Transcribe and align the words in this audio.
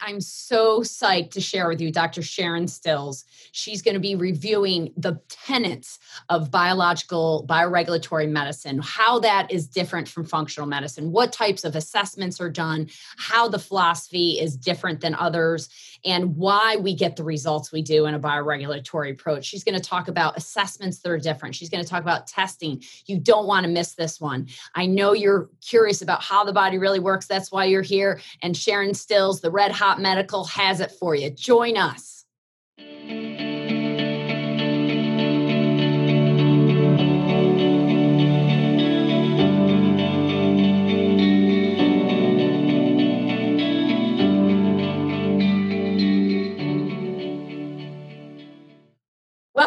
I'm 0.00 0.20
so 0.20 0.80
psyched 0.80 1.32
to 1.32 1.42
share 1.42 1.68
with 1.68 1.80
you 1.80 1.92
Dr. 1.92 2.22
Sharon 2.22 2.66
Stills. 2.66 3.26
She's 3.52 3.82
going 3.82 3.94
to 3.94 4.00
be 4.00 4.14
reviewing 4.14 4.92
the 4.96 5.20
tenets 5.28 5.98
of 6.30 6.50
biological 6.50 7.44
bioregulatory 7.48 8.30
medicine, 8.30 8.80
how 8.82 9.18
that 9.20 9.52
is 9.52 9.66
different 9.68 10.08
from 10.08 10.24
functional 10.24 10.66
medicine, 10.66 11.12
what 11.12 11.32
types 11.32 11.64
of 11.64 11.76
assessments 11.76 12.40
are 12.40 12.48
done, 12.48 12.88
how 13.18 13.46
the 13.46 13.58
philosophy 13.58 14.40
is 14.40 14.56
different 14.56 15.00
than 15.00 15.14
others, 15.14 15.68
and 16.04 16.34
why 16.36 16.76
we 16.76 16.94
get 16.94 17.16
the 17.16 17.24
results 17.24 17.70
we 17.70 17.82
do 17.82 18.06
in 18.06 18.14
a 18.14 18.20
bioregulatory 18.20 19.12
approach. 19.12 19.44
She's 19.44 19.64
going 19.64 19.78
to 19.78 19.86
talk 19.86 20.08
about 20.08 20.36
assessments 20.36 21.00
that 21.00 21.10
are 21.10 21.18
different. 21.18 21.54
She's 21.54 21.70
going 21.70 21.84
to 21.84 21.88
talk 21.88 22.02
about 22.02 22.26
testing. 22.26 22.82
You 23.04 23.18
don't 23.18 23.46
want 23.46 23.64
to 23.64 23.70
miss 23.70 23.94
this 23.94 24.18
one. 24.18 24.48
I 24.74 24.86
know 24.86 25.12
you're 25.12 25.50
curious 25.60 26.00
about 26.00 26.22
how 26.22 26.44
the 26.44 26.52
body 26.54 26.78
really 26.78 27.00
works. 27.00 27.26
That's 27.26 27.52
why 27.52 27.66
you're 27.66 27.82
here. 27.82 28.20
And 28.42 28.56
Sharon 28.56 28.94
Stills, 28.94 29.40
the 29.42 29.50
Red 29.58 29.72
Hot 29.72 30.00
Medical, 30.00 30.44
has 30.44 30.78
it 30.78 30.92
for 30.92 31.16
you. 31.16 31.30
Join 31.30 31.76
us. 31.76 32.24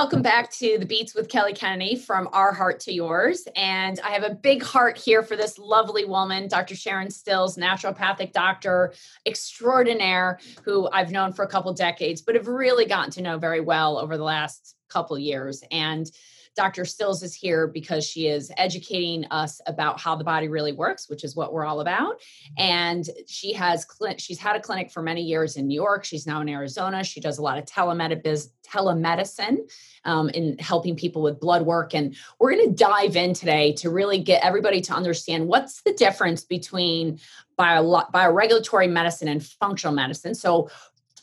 Welcome 0.02 0.24
back 0.24 0.50
to 0.54 0.80
the 0.80 0.86
Beats 0.88 1.14
with 1.14 1.30
Kelly 1.30 1.54
Kennedy 1.54 1.96
from 1.96 2.28
Our 2.34 2.52
Heart 2.52 2.80
to 2.82 2.92
Yours. 2.92 3.48
And 3.56 4.00
I 4.00 4.10
have 4.10 4.24
a 4.24 4.34
big 4.34 4.64
heart 4.64 4.98
here 4.98 5.22
for 5.22 5.36
this 5.36 5.60
lovely 5.60 6.06
woman, 6.06 6.48
Dr. 6.48 6.76
Sharon 6.76 7.12
Stills, 7.12 7.56
naturopathic 7.56 8.32
doctor 8.32 8.96
extraordinaire, 9.28 10.40
who 10.66 10.90
I've 10.92 11.12
known 11.12 11.34
for 11.34 11.46
a 11.46 11.48
couple 11.48 11.72
decades, 11.74 12.24
but 12.24 12.34
have 12.34 12.48
really 12.48 12.86
gotten 12.86 13.12
to 13.12 13.22
know 13.22 13.38
very 13.38 13.60
well 13.60 14.00
over 14.00 14.18
the 14.18 14.24
last 14.24 14.76
couple 14.90 15.20
years. 15.20 15.64
And 15.70 16.10
Dr. 16.56 16.86
Stills 16.86 17.24
is 17.24 17.34
here 17.34 17.68
because 17.68 18.06
she 18.06 18.28
is 18.28 18.52
educating 18.58 19.26
us 19.32 19.62
about 19.68 20.00
how 20.00 20.16
the 20.16 20.24
body 20.24 20.48
really 20.48 20.74
works, 20.74 21.10
which 21.10 21.24
is 21.24 21.36
what 21.36 21.54
we're 21.54 21.66
all 21.66 21.82
about. 21.82 22.20
And 22.58 23.08
she 23.28 23.54
has 23.54 23.88
cl- 23.90 24.18
she's 24.18 24.40
had 24.40 24.56
a 24.56 24.60
clinic 24.60 24.92
for 24.92 25.02
many 25.02 25.22
years 25.22 25.56
in 25.56 25.68
New 25.68 25.76
York. 25.76 26.04
She's 26.04 26.28
now 26.28 26.42
in 26.42 26.50
Arizona. 26.50 27.04
She 27.04 27.22
does 27.22 27.38
a 27.38 27.42
lot 27.42 27.58
of 27.58 27.66
telemed- 27.66 28.50
telemedicine 28.68 29.58
um, 30.06 30.30
in 30.30 30.58
helping 30.58 30.96
people 30.96 31.22
with 31.22 31.40
blood 31.40 31.66
work. 31.66 31.94
And 31.94 32.16
we're 32.40 32.56
going 32.56 32.70
to 32.70 32.76
dive 32.76 33.16
in 33.16 33.34
today 33.34 33.74
to 33.74 33.90
really 33.90 34.20
get 34.20 34.44
everybody 34.44 34.82
to 34.82 34.94
understand 34.94 35.48
what's 35.48 35.82
the 35.84 35.94
difference 35.94 36.44
between 36.44 37.20
bio- 37.58 38.04
bioregulatory 38.14 38.90
medicine 38.90 39.28
and 39.28 39.46
functional 39.46 39.94
medicine. 39.94 40.34
So 40.36 40.70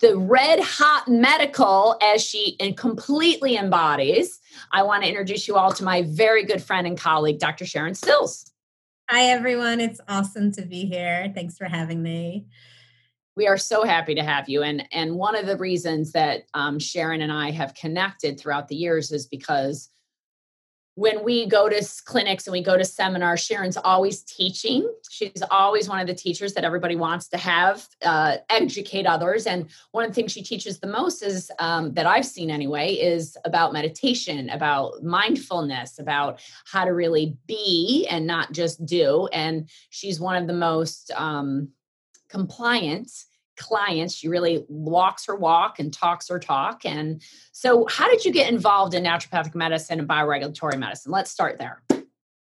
the 0.01 0.17
red 0.17 0.61
hot 0.61 1.09
medical 1.09 1.97
as 2.03 2.23
she 2.23 2.57
and 2.61 2.77
completely 2.77 3.57
embodies. 3.57 4.39
I 4.73 4.83
want 4.83 5.03
to 5.03 5.09
introduce 5.09 5.49
you 5.49 5.57
all 5.57 5.73
to 5.73 5.85
my 5.85 6.03
very 6.03 6.45
good 6.45 6.63
friend 6.63 6.87
and 6.87 6.99
colleague, 6.99 7.39
Dr. 7.39 7.67
Sharon 7.67 7.95
Stills. 7.95 8.51
Hi, 9.11 9.25
everyone. 9.25 9.81
It's 9.81 10.01
awesome 10.07 10.53
to 10.53 10.63
be 10.63 10.85
here. 10.85 11.33
Thanks 11.35 11.57
for 11.57 11.65
having 11.65 12.03
me. 12.03 12.47
We 13.37 13.47
are 13.47 13.57
so 13.57 13.85
happy 13.85 14.15
to 14.15 14.23
have 14.23 14.49
you. 14.49 14.63
And, 14.63 14.85
and 14.93 15.15
one 15.15 15.37
of 15.37 15.47
the 15.47 15.57
reasons 15.57 16.12
that 16.12 16.43
um, 16.55 16.79
Sharon 16.79 17.23
and 17.23 17.33
I 17.33 17.51
have 17.51 17.75
connected 17.75 18.39
throughout 18.39 18.69
the 18.69 18.77
years 18.77 19.11
is 19.12 19.27
because 19.27 19.89
when 20.99 21.23
we 21.23 21.47
go 21.47 21.69
to 21.69 21.81
clinics 22.07 22.49
and 22.49 22.53
we 22.53 22.61
go 22.61 22.77
to 22.77 22.85
seminars, 22.85 23.39
Sharon's 23.39 23.77
always 23.77 24.23
teaching. 24.23 24.93
She's 25.09 25.45
always 25.49 25.89
one 25.89 26.01
of 26.01 26.09
the 26.09 26.15
teachers 26.15 26.55
that 26.55 26.65
everybody 26.65 26.97
wants 26.97 27.29
to 27.29 27.37
have 27.37 27.87
uh, 28.05 28.39
educate 28.51 29.07
others. 29.07 29.47
And 29.47 29.69
one 29.93 30.05
of 30.05 30.11
the 30.11 30.15
things 30.17 30.33
she 30.33 30.43
teaches 30.43 30.81
the 30.81 30.89
most 30.89 31.23
is 31.23 31.53
um, 31.61 31.95
that 31.95 32.07
I've 32.07 32.27
seen 32.27 32.51
anyway 32.51 32.95
is 32.95 33.37
about 33.45 33.73
meditation, 33.73 34.51
about 34.51 35.05
mindfulness, 35.05 36.01
about 36.01 36.41
how 36.67 36.84
to 36.84 36.91
really 36.91 37.37
be 37.47 38.09
and 38.11 38.27
not 38.27 38.51
just 38.51 38.84
do. 38.84 39.28
And 39.33 39.71
she's 39.91 40.19
one 40.19 40.34
of 40.34 40.49
the 40.49 40.53
most 40.53 41.12
um, 41.15 41.69
compliant 42.28 43.09
clients. 43.59 44.15
She 44.15 44.29
really 44.29 44.65
walks 44.69 45.27
her 45.27 45.37
walk 45.37 45.79
and 45.79 45.93
talks 45.93 46.29
her 46.29 46.39
talk. 46.39 46.87
And 46.87 47.23
so, 47.53 47.87
how 47.89 48.09
did 48.09 48.25
you 48.25 48.33
get 48.33 48.51
involved 48.51 48.95
in 48.95 49.05
naturopathic 49.05 49.55
medicine 49.55 49.99
and 49.99 50.09
bioregulatory 50.09 50.79
medicine? 50.79 51.13
Let's 51.13 51.31
start 51.31 51.59
there. 51.59 51.83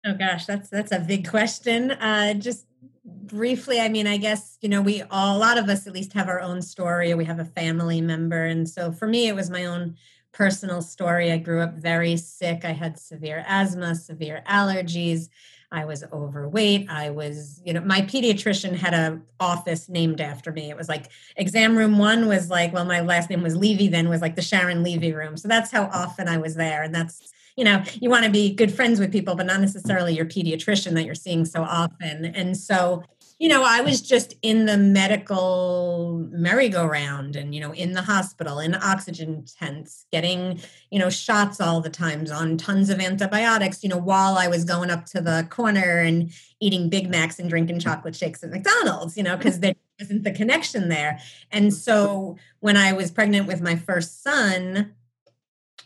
Oh 0.06 0.15
gosh, 0.15 0.47
that's 0.47 0.69
that's 0.69 0.93
a 0.93 1.00
big 1.00 1.28
question. 1.28 1.91
Uh, 1.91 2.34
just 2.34 2.67
briefly, 3.05 3.81
I 3.81 3.89
mean, 3.89 4.06
I 4.06 4.19
guess 4.19 4.56
you 4.61 4.69
know 4.69 4.81
we 4.81 5.03
all, 5.11 5.37
a 5.37 5.39
lot 5.39 5.59
of 5.59 5.69
us 5.69 5.87
at 5.87 5.93
least 5.93 6.12
have 6.12 6.28
our 6.28 6.41
own 6.41 6.62
story. 6.62 7.12
We 7.15 7.25
have 7.25 7.41
a 7.41 7.44
family 7.44 8.00
member, 8.00 8.44
and 8.44 8.69
so 8.69 8.93
for 8.93 9.09
me, 9.09 9.27
it 9.28 9.34
was 9.34 9.50
my 9.50 9.65
own 9.65 9.97
personal 10.33 10.83
story. 10.83 11.33
I 11.33 11.38
grew 11.38 11.61
up 11.61 11.75
very 11.75 12.17
sick. 12.17 12.65
I 12.65 12.73
had 12.73 12.99
severe 12.99 13.44
asthma, 13.49 13.94
severe 13.94 14.44
allergies. 14.47 15.28
I 15.72 15.84
was 15.84 16.04
overweight. 16.12 16.88
I 16.88 17.10
was, 17.10 17.60
you 17.65 17.72
know, 17.72 17.81
my 17.81 18.03
pediatrician 18.03 18.75
had 18.75 18.94
a 18.94 19.21
office 19.41 19.88
named 19.88 20.21
after 20.21 20.53
me. 20.53 20.71
It 20.71 20.77
was 20.77 20.88
like 20.88 21.10
exam 21.37 21.77
room 21.77 21.99
one 21.99 22.28
was 22.28 22.50
like, 22.50 22.72
well, 22.72 22.84
my 22.84 23.00
last 23.00 23.31
name 23.31 23.43
was 23.43 23.56
Levy, 23.56 23.88
then 23.88 24.09
was 24.09 24.21
like 24.21 24.37
the 24.37 24.43
Sharon 24.43 24.82
Levy 24.82 25.12
room. 25.12 25.37
So 25.37 25.49
that's 25.49 25.71
how 25.71 25.84
often 25.93 26.28
I 26.28 26.38
was 26.38 26.55
there. 26.55 26.82
And 26.82 26.94
that's, 26.94 27.32
you 27.56 27.65
know, 27.65 27.82
you 28.00 28.10
want 28.10 28.25
to 28.25 28.31
be 28.31 28.55
good 28.55 28.72
friends 28.72 29.00
with 29.00 29.10
people, 29.10 29.34
but 29.34 29.47
not 29.47 29.60
necessarily 29.60 30.15
your 30.15 30.26
pediatrician 30.26 30.93
that 30.93 31.05
you're 31.05 31.15
seeing 31.15 31.44
so 31.44 31.62
often. 31.62 32.26
And 32.26 32.56
so 32.56 33.03
you 33.38 33.48
know, 33.48 33.62
I 33.64 33.82
was 33.82 34.00
just 34.00 34.34
in 34.41 34.64
the 34.64 34.78
medical 34.78 36.26
merry-go-round 36.30 37.36
and, 37.36 37.54
you 37.54 37.60
know, 37.60 37.72
in 37.74 37.92
the 37.92 38.02
hospital, 38.02 38.58
in 38.58 38.74
oxygen 38.74 39.44
tents, 39.58 40.06
getting, 40.10 40.60
you 40.91 40.98
know, 40.98 41.10
shots 41.10 41.60
all 41.60 41.82
the 41.82 41.91
times 41.91 42.30
on 42.30 42.56
tons 42.56 42.88
of 42.88 42.98
antibiotics, 42.98 43.82
you 43.82 43.91
know, 43.91 43.98
while 43.98 44.38
I 44.38 44.48
was 44.48 44.64
going 44.64 44.91
up 44.91 45.04
to 45.06 45.20
the 45.20 45.46
corner 45.50 45.98
and 45.98 46.32
eating 46.60 46.88
Big 46.88 47.10
Macs 47.10 47.38
and 47.38 47.50
drinking 47.50 47.80
chocolate 47.80 48.16
shakes 48.16 48.42
at 48.42 48.50
McDonald's, 48.50 49.19
you 49.19 49.22
know, 49.22 49.32
mm-hmm. 49.32 49.38
because 49.38 49.60
there 49.60 49.75
wasn't 50.00 50.25
the 50.25 50.32
connection 50.32 50.88
there. 50.88 51.20
And 51.50 51.75
so 51.75 52.38
when 52.60 52.78
I 52.78 52.94
was 52.94 53.10
pregnant 53.10 53.46
with 53.46 53.60
my 53.60 53.76
first 53.76 54.22
son, 54.22 54.94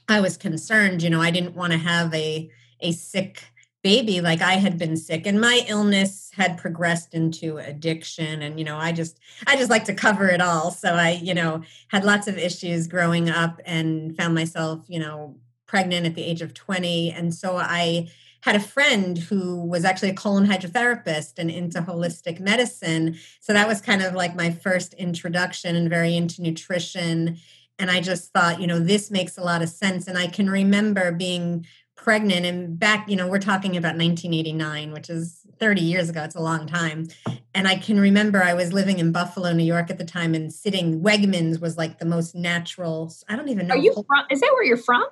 I 0.08 0.20
was 0.20 0.36
concerned, 0.36 1.02
you 1.02 1.10
know, 1.10 1.20
I 1.20 1.32
didn't 1.32 1.56
want 1.56 1.72
to 1.72 1.78
have 1.78 2.14
a 2.14 2.50
a 2.80 2.92
sick 2.92 3.42
baby 3.82 4.20
like 4.20 4.42
i 4.42 4.54
had 4.54 4.78
been 4.78 4.96
sick 4.96 5.26
and 5.26 5.40
my 5.40 5.64
illness 5.66 6.30
had 6.34 6.58
progressed 6.58 7.14
into 7.14 7.56
addiction 7.58 8.42
and 8.42 8.58
you 8.58 8.64
know 8.64 8.76
i 8.76 8.92
just 8.92 9.18
i 9.46 9.56
just 9.56 9.70
like 9.70 9.84
to 9.84 9.94
cover 9.94 10.28
it 10.28 10.40
all. 10.40 10.70
So 10.70 10.94
i 10.94 11.10
you 11.22 11.34
know 11.34 11.62
had 11.88 12.04
lots 12.04 12.28
of 12.28 12.36
issues 12.36 12.86
growing 12.86 13.30
up 13.30 13.60
and 13.64 14.16
found 14.16 14.34
myself 14.34 14.84
you 14.88 14.98
know 14.98 15.36
pregnant 15.66 16.06
at 16.06 16.14
the 16.14 16.24
age 16.24 16.42
of 16.42 16.52
20 16.52 17.12
and 17.12 17.34
so 17.34 17.56
i 17.56 18.08
had 18.42 18.56
a 18.56 18.60
friend 18.60 19.18
who 19.18 19.62
was 19.64 19.84
actually 19.84 20.10
a 20.10 20.14
colon 20.14 20.46
hydrotherapist 20.46 21.38
and 21.38 21.50
into 21.50 21.82
holistic 21.82 22.40
medicine. 22.40 23.14
So 23.38 23.52
that 23.52 23.68
was 23.68 23.82
kind 23.82 24.02
of 24.02 24.14
like 24.14 24.34
my 24.34 24.50
first 24.50 24.94
introduction 24.94 25.76
and 25.76 25.90
very 25.90 26.16
into 26.16 26.40
nutrition. 26.42 27.38
And 27.78 27.90
i 27.90 28.00
just 28.00 28.32
thought 28.32 28.60
you 28.60 28.66
know 28.66 28.78
this 28.78 29.10
makes 29.10 29.38
a 29.38 29.42
lot 29.42 29.62
of 29.62 29.68
sense. 29.68 30.06
And 30.06 30.18
i 30.18 30.26
can 30.26 30.50
remember 30.50 31.12
being 31.12 31.66
pregnant 32.02 32.46
and 32.46 32.78
back 32.78 33.06
you 33.10 33.14
know 33.14 33.28
we're 33.28 33.38
talking 33.38 33.76
about 33.76 33.94
1989 33.94 34.92
which 34.92 35.10
is 35.10 35.40
30 35.58 35.82
years 35.82 36.08
ago 36.08 36.22
it's 36.22 36.34
a 36.34 36.40
long 36.40 36.66
time 36.66 37.06
and 37.54 37.68
i 37.68 37.76
can 37.76 38.00
remember 38.00 38.42
i 38.42 38.54
was 38.54 38.72
living 38.72 38.98
in 38.98 39.12
buffalo 39.12 39.52
new 39.52 39.64
york 39.64 39.90
at 39.90 39.98
the 39.98 40.04
time 40.04 40.34
and 40.34 40.50
sitting 40.50 41.02
wegmans 41.02 41.60
was 41.60 41.76
like 41.76 41.98
the 41.98 42.06
most 42.06 42.34
natural 42.34 43.12
i 43.28 43.36
don't 43.36 43.48
even 43.48 43.66
know 43.66 43.74
are 43.74 43.78
you 43.78 43.92
from 43.92 44.24
is 44.30 44.40
that 44.40 44.50
where 44.54 44.64
you're 44.64 44.78
from 44.78 45.04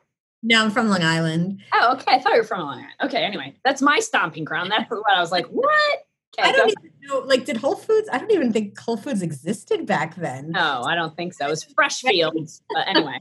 no 0.43 0.65
i'm 0.65 0.71
from 0.71 0.88
long 0.88 1.03
island 1.03 1.60
oh 1.75 1.93
okay 1.93 2.15
i 2.15 2.19
thought 2.19 2.32
you 2.32 2.38
were 2.38 2.44
from 2.44 2.60
long 2.60 2.78
island 2.78 2.94
okay 3.03 3.22
anyway 3.22 3.54
that's 3.65 3.82
my 3.82 3.98
stomping 3.98 4.44
ground 4.44 4.71
that's 4.71 4.88
what 4.91 5.15
i 5.15 5.21
was 5.21 5.31
like 5.31 5.47
what 5.48 5.98
Okay, 6.38 6.48
I 6.50 6.53
don't 6.53 6.69
even 6.69 6.93
know. 7.03 7.19
Like, 7.21 7.47
did 7.47 7.56
Whole 7.56 7.75
Foods? 7.75 8.09
I 8.12 8.19
don't 8.19 8.31
even 8.31 8.53
think 8.53 8.78
Whole 8.78 8.98
Foods 8.98 9.22
existed 9.22 9.87
back 9.87 10.15
then. 10.16 10.50
No, 10.50 10.82
I 10.87 10.94
don't 10.94 11.16
think 11.16 11.33
so. 11.33 11.47
It 11.47 11.51
was 11.51 11.65
Freshfields. 11.78 12.60
but 12.68 12.86
anyway. 12.86 13.18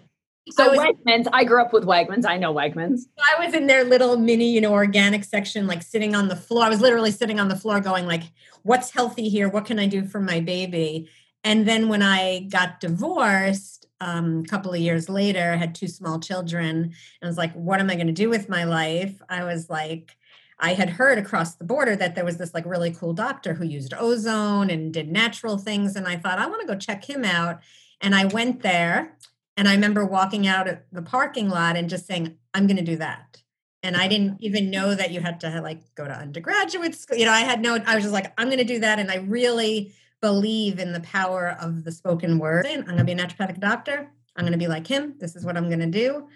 So 0.52 0.70
was, 0.70 0.80
Wegmans, 0.80 1.28
I 1.34 1.44
grew 1.44 1.62
up 1.62 1.74
with 1.74 1.86
Wegmans. 1.86 2.26
I 2.26 2.38
know 2.38 2.54
Wegmans. 2.54 3.02
I 3.18 3.46
was 3.46 3.54
in 3.54 3.68
their 3.68 3.84
little 3.84 4.18
mini, 4.18 4.50
you 4.52 4.62
know, 4.62 4.74
organic 4.74 5.24
section, 5.24 5.68
like 5.68 5.84
sitting 5.84 6.16
on 6.16 6.28
the 6.28 6.36
floor. 6.36 6.64
I 6.64 6.70
was 6.70 6.82
literally 6.82 7.12
sitting 7.12 7.40
on 7.40 7.48
the 7.48 7.56
floor 7.56 7.80
going 7.82 8.06
like, 8.06 8.24
what's 8.64 8.92
healthy 8.92 9.30
here? 9.30 9.50
What 9.50 9.66
can 9.66 9.80
I 9.80 9.88
do 9.88 10.06
for 10.06 10.20
my 10.20 10.40
baby? 10.40 11.10
And 11.44 11.68
then 11.68 11.90
when 11.90 12.02
I 12.02 12.48
got 12.50 12.80
divorced, 12.80 13.86
um, 14.00 14.44
a 14.46 14.50
couple 14.50 14.74
of 14.74 14.80
years 14.80 15.10
later, 15.10 15.52
I 15.54 15.56
had 15.56 15.74
two 15.74 15.88
small 15.88 16.20
children. 16.20 16.76
And 16.76 16.94
I 17.24 17.28
was 17.28 17.38
like, 17.38 17.54
what 17.54 17.80
am 17.80 17.90
I 17.90 17.96
going 17.96 18.08
to 18.08 18.14
do 18.14 18.30
with 18.30 18.50
my 18.50 18.64
life? 18.64 19.22
I 19.30 19.44
was 19.44 19.70
like, 19.70 20.16
I 20.60 20.74
had 20.74 20.90
heard 20.90 21.18
across 21.18 21.56
the 21.56 21.64
border 21.64 21.96
that 21.96 22.16
there 22.16 22.26
was 22.26 22.38
this 22.38 22.54
like 22.54 22.66
really 22.66 22.92
cool 22.92 23.14
doctor 23.14 23.54
who 23.54 23.66
used 23.66 23.94
ozone 23.94 24.70
and 24.70 24.94
did 24.94 25.12
natural 25.12 25.58
things. 25.58 25.96
And 25.96 26.08
I 26.08 26.18
thought, 26.18 26.40
I 26.40 26.48
want 26.48 26.62
to 26.62 26.68
go 26.68 26.76
check 26.76 27.08
him 27.08 27.24
out. 27.24 27.60
And 28.02 28.16
I 28.16 28.26
went 28.26 28.62
there 28.62 29.16
and 29.58 29.68
I 29.68 29.74
remember 29.74 30.06
walking 30.06 30.48
out 30.48 30.68
at 30.68 30.86
the 30.92 31.02
parking 31.02 31.50
lot 31.50 31.76
and 31.76 31.90
just 31.90 32.06
saying, 32.06 32.38
I'm 32.54 32.68
going 32.68 32.78
to 32.78 32.84
do 32.84 32.96
that. 32.98 33.42
And 33.84 33.98
I 33.98 34.08
didn't 34.08 34.38
even 34.42 34.70
know 34.70 34.94
that 34.94 35.12
you 35.12 35.20
had 35.20 35.40
to 35.42 35.62
like 35.62 35.82
go 35.96 36.06
to 36.06 36.14
undergraduate 36.14 36.96
school. 36.96 37.18
You 37.18 37.26
know, 37.26 37.32
I 37.32 37.40
had 37.40 37.62
no, 37.62 37.76
I 37.86 37.96
was 37.96 38.04
just 38.04 38.14
like, 38.14 38.34
I'm 38.38 38.48
going 38.48 38.60
to 38.60 38.64
do 38.64 38.80
that. 38.80 39.00
And 39.00 39.10
I 39.10 39.18
really 39.18 39.94
believe 40.22 40.80
in 40.80 40.94
the 40.94 41.00
power 41.02 41.58
of 41.60 41.84
the 41.84 41.92
spoken 41.92 42.38
word. 42.38 42.68
I'm 42.68 42.84
going 42.84 42.98
to 42.98 43.04
be 43.04 43.12
a 43.12 43.16
naturopathic 43.16 43.60
doctor. 43.60 44.12
I'm 44.36 44.44
going 44.44 44.52
to 44.52 44.58
be 44.58 44.68
like 44.68 44.86
him. 44.86 45.16
This 45.20 45.36
is 45.36 45.46
what 45.46 45.58
I'm 45.58 45.68
going 45.68 45.80
to 45.80 45.88
do. 45.88 46.28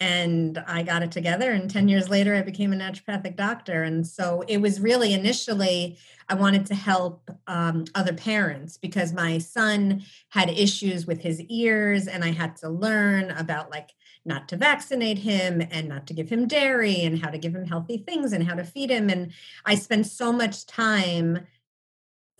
And 0.00 0.58
I 0.66 0.84
got 0.84 1.02
it 1.02 1.10
together. 1.10 1.50
And 1.50 1.68
10 1.68 1.88
years 1.88 2.08
later, 2.08 2.36
I 2.36 2.42
became 2.42 2.72
a 2.72 2.76
naturopathic 2.76 3.34
doctor. 3.34 3.82
And 3.82 4.06
so 4.06 4.44
it 4.46 4.58
was 4.58 4.80
really 4.80 5.12
initially, 5.12 5.98
I 6.28 6.34
wanted 6.34 6.66
to 6.66 6.76
help 6.76 7.30
um, 7.48 7.84
other 7.96 8.12
parents 8.12 8.76
because 8.76 9.12
my 9.12 9.38
son 9.38 10.04
had 10.28 10.50
issues 10.50 11.06
with 11.06 11.20
his 11.20 11.40
ears, 11.42 12.06
and 12.06 12.22
I 12.22 12.30
had 12.30 12.54
to 12.58 12.68
learn 12.68 13.32
about 13.32 13.70
like 13.70 13.90
not 14.24 14.48
to 14.48 14.56
vaccinate 14.56 15.18
him 15.18 15.62
and 15.70 15.88
not 15.88 16.06
to 16.06 16.14
give 16.14 16.28
him 16.28 16.46
dairy 16.46 17.02
and 17.02 17.18
how 17.18 17.30
to 17.30 17.38
give 17.38 17.54
him 17.54 17.66
healthy 17.66 17.98
things 17.98 18.32
and 18.32 18.46
how 18.46 18.54
to 18.54 18.64
feed 18.64 18.90
him. 18.90 19.08
And 19.08 19.32
I 19.64 19.74
spent 19.74 20.06
so 20.06 20.32
much 20.32 20.66
time 20.66 21.46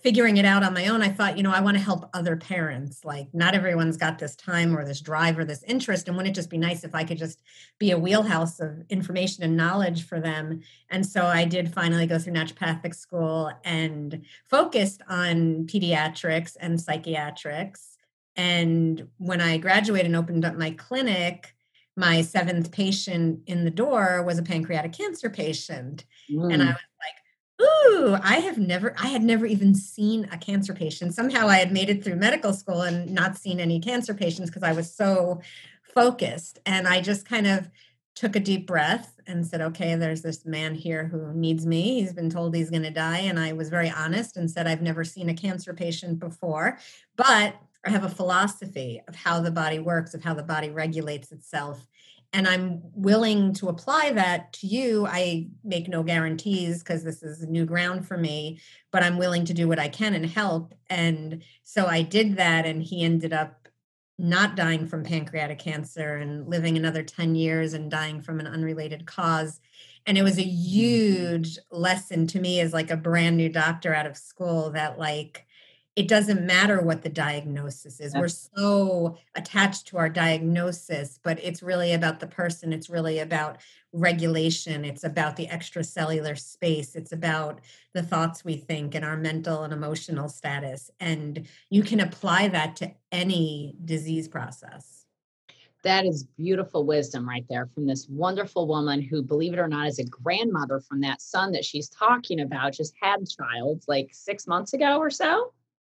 figuring 0.01 0.37
it 0.37 0.45
out 0.45 0.63
on 0.63 0.73
my 0.73 0.87
own, 0.87 1.01
I 1.01 1.09
thought, 1.09 1.35
you 1.35 1.43
know, 1.43 1.51
I 1.51 1.59
want 1.59 1.75
to 1.75 1.83
help 1.83 2.09
other 2.13 2.37
parents. 2.37 3.03
Like, 3.03 3.27
not 3.33 3.53
everyone's 3.53 3.97
got 3.97 4.17
this 4.17 4.35
time 4.35 4.75
or 4.75 4.85
this 4.85 5.01
drive 5.01 5.37
or 5.37 5.43
this 5.43 5.63
interest. 5.63 6.07
And 6.07 6.15
wouldn't 6.15 6.35
it 6.35 6.39
just 6.39 6.49
be 6.49 6.57
nice 6.57 6.83
if 6.83 6.95
I 6.95 7.03
could 7.03 7.17
just 7.17 7.41
be 7.79 7.91
a 7.91 7.99
wheelhouse 7.99 8.61
of 8.61 8.85
information 8.89 9.43
and 9.43 9.57
knowledge 9.57 10.05
for 10.05 10.21
them? 10.21 10.61
And 10.89 11.05
so 11.05 11.25
I 11.25 11.43
did 11.43 11.73
finally 11.73 12.07
go 12.07 12.17
through 12.17 12.33
naturopathic 12.33 12.95
school 12.95 13.51
and 13.65 14.23
focused 14.49 15.01
on 15.09 15.67
pediatrics 15.67 16.55
and 16.59 16.79
psychiatrics. 16.79 17.97
And 18.37 19.05
when 19.17 19.41
I 19.41 19.57
graduated 19.57 20.05
and 20.05 20.15
opened 20.15 20.45
up 20.45 20.55
my 20.55 20.71
clinic, 20.71 21.53
my 21.97 22.21
seventh 22.21 22.71
patient 22.71 23.41
in 23.47 23.65
the 23.65 23.71
door 23.71 24.23
was 24.23 24.39
a 24.39 24.43
pancreatic 24.43 24.93
cancer 24.93 25.29
patient. 25.29 26.05
Mm. 26.31 26.53
And 26.53 26.61
I 26.63 26.67
mm. 26.67 26.69
was 26.69 26.75
like, 26.75 27.18
Ooh, 27.61 28.17
I 28.21 28.35
have 28.35 28.57
never, 28.57 28.95
I 28.97 29.07
had 29.07 29.23
never 29.23 29.45
even 29.45 29.75
seen 29.75 30.27
a 30.31 30.37
cancer 30.37 30.73
patient. 30.73 31.13
Somehow 31.13 31.47
I 31.47 31.57
had 31.57 31.71
made 31.71 31.89
it 31.89 32.03
through 32.03 32.15
medical 32.15 32.53
school 32.53 32.83
and 32.83 33.13
not 33.13 33.37
seen 33.37 33.59
any 33.59 33.79
cancer 33.79 34.13
patients 34.13 34.49
because 34.49 34.63
I 34.63 34.71
was 34.71 34.93
so 34.93 35.41
focused. 35.93 36.59
And 36.65 36.87
I 36.87 37.01
just 37.01 37.27
kind 37.27 37.47
of 37.47 37.69
took 38.15 38.35
a 38.35 38.39
deep 38.39 38.67
breath 38.67 39.19
and 39.27 39.45
said, 39.45 39.61
okay, 39.61 39.95
there's 39.95 40.21
this 40.21 40.45
man 40.45 40.75
here 40.75 41.05
who 41.05 41.33
needs 41.33 41.65
me. 41.65 42.01
He's 42.01 42.13
been 42.13 42.29
told 42.29 42.55
he's 42.55 42.69
going 42.69 42.83
to 42.83 42.91
die. 42.91 43.19
And 43.19 43.39
I 43.39 43.53
was 43.53 43.69
very 43.69 43.89
honest 43.89 44.37
and 44.37 44.49
said, 44.49 44.67
I've 44.67 44.81
never 44.81 45.03
seen 45.03 45.29
a 45.29 45.33
cancer 45.33 45.73
patient 45.73 46.19
before, 46.19 46.79
but 47.15 47.55
I 47.85 47.89
have 47.89 48.03
a 48.03 48.09
philosophy 48.09 49.01
of 49.07 49.15
how 49.15 49.39
the 49.39 49.51
body 49.51 49.79
works, 49.79 50.13
of 50.13 50.23
how 50.23 50.33
the 50.33 50.43
body 50.43 50.69
regulates 50.69 51.31
itself 51.31 51.87
and 52.31 52.47
I'm 52.47 52.81
willing 52.93 53.53
to 53.55 53.69
apply 53.69 54.11
that 54.11 54.53
to 54.53 54.67
you. 54.67 55.07
I 55.07 55.47
make 55.63 55.87
no 55.87 56.03
guarantees 56.03 56.83
because 56.83 57.03
this 57.03 57.23
is 57.23 57.47
new 57.47 57.65
ground 57.65 58.07
for 58.07 58.17
me, 58.17 58.59
but 58.91 59.03
I'm 59.03 59.17
willing 59.17 59.45
to 59.45 59.53
do 59.53 59.67
what 59.67 59.79
I 59.79 59.87
can 59.87 60.13
and 60.13 60.25
help. 60.25 60.75
And 60.89 61.43
so 61.63 61.87
I 61.87 62.03
did 62.03 62.37
that, 62.37 62.65
and 62.65 62.83
he 62.83 63.03
ended 63.03 63.33
up 63.33 63.67
not 64.19 64.55
dying 64.55 64.85
from 64.85 65.03
pancreatic 65.03 65.59
cancer 65.59 66.17
and 66.17 66.47
living 66.47 66.77
another 66.77 67.01
10 67.01 67.35
years 67.35 67.73
and 67.73 67.89
dying 67.89 68.21
from 68.21 68.39
an 68.39 68.47
unrelated 68.47 69.07
cause. 69.07 69.59
And 70.05 70.17
it 70.17 70.23
was 70.23 70.37
a 70.37 70.41
mm-hmm. 70.41 70.49
huge 70.49 71.57
lesson 71.71 72.27
to 72.27 72.39
me 72.39 72.59
as 72.59 72.73
like 72.73 72.91
a 72.91 72.97
brand 72.97 73.37
new 73.37 73.49
doctor 73.49 73.93
out 73.93 74.05
of 74.05 74.17
school 74.17 74.71
that 74.71 74.99
like 74.99 75.45
it 75.95 76.07
doesn't 76.07 76.45
matter 76.45 76.81
what 76.81 77.01
the 77.01 77.09
diagnosis 77.09 77.99
is. 77.99 78.13
We're 78.13 78.27
so 78.29 79.17
attached 79.35 79.87
to 79.87 79.97
our 79.97 80.07
diagnosis, 80.07 81.19
but 81.21 81.43
it's 81.43 81.61
really 81.61 81.93
about 81.93 82.19
the 82.19 82.27
person. 82.27 82.71
It's 82.71 82.89
really 82.89 83.19
about 83.19 83.57
regulation. 83.91 84.85
It's 84.85 85.03
about 85.03 85.35
the 85.35 85.47
extracellular 85.47 86.39
space. 86.39 86.95
It's 86.95 87.11
about 87.11 87.59
the 87.93 88.03
thoughts 88.03 88.45
we 88.45 88.55
think 88.55 88.95
and 88.95 89.03
our 89.03 89.17
mental 89.17 89.63
and 89.63 89.73
emotional 89.73 90.29
status. 90.29 90.89
And 90.99 91.47
you 91.69 91.83
can 91.83 91.99
apply 91.99 92.47
that 92.49 92.75
to 92.77 92.91
any 93.11 93.75
disease 93.83 94.27
process. 94.27 95.05
That 95.83 96.05
is 96.05 96.23
beautiful 96.37 96.85
wisdom 96.85 97.27
right 97.27 97.45
there 97.49 97.65
from 97.73 97.87
this 97.87 98.07
wonderful 98.09 98.67
woman 98.67 99.01
who, 99.01 99.21
believe 99.21 99.53
it 99.53 99.59
or 99.59 99.67
not, 99.67 99.87
is 99.87 99.99
a 99.99 100.05
grandmother 100.05 100.81
from 100.81 101.01
that 101.01 101.21
son 101.21 101.51
that 101.53 101.65
she's 101.65 101.89
talking 101.89 102.41
about, 102.41 102.73
just 102.73 102.93
had 103.01 103.19
child 103.27 103.83
like 103.87 104.09
six 104.11 104.45
months 104.45 104.73
ago 104.73 104.97
or 104.97 105.09
so 105.09 105.53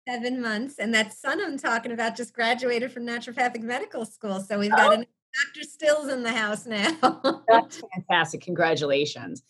seven 0.08 0.40
months. 0.40 0.78
And 0.78 0.94
that 0.94 1.12
son 1.12 1.40
I'm 1.40 1.58
talking 1.58 1.92
about 1.92 2.16
just 2.16 2.34
graduated 2.34 2.92
from 2.92 3.06
naturopathic 3.06 3.62
medical 3.62 4.04
school. 4.04 4.40
So 4.40 4.58
we've 4.58 4.70
got 4.70 4.88
oh. 4.88 4.92
an 4.92 5.06
Dr. 5.54 5.66
Stills 5.66 6.08
in 6.08 6.22
the 6.22 6.32
house 6.32 6.66
now. 6.66 6.94
That's 7.48 7.82
fantastic. 7.94 8.42
Congratulations. 8.42 9.42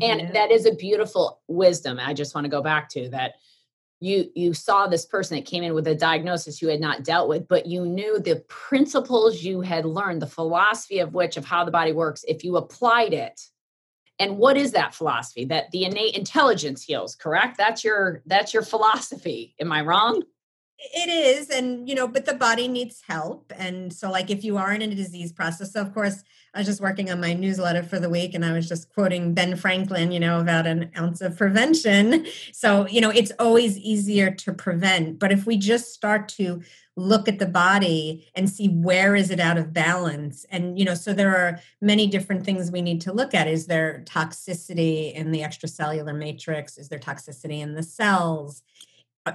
And 0.00 0.34
that 0.34 0.50
is 0.50 0.66
a 0.66 0.74
beautiful 0.74 1.40
wisdom. 1.46 1.98
I 2.00 2.12
just 2.12 2.34
want 2.34 2.44
to 2.44 2.50
go 2.50 2.60
back 2.60 2.88
to 2.90 3.08
that 3.10 3.34
you 4.00 4.30
you 4.34 4.54
saw 4.54 4.86
this 4.86 5.06
person 5.06 5.36
that 5.36 5.44
came 5.44 5.62
in 5.62 5.74
with 5.74 5.86
a 5.88 5.94
diagnosis 5.94 6.62
you 6.62 6.68
had 6.68 6.80
not 6.80 7.02
dealt 7.02 7.28
with 7.28 7.48
but 7.48 7.66
you 7.66 7.84
knew 7.84 8.20
the 8.20 8.36
principles 8.48 9.42
you 9.42 9.60
had 9.60 9.84
learned 9.84 10.22
the 10.22 10.26
philosophy 10.26 11.00
of 11.00 11.14
which 11.14 11.36
of 11.36 11.44
how 11.44 11.64
the 11.64 11.70
body 11.70 11.92
works 11.92 12.24
if 12.28 12.44
you 12.44 12.56
applied 12.56 13.12
it 13.12 13.40
and 14.18 14.38
what 14.38 14.56
is 14.56 14.72
that 14.72 14.94
philosophy? 14.94 15.44
That 15.44 15.70
the 15.70 15.84
innate 15.84 16.16
intelligence 16.16 16.82
heals 16.82 17.14
correct? 17.14 17.56
That's 17.56 17.84
your 17.84 18.22
that's 18.26 18.52
your 18.52 18.62
philosophy. 18.62 19.54
Am 19.60 19.72
i 19.72 19.82
wrong 19.82 20.22
it 20.78 21.08
is 21.08 21.50
and 21.50 21.88
you 21.88 21.94
know 21.94 22.06
but 22.06 22.24
the 22.24 22.34
body 22.34 22.68
needs 22.68 23.02
help 23.06 23.52
and 23.56 23.92
so 23.92 24.10
like 24.10 24.30
if 24.30 24.44
you 24.44 24.56
are 24.56 24.72
in 24.72 24.80
a 24.80 24.94
disease 24.94 25.32
process 25.32 25.72
so 25.72 25.80
of 25.80 25.92
course 25.92 26.22
i 26.54 26.58
was 26.58 26.68
just 26.68 26.80
working 26.80 27.10
on 27.10 27.20
my 27.20 27.32
newsletter 27.32 27.82
for 27.82 27.98
the 27.98 28.08
week 28.08 28.32
and 28.32 28.44
i 28.44 28.52
was 28.52 28.68
just 28.68 28.88
quoting 28.94 29.34
ben 29.34 29.56
franklin 29.56 30.12
you 30.12 30.20
know 30.20 30.38
about 30.38 30.66
an 30.66 30.90
ounce 30.96 31.20
of 31.20 31.36
prevention. 31.36 32.26
So 32.52 32.86
you 32.88 33.00
know 33.00 33.10
it's 33.10 33.32
always 33.38 33.76
easier 33.78 34.30
to 34.30 34.52
prevent 34.52 35.18
but 35.18 35.32
if 35.32 35.46
we 35.46 35.56
just 35.56 35.92
start 35.92 36.28
to 36.30 36.62
look 36.96 37.28
at 37.28 37.38
the 37.38 37.46
body 37.46 38.28
and 38.34 38.50
see 38.50 38.68
where 38.68 39.14
is 39.14 39.30
it 39.30 39.38
out 39.38 39.56
of 39.56 39.72
balance 39.72 40.44
and 40.50 40.78
you 40.78 40.84
know 40.84 40.94
so 40.94 41.12
there 41.12 41.36
are 41.36 41.60
many 41.80 42.06
different 42.06 42.44
things 42.44 42.72
we 42.72 42.82
need 42.82 43.00
to 43.02 43.12
look 43.12 43.34
at. 43.34 43.46
Is 43.46 43.66
there 43.66 44.02
toxicity 44.04 45.12
in 45.12 45.30
the 45.30 45.40
extracellular 45.40 46.16
matrix? 46.16 46.76
Is 46.76 46.88
there 46.88 46.98
toxicity 46.98 47.60
in 47.60 47.74
the 47.74 47.84
cells 47.84 48.62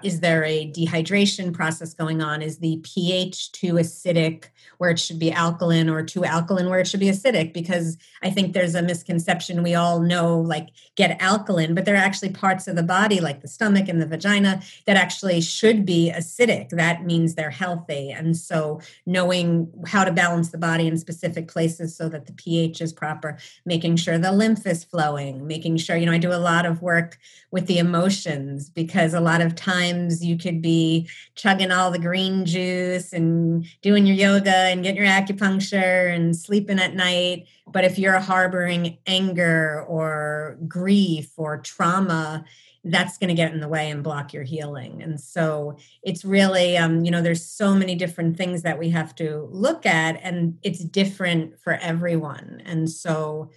is 0.04 0.20
there 0.20 0.44
a 0.44 0.72
dehydration 0.72 1.54
process 1.54 1.94
going 1.94 2.22
on? 2.22 2.42
Is 2.42 2.60
the 2.60 2.80
pH 2.84 3.52
too 3.52 3.74
acidic 3.74 4.46
where 4.78 4.90
it 4.90 5.00
should 5.00 5.20
be 5.20 5.32
alkaline 5.32 5.90
or 5.90 6.04
too 6.04 6.26
alkaline 6.26 6.70
where 6.70 6.80
it 6.80 6.88
should 6.88 7.00
be 7.00 7.10
acidic? 7.10 7.54
Because 7.54 7.98
I 8.22 8.30
think 8.30 8.54
there's 8.54 8.76
a 8.76 8.82
misconception 8.82 9.64
we 9.64 9.76
all 9.76 10.00
know 10.00 10.40
like 10.40 10.70
get 10.96 11.22
alkaline, 11.22 11.74
but 11.74 11.86
there 11.86 11.96
are 11.96 11.98
actually 11.98 12.32
parts 12.32 12.68
of 12.68 12.76
the 12.76 12.84
body 12.84 13.20
like 13.20 13.42
the 13.42 13.48
stomach 13.48 13.88
and 13.88 14.02
the 14.02 14.08
vagina 14.08 14.62
that 14.86 14.98
actually 14.98 15.42
should 15.42 15.86
be 15.86 16.12
acidic. 16.16 16.70
That 16.70 17.06
means 17.06 17.36
they're 17.36 17.50
healthy. 17.50 18.12
And 18.12 18.36
so 18.36 18.82
knowing 19.06 19.72
how 19.86 20.04
to 20.04 20.12
balance 20.12 20.50
the 20.50 20.58
body 20.58 20.88
in 20.88 20.98
specific 20.98 21.48
places 21.48 21.96
so 21.96 22.10
that 22.10 22.26
the 22.26 22.34
pH 22.34 22.82
is 22.82 22.94
proper, 22.94 23.38
making 23.66 23.98
sure 23.98 24.18
the 24.18 24.32
lymph 24.32 24.66
is 24.66 24.84
flowing, 24.84 25.46
making 25.48 25.78
sure, 25.78 25.96
you 25.96 26.06
know, 26.06 26.12
I 26.12 26.18
do 26.18 26.32
a 26.32 26.36
lot 26.36 26.66
of 26.66 26.82
work 26.82 27.18
with 27.52 27.68
the 27.68 27.78
emotions 27.78 28.70
because 28.70 29.14
a 29.14 29.20
lot 29.20 29.42
of 29.42 29.56
times 29.56 29.83
you 29.84 30.38
could 30.38 30.62
be 30.62 31.10
chugging 31.36 31.72
all 31.72 31.92
the 31.92 32.00
green 32.00 32.46
juice 32.46 33.14
and 33.14 33.66
doing 33.82 34.06
your 34.06 34.16
yoga 34.16 34.56
and 34.56 34.84
getting 34.84 35.04
your 35.04 35.12
acupuncture 35.12 36.14
and 36.14 36.36
sleeping 36.36 36.80
at 36.80 36.96
night. 36.96 37.48
But 37.68 37.86
if 37.86 37.98
you're 37.98 38.20
harboring 38.20 38.98
anger 39.08 39.84
or 39.88 40.58
grief 40.68 41.32
or 41.38 41.58
trauma, 41.58 42.46
that's 42.86 43.18
going 43.18 43.30
to 43.30 43.34
get 43.34 43.54
in 43.54 43.62
the 43.62 43.68
way 43.70 43.90
and 43.90 44.04
block 44.04 44.34
your 44.34 44.44
healing. 44.44 45.02
And 45.02 45.20
so 45.20 45.78
it's 46.02 46.26
really, 46.26 46.78
um, 46.78 47.06
you 47.06 47.12
know, 47.12 47.22
there's 47.22 47.46
so 47.46 47.74
many 47.74 47.96
different 47.96 48.36
things 48.36 48.62
that 48.64 48.78
we 48.78 48.90
have 48.90 49.16
to 49.16 49.48
look 49.52 49.86
at, 49.86 50.20
and 50.22 50.58
it's 50.64 50.84
different 50.84 51.58
for 51.62 51.74
everyone. 51.76 52.62
And 52.66 52.90
so 52.90 53.52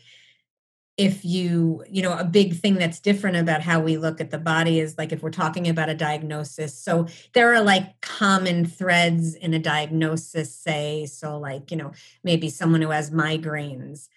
if 0.96 1.24
you 1.24 1.84
you 1.90 2.02
know 2.02 2.16
a 2.16 2.24
big 2.24 2.54
thing 2.54 2.74
that's 2.74 3.00
different 3.00 3.36
about 3.36 3.60
how 3.60 3.80
we 3.80 3.98
look 3.98 4.20
at 4.20 4.30
the 4.30 4.38
body 4.38 4.80
is 4.80 4.96
like 4.96 5.12
if 5.12 5.22
we're 5.22 5.30
talking 5.30 5.68
about 5.68 5.90
a 5.90 5.94
diagnosis. 5.94 6.78
So 6.78 7.06
there 7.34 7.54
are 7.54 7.62
like 7.62 8.00
common 8.00 8.64
threads 8.64 9.34
in 9.34 9.52
a 9.52 9.58
diagnosis 9.58 10.54
say 10.54 11.06
so 11.06 11.38
like 11.38 11.70
you 11.70 11.76
know 11.76 11.92
maybe 12.24 12.48
someone 12.48 12.82
who 12.82 12.90
has 12.90 13.10
migraines. 13.10 14.08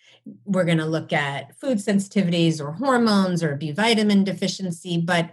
We're 0.46 0.66
going 0.66 0.78
to 0.78 0.86
look 0.86 1.12
at 1.12 1.60
food 1.60 1.80
sensitivities 1.80 2.62
or 2.62 2.74
hormones 2.74 3.44
or 3.44 3.56
b 3.56 3.72
vitamin 3.72 4.24
deficiency 4.24 4.98
but 4.98 5.32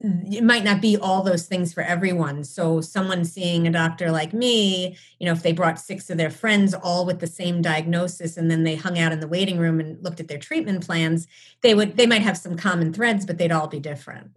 it 0.00 0.44
might 0.44 0.64
not 0.64 0.82
be 0.82 0.96
all 0.96 1.22
those 1.22 1.46
things 1.46 1.72
for 1.72 1.82
everyone. 1.82 2.44
So, 2.44 2.80
someone 2.80 3.24
seeing 3.24 3.66
a 3.66 3.70
doctor 3.70 4.10
like 4.10 4.34
me, 4.34 4.96
you 5.18 5.26
know, 5.26 5.32
if 5.32 5.42
they 5.42 5.52
brought 5.52 5.80
six 5.80 6.10
of 6.10 6.18
their 6.18 6.30
friends 6.30 6.74
all 6.74 7.06
with 7.06 7.20
the 7.20 7.26
same 7.26 7.62
diagnosis 7.62 8.36
and 8.36 8.50
then 8.50 8.64
they 8.64 8.76
hung 8.76 8.98
out 8.98 9.12
in 9.12 9.20
the 9.20 9.28
waiting 9.28 9.58
room 9.58 9.80
and 9.80 10.02
looked 10.02 10.20
at 10.20 10.28
their 10.28 10.38
treatment 10.38 10.84
plans, 10.84 11.26
they 11.62 11.74
would, 11.74 11.96
they 11.96 12.06
might 12.06 12.22
have 12.22 12.36
some 12.36 12.56
common 12.56 12.92
threads, 12.92 13.24
but 13.24 13.38
they'd 13.38 13.52
all 13.52 13.68
be 13.68 13.80
different. 13.80 14.36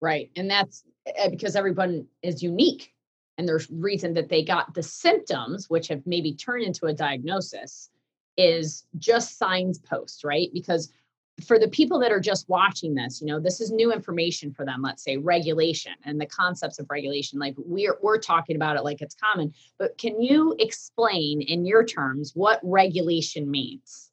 Right. 0.00 0.30
And 0.36 0.48
that's 0.48 0.84
eh, 1.06 1.28
because 1.28 1.56
everyone 1.56 2.06
is 2.22 2.42
unique. 2.42 2.92
And 3.36 3.48
there's 3.48 3.70
reason 3.70 4.14
that 4.14 4.28
they 4.28 4.44
got 4.44 4.74
the 4.74 4.82
symptoms, 4.82 5.68
which 5.68 5.88
have 5.88 6.06
maybe 6.06 6.34
turned 6.34 6.64
into 6.64 6.86
a 6.86 6.92
diagnosis, 6.92 7.90
is 8.36 8.84
just 8.98 9.38
signs 9.38 9.78
post, 9.78 10.24
right? 10.24 10.50
Because 10.52 10.92
for 11.40 11.58
the 11.58 11.68
people 11.68 11.98
that 12.00 12.12
are 12.12 12.20
just 12.20 12.48
watching 12.48 12.94
this, 12.94 13.20
you 13.20 13.26
know, 13.26 13.40
this 13.40 13.60
is 13.60 13.70
new 13.70 13.92
information 13.92 14.52
for 14.52 14.64
them, 14.64 14.82
let's 14.82 15.02
say 15.02 15.16
regulation 15.16 15.92
and 16.04 16.20
the 16.20 16.26
concepts 16.26 16.78
of 16.78 16.86
regulation. 16.90 17.38
Like 17.38 17.54
we're 17.56 17.96
we're 18.02 18.18
talking 18.18 18.56
about 18.56 18.76
it 18.76 18.84
like 18.84 19.00
it's 19.00 19.14
common, 19.14 19.54
but 19.78 19.96
can 19.98 20.20
you 20.20 20.54
explain 20.58 21.40
in 21.40 21.64
your 21.64 21.84
terms 21.84 22.32
what 22.34 22.60
regulation 22.62 23.50
means? 23.50 24.10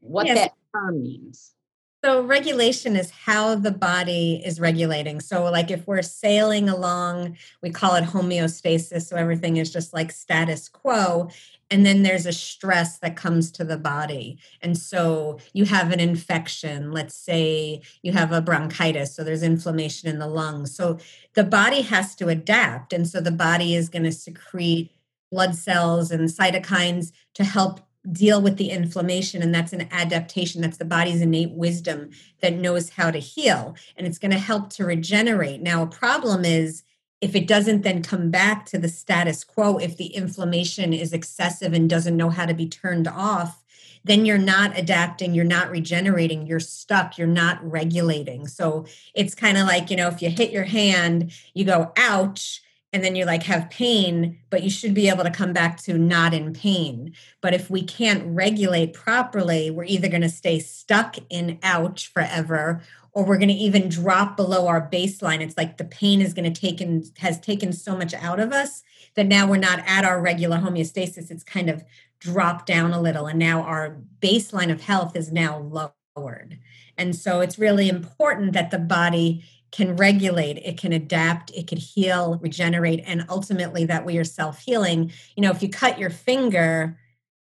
What 0.00 0.26
yes. 0.26 0.38
that 0.38 0.52
term 0.74 1.02
means? 1.02 1.54
So, 2.02 2.22
regulation 2.22 2.96
is 2.96 3.10
how 3.10 3.56
the 3.56 3.70
body 3.70 4.42
is 4.42 4.58
regulating. 4.58 5.20
So, 5.20 5.44
like 5.44 5.70
if 5.70 5.86
we're 5.86 6.00
sailing 6.00 6.70
along, 6.70 7.36
we 7.62 7.70
call 7.70 7.94
it 7.96 8.04
homeostasis. 8.04 9.02
So, 9.02 9.16
everything 9.16 9.58
is 9.58 9.70
just 9.70 9.92
like 9.92 10.10
status 10.10 10.70
quo. 10.70 11.28
And 11.70 11.86
then 11.86 12.02
there's 12.02 12.26
a 12.26 12.32
stress 12.32 12.98
that 12.98 13.16
comes 13.16 13.50
to 13.52 13.64
the 13.64 13.78
body. 13.78 14.38
And 14.60 14.76
so, 14.76 15.38
you 15.52 15.64
have 15.66 15.92
an 15.92 16.00
infection. 16.00 16.92
Let's 16.92 17.14
say 17.14 17.82
you 18.02 18.12
have 18.12 18.32
a 18.32 18.40
bronchitis. 18.40 19.14
So, 19.14 19.24
there's 19.24 19.42
inflammation 19.42 20.08
in 20.08 20.18
the 20.18 20.26
lungs. 20.26 20.74
So, 20.74 20.98
the 21.34 21.44
body 21.44 21.82
has 21.82 22.14
to 22.16 22.28
adapt. 22.28 22.92
And 22.92 23.08
so, 23.08 23.20
the 23.20 23.30
body 23.30 23.74
is 23.74 23.88
going 23.88 24.04
to 24.04 24.12
secrete 24.12 24.92
blood 25.30 25.54
cells 25.54 26.10
and 26.10 26.28
cytokines 26.28 27.12
to 27.34 27.44
help 27.44 27.80
deal 28.12 28.40
with 28.40 28.56
the 28.56 28.70
inflammation 28.70 29.42
and 29.42 29.54
that's 29.54 29.74
an 29.74 29.86
adaptation 29.90 30.62
that's 30.62 30.78
the 30.78 30.84
body's 30.86 31.20
innate 31.20 31.50
wisdom 31.50 32.08
that 32.40 32.54
knows 32.54 32.88
how 32.88 33.10
to 33.10 33.18
heal 33.18 33.76
and 33.94 34.06
it's 34.06 34.18
going 34.18 34.30
to 34.30 34.38
help 34.38 34.70
to 34.70 34.86
regenerate 34.86 35.60
now 35.60 35.82
a 35.82 35.86
problem 35.86 36.42
is 36.42 36.82
if 37.20 37.34
it 37.34 37.46
doesn't 37.46 37.82
then 37.82 38.02
come 38.02 38.30
back 38.30 38.66
to 38.66 38.78
the 38.78 38.88
status 38.88 39.44
quo 39.44 39.76
if 39.78 39.96
the 39.96 40.06
inflammation 40.06 40.92
is 40.92 41.12
excessive 41.12 41.72
and 41.72 41.90
doesn't 41.90 42.16
know 42.16 42.30
how 42.30 42.46
to 42.46 42.54
be 42.54 42.68
turned 42.68 43.08
off 43.08 43.62
then 44.04 44.24
you're 44.24 44.38
not 44.38 44.78
adapting 44.78 45.34
you're 45.34 45.44
not 45.44 45.70
regenerating 45.70 46.46
you're 46.46 46.60
stuck 46.60 47.18
you're 47.18 47.26
not 47.26 47.58
regulating. 47.68 48.46
So 48.46 48.86
it's 49.14 49.34
kind 49.34 49.58
of 49.58 49.66
like 49.66 49.90
you 49.90 49.96
know 49.96 50.08
if 50.08 50.22
you 50.22 50.30
hit 50.30 50.50
your 50.50 50.64
hand 50.64 51.32
you 51.54 51.64
go 51.64 51.92
ouch 51.96 52.62
and 52.92 53.04
then 53.04 53.14
you 53.14 53.24
like 53.24 53.44
have 53.44 53.70
pain, 53.70 54.38
but 54.50 54.62
you 54.62 54.70
should 54.70 54.94
be 54.94 55.08
able 55.08 55.22
to 55.22 55.30
come 55.30 55.52
back 55.52 55.80
to 55.82 55.96
not 55.96 56.34
in 56.34 56.52
pain. 56.52 57.12
But 57.40 57.54
if 57.54 57.70
we 57.70 57.82
can't 57.82 58.24
regulate 58.26 58.94
properly, 58.94 59.70
we're 59.70 59.84
either 59.84 60.08
going 60.08 60.22
to 60.22 60.28
stay 60.28 60.58
stuck 60.58 61.16
in 61.28 61.58
ouch 61.62 62.12
forever 62.12 62.82
or 63.12 63.24
we're 63.24 63.38
going 63.38 63.48
to 63.48 63.54
even 63.54 63.88
drop 63.88 64.36
below 64.36 64.66
our 64.66 64.88
baseline. 64.88 65.40
It's 65.40 65.56
like 65.56 65.76
the 65.76 65.84
pain 65.84 66.20
is 66.20 66.34
going 66.34 66.52
to 66.52 66.60
take 66.60 66.80
in, 66.80 67.04
has 67.18 67.40
taken 67.40 67.72
so 67.72 67.96
much 67.96 68.14
out 68.14 68.40
of 68.40 68.52
us 68.52 68.82
that 69.14 69.26
now 69.26 69.48
we're 69.48 69.56
not 69.56 69.80
at 69.86 70.04
our 70.04 70.20
regular 70.20 70.58
homeostasis. 70.58 71.30
It's 71.30 71.44
kind 71.44 71.68
of 71.68 71.84
dropped 72.18 72.66
down 72.66 72.92
a 72.92 73.00
little. 73.00 73.26
And 73.26 73.38
now 73.38 73.62
our 73.62 73.98
baseline 74.20 74.70
of 74.70 74.82
health 74.82 75.16
is 75.16 75.32
now 75.32 75.58
lowered. 75.58 76.58
And 76.96 77.16
so 77.16 77.40
it's 77.40 77.58
really 77.58 77.88
important 77.88 78.52
that 78.52 78.70
the 78.70 78.78
body 78.78 79.44
can 79.72 79.96
regulate, 79.96 80.58
it 80.58 80.76
can 80.76 80.92
adapt, 80.92 81.50
it 81.52 81.66
can 81.66 81.78
heal, 81.78 82.38
regenerate, 82.42 83.02
and 83.06 83.24
ultimately 83.28 83.84
that 83.84 84.04
we 84.04 84.18
are 84.18 84.24
self 84.24 84.60
healing. 84.60 85.12
You 85.36 85.42
know, 85.42 85.50
if 85.50 85.62
you 85.62 85.68
cut 85.68 85.98
your 85.98 86.10
finger, 86.10 86.98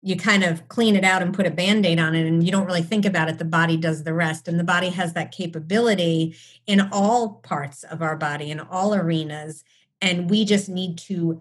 you 0.02 0.16
kind 0.16 0.44
of 0.44 0.68
clean 0.68 0.96
it 0.96 1.04
out 1.04 1.22
and 1.22 1.34
put 1.34 1.46
a 1.46 1.50
band 1.50 1.84
aid 1.84 1.98
on 1.98 2.14
it, 2.14 2.26
and 2.26 2.44
you 2.44 2.52
don't 2.52 2.66
really 2.66 2.82
think 2.82 3.04
about 3.04 3.28
it. 3.28 3.38
The 3.38 3.44
body 3.44 3.76
does 3.76 4.04
the 4.04 4.14
rest. 4.14 4.48
And 4.48 4.58
the 4.58 4.64
body 4.64 4.90
has 4.90 5.12
that 5.14 5.32
capability 5.32 6.36
in 6.66 6.88
all 6.92 7.34
parts 7.34 7.82
of 7.84 8.02
our 8.02 8.16
body, 8.16 8.50
in 8.50 8.60
all 8.60 8.94
arenas. 8.94 9.64
And 10.00 10.30
we 10.30 10.44
just 10.44 10.68
need 10.68 10.98
to 10.98 11.40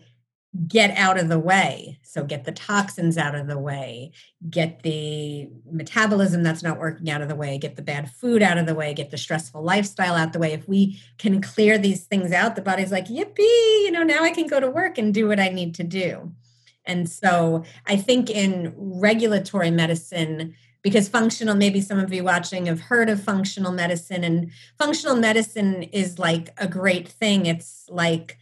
get 0.67 0.97
out 0.97 1.19
of 1.19 1.27
the 1.27 1.37
way. 1.37 1.99
So 2.03 2.23
get 2.23 2.45
the 2.45 2.51
toxins 2.51 3.17
out 3.17 3.35
of 3.35 3.47
the 3.47 3.59
way, 3.59 4.11
get 4.49 4.81
the 4.81 5.49
metabolism 5.69 6.41
that's 6.41 6.63
not 6.63 6.79
working 6.79 7.09
out 7.09 7.21
of 7.21 7.27
the 7.27 7.35
way, 7.35 7.57
get 7.57 7.75
the 7.75 7.81
bad 7.81 8.09
food 8.09 8.41
out 8.41 8.57
of 8.57 8.65
the 8.65 8.73
way, 8.73 8.93
get 8.93 9.11
the 9.11 9.17
stressful 9.17 9.61
lifestyle 9.61 10.15
out 10.15 10.33
the 10.33 10.39
way. 10.39 10.53
If 10.53 10.67
we 10.67 10.99
can 11.17 11.41
clear 11.41 11.77
these 11.77 12.05
things 12.05 12.31
out, 12.31 12.55
the 12.55 12.61
body's 12.61 12.91
like, 12.91 13.07
yippee, 13.07 13.37
you 13.37 13.91
know, 13.91 14.03
now 14.03 14.23
I 14.23 14.31
can 14.31 14.47
go 14.47 14.59
to 14.59 14.69
work 14.69 14.97
and 14.97 15.13
do 15.13 15.27
what 15.27 15.39
I 15.39 15.49
need 15.49 15.75
to 15.75 15.83
do. 15.83 16.31
And 16.85 17.09
so 17.09 17.63
I 17.85 17.97
think 17.97 18.29
in 18.29 18.73
regulatory 18.77 19.69
medicine, 19.69 20.55
because 20.81 21.09
functional, 21.09 21.55
maybe 21.55 21.81
some 21.81 21.99
of 21.99 22.13
you 22.13 22.23
watching 22.23 22.67
have 22.67 22.79
heard 22.79 23.09
of 23.09 23.21
functional 23.21 23.73
medicine, 23.73 24.23
and 24.23 24.51
functional 24.77 25.17
medicine 25.17 25.83
is 25.83 26.17
like 26.17 26.49
a 26.57 26.67
great 26.67 27.09
thing. 27.09 27.45
It's 27.45 27.85
like, 27.89 28.37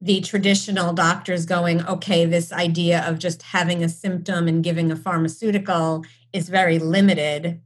the 0.00 0.20
traditional 0.20 0.92
doctors 0.92 1.44
going, 1.44 1.84
okay, 1.86 2.24
this 2.24 2.52
idea 2.52 3.04
of 3.06 3.18
just 3.18 3.42
having 3.42 3.82
a 3.82 3.88
symptom 3.88 4.46
and 4.46 4.62
giving 4.62 4.92
a 4.92 4.96
pharmaceutical 4.96 6.04
is 6.32 6.48
very 6.48 6.78
limited. 6.78 7.60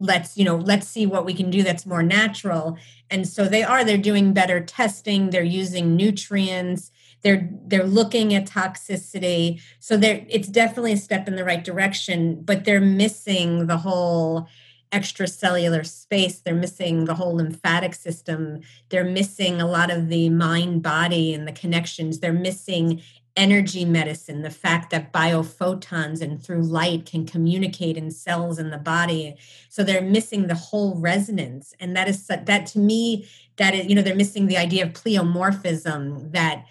Let's, 0.00 0.36
you 0.36 0.44
know, 0.44 0.56
let's 0.56 0.86
see 0.86 1.06
what 1.06 1.24
we 1.24 1.34
can 1.34 1.50
do 1.50 1.62
that's 1.62 1.86
more 1.86 2.02
natural. 2.02 2.76
And 3.10 3.26
so 3.26 3.46
they 3.46 3.62
are, 3.62 3.84
they're 3.84 3.96
doing 3.96 4.32
better 4.32 4.60
testing, 4.60 5.30
they're 5.30 5.42
using 5.42 5.96
nutrients, 5.96 6.90
they're 7.22 7.48
they're 7.66 7.84
looking 7.84 8.34
at 8.34 8.46
toxicity. 8.46 9.60
So 9.80 9.96
they're 9.96 10.24
it's 10.28 10.48
definitely 10.48 10.92
a 10.92 10.98
step 10.98 11.26
in 11.26 11.36
the 11.36 11.44
right 11.44 11.64
direction, 11.64 12.42
but 12.42 12.64
they're 12.64 12.80
missing 12.80 13.66
the 13.66 13.78
whole 13.78 14.46
extracellular 14.92 15.86
space. 15.86 16.40
They're 16.40 16.54
missing 16.54 17.04
the 17.04 17.14
whole 17.14 17.36
lymphatic 17.36 17.94
system. 17.94 18.60
They're 18.88 19.04
missing 19.04 19.60
a 19.60 19.68
lot 19.68 19.90
of 19.90 20.08
the 20.08 20.30
mind 20.30 20.82
body 20.82 21.34
and 21.34 21.46
the 21.46 21.52
connections. 21.52 22.20
They're 22.20 22.32
missing 22.32 23.02
energy 23.36 23.84
medicine, 23.84 24.42
the 24.42 24.50
fact 24.50 24.90
that 24.90 25.12
biophotons 25.12 26.20
and 26.20 26.42
through 26.42 26.62
light 26.62 27.06
can 27.06 27.24
communicate 27.24 27.96
in 27.96 28.10
cells 28.10 28.58
in 28.58 28.70
the 28.70 28.78
body. 28.78 29.36
So 29.68 29.84
they're 29.84 30.02
missing 30.02 30.48
the 30.48 30.56
whole 30.56 30.96
resonance. 30.96 31.72
And 31.78 31.96
that 31.96 32.08
is 32.08 32.26
that 32.26 32.66
to 32.66 32.78
me, 32.80 33.28
that 33.56 33.74
is, 33.74 33.86
you 33.86 33.94
know, 33.94 34.02
they're 34.02 34.16
missing 34.16 34.46
the 34.46 34.56
idea 34.56 34.84
of 34.84 34.92
pleomorphism 34.92 36.32
that 36.32 36.64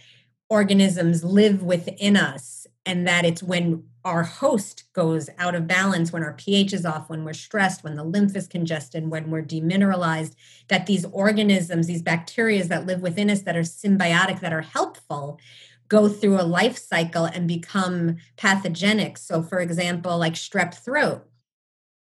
organisms 0.49 1.23
live 1.23 1.63
within 1.63 2.17
us 2.17 2.67
and 2.85 3.07
that 3.07 3.25
it's 3.25 3.43
when 3.43 3.83
our 4.07 4.23
host 4.23 4.85
goes 4.93 5.29
out 5.37 5.53
of 5.53 5.67
balance, 5.67 6.13
when 6.13 6.23
our 6.23 6.31
pH 6.31 6.71
is 6.71 6.85
off, 6.85 7.09
when 7.09 7.25
we're 7.25 7.33
stressed, 7.33 7.83
when 7.83 7.97
the 7.97 8.05
lymph 8.05 8.37
is 8.37 8.47
congested, 8.47 9.09
when 9.09 9.29
we're 9.29 9.43
demineralized, 9.43 10.33
that 10.69 10.85
these 10.85 11.03
organisms, 11.11 11.87
these 11.87 12.01
bacteria 12.01 12.63
that 12.63 12.85
live 12.85 13.01
within 13.01 13.29
us 13.29 13.41
that 13.41 13.57
are 13.57 13.63
symbiotic, 13.63 14.39
that 14.39 14.53
are 14.53 14.61
helpful, 14.61 15.41
go 15.89 16.07
through 16.07 16.39
a 16.39 16.43
life 16.43 16.77
cycle 16.77 17.25
and 17.25 17.49
become 17.49 18.15
pathogenic. 18.37 19.17
So, 19.17 19.43
for 19.43 19.59
example, 19.59 20.17
like 20.17 20.35
strep 20.35 20.73
throat. 20.73 21.27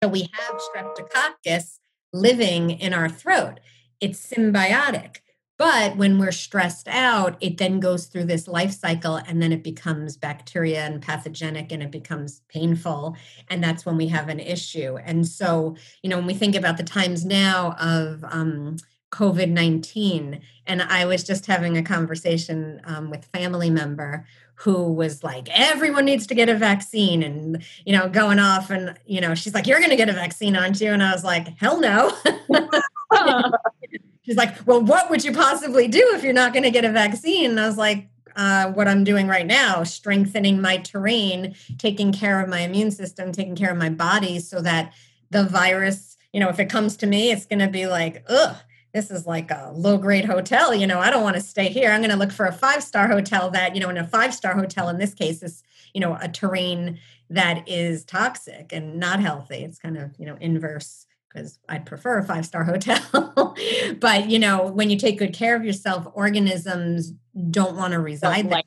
So, 0.02 0.08
we 0.08 0.28
have 0.32 0.60
streptococcus 0.60 1.78
living 2.12 2.70
in 2.70 2.92
our 2.92 3.08
throat, 3.08 3.60
it's 4.00 4.20
symbiotic. 4.26 5.18
But 5.56 5.96
when 5.96 6.18
we're 6.18 6.32
stressed 6.32 6.88
out, 6.88 7.36
it 7.40 7.58
then 7.58 7.78
goes 7.78 8.06
through 8.06 8.24
this 8.24 8.48
life 8.48 8.72
cycle 8.72 9.16
and 9.16 9.40
then 9.40 9.52
it 9.52 9.62
becomes 9.62 10.16
bacteria 10.16 10.84
and 10.84 11.00
pathogenic 11.00 11.70
and 11.70 11.82
it 11.82 11.92
becomes 11.92 12.40
painful. 12.48 13.16
And 13.48 13.62
that's 13.62 13.86
when 13.86 13.96
we 13.96 14.08
have 14.08 14.28
an 14.28 14.40
issue. 14.40 14.96
And 14.96 15.26
so, 15.26 15.76
you 16.02 16.10
know, 16.10 16.16
when 16.16 16.26
we 16.26 16.34
think 16.34 16.56
about 16.56 16.76
the 16.76 16.82
times 16.82 17.24
now 17.24 17.76
of 17.78 18.24
um, 18.28 18.76
COVID 19.12 19.50
19, 19.50 20.40
and 20.66 20.82
I 20.82 21.04
was 21.04 21.22
just 21.22 21.46
having 21.46 21.76
a 21.76 21.84
conversation 21.84 22.80
um, 22.84 23.10
with 23.10 23.24
family 23.26 23.70
member 23.70 24.26
who 24.56 24.92
was 24.92 25.22
like 25.24 25.48
everyone 25.50 26.04
needs 26.04 26.26
to 26.28 26.34
get 26.34 26.48
a 26.48 26.54
vaccine 26.54 27.24
and 27.24 27.62
you 27.84 27.92
know 27.92 28.08
going 28.08 28.38
off 28.38 28.70
and 28.70 28.96
you 29.04 29.20
know 29.20 29.34
she's 29.34 29.52
like 29.52 29.66
you're 29.66 29.80
going 29.80 29.90
to 29.90 29.96
get 29.96 30.08
a 30.08 30.12
vaccine 30.12 30.54
aren't 30.54 30.80
you 30.80 30.92
and 30.92 31.02
i 31.02 31.12
was 31.12 31.24
like 31.24 31.48
hell 31.58 31.80
no 31.80 32.12
she's 34.24 34.36
like, 34.36 34.66
well, 34.66 34.80
what 34.80 35.10
would 35.10 35.24
you 35.24 35.32
possibly 35.32 35.88
do 35.88 36.12
if 36.14 36.22
you're 36.22 36.32
not 36.32 36.52
going 36.52 36.62
to 36.62 36.70
get 36.70 36.84
a 36.84 36.90
vaccine? 36.90 37.50
And 37.50 37.60
I 37.60 37.66
was 37.66 37.76
like, 37.76 38.08
uh, 38.36 38.72
what 38.72 38.88
I'm 38.88 39.04
doing 39.04 39.28
right 39.28 39.46
now, 39.46 39.84
strengthening 39.84 40.60
my 40.60 40.78
terrain, 40.78 41.54
taking 41.78 42.12
care 42.12 42.40
of 42.40 42.48
my 42.48 42.60
immune 42.60 42.90
system, 42.90 43.30
taking 43.30 43.54
care 43.54 43.70
of 43.70 43.78
my 43.78 43.90
body 43.90 44.40
so 44.40 44.60
that 44.60 44.92
the 45.30 45.44
virus, 45.44 46.16
you 46.32 46.40
know, 46.40 46.48
if 46.48 46.58
it 46.58 46.68
comes 46.68 46.96
to 46.98 47.06
me, 47.06 47.30
it's 47.30 47.46
going 47.46 47.60
to 47.60 47.68
be 47.68 47.86
like, 47.86 48.24
ugh, 48.28 48.56
this 48.92 49.10
is 49.10 49.26
like 49.26 49.50
a 49.50 49.72
low 49.74 49.98
grade 49.98 50.24
hotel. 50.24 50.74
You 50.74 50.86
know, 50.86 50.98
I 50.98 51.10
don't 51.10 51.22
want 51.22 51.36
to 51.36 51.42
stay 51.42 51.68
here. 51.68 51.90
I'm 51.90 52.00
going 52.00 52.10
to 52.10 52.16
look 52.16 52.32
for 52.32 52.46
a 52.46 52.52
five 52.52 52.82
star 52.82 53.06
hotel 53.08 53.50
that, 53.50 53.74
you 53.74 53.80
know, 53.80 53.88
in 53.88 53.98
a 53.98 54.06
five 54.06 54.34
star 54.34 54.54
hotel 54.54 54.88
in 54.88 54.98
this 54.98 55.14
case 55.14 55.42
is, 55.42 55.62
you 55.92 56.00
know, 56.00 56.16
a 56.20 56.28
terrain 56.28 56.98
that 57.30 57.68
is 57.68 58.04
toxic 58.04 58.72
and 58.72 58.98
not 58.98 59.20
healthy. 59.20 59.64
It's 59.64 59.78
kind 59.78 59.96
of, 59.96 60.12
you 60.18 60.26
know, 60.26 60.36
inverse 60.40 61.06
because 61.34 61.58
I'd 61.68 61.84
prefer 61.84 62.18
a 62.18 62.24
five 62.24 62.46
star 62.46 62.64
hotel. 62.64 63.56
but 64.00 64.30
you 64.30 64.38
know, 64.38 64.66
when 64.66 64.90
you 64.90 64.96
take 64.96 65.18
good 65.18 65.34
care 65.34 65.56
of 65.56 65.64
yourself, 65.64 66.06
organisms 66.14 67.12
don't 67.50 67.76
want 67.76 67.92
to 67.92 67.98
reside 67.98 68.48
there. 68.50 68.62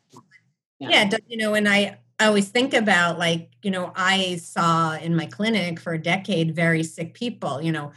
Yeah. 0.79 0.89
yeah, 0.89 1.17
you 1.27 1.37
know, 1.37 1.53
and 1.53 1.67
I 1.67 1.97
I 2.19 2.25
always 2.25 2.49
think 2.49 2.73
about 2.73 3.19
like, 3.19 3.51
you 3.61 3.71
know, 3.71 3.91
I 3.95 4.37
saw 4.37 4.95
in 4.95 5.15
my 5.15 5.27
clinic 5.27 5.79
for 5.79 5.93
a 5.93 6.01
decade 6.01 6.55
very 6.55 6.83
sick 6.83 7.13
people, 7.13 7.61
you 7.61 7.71
know. 7.71 7.91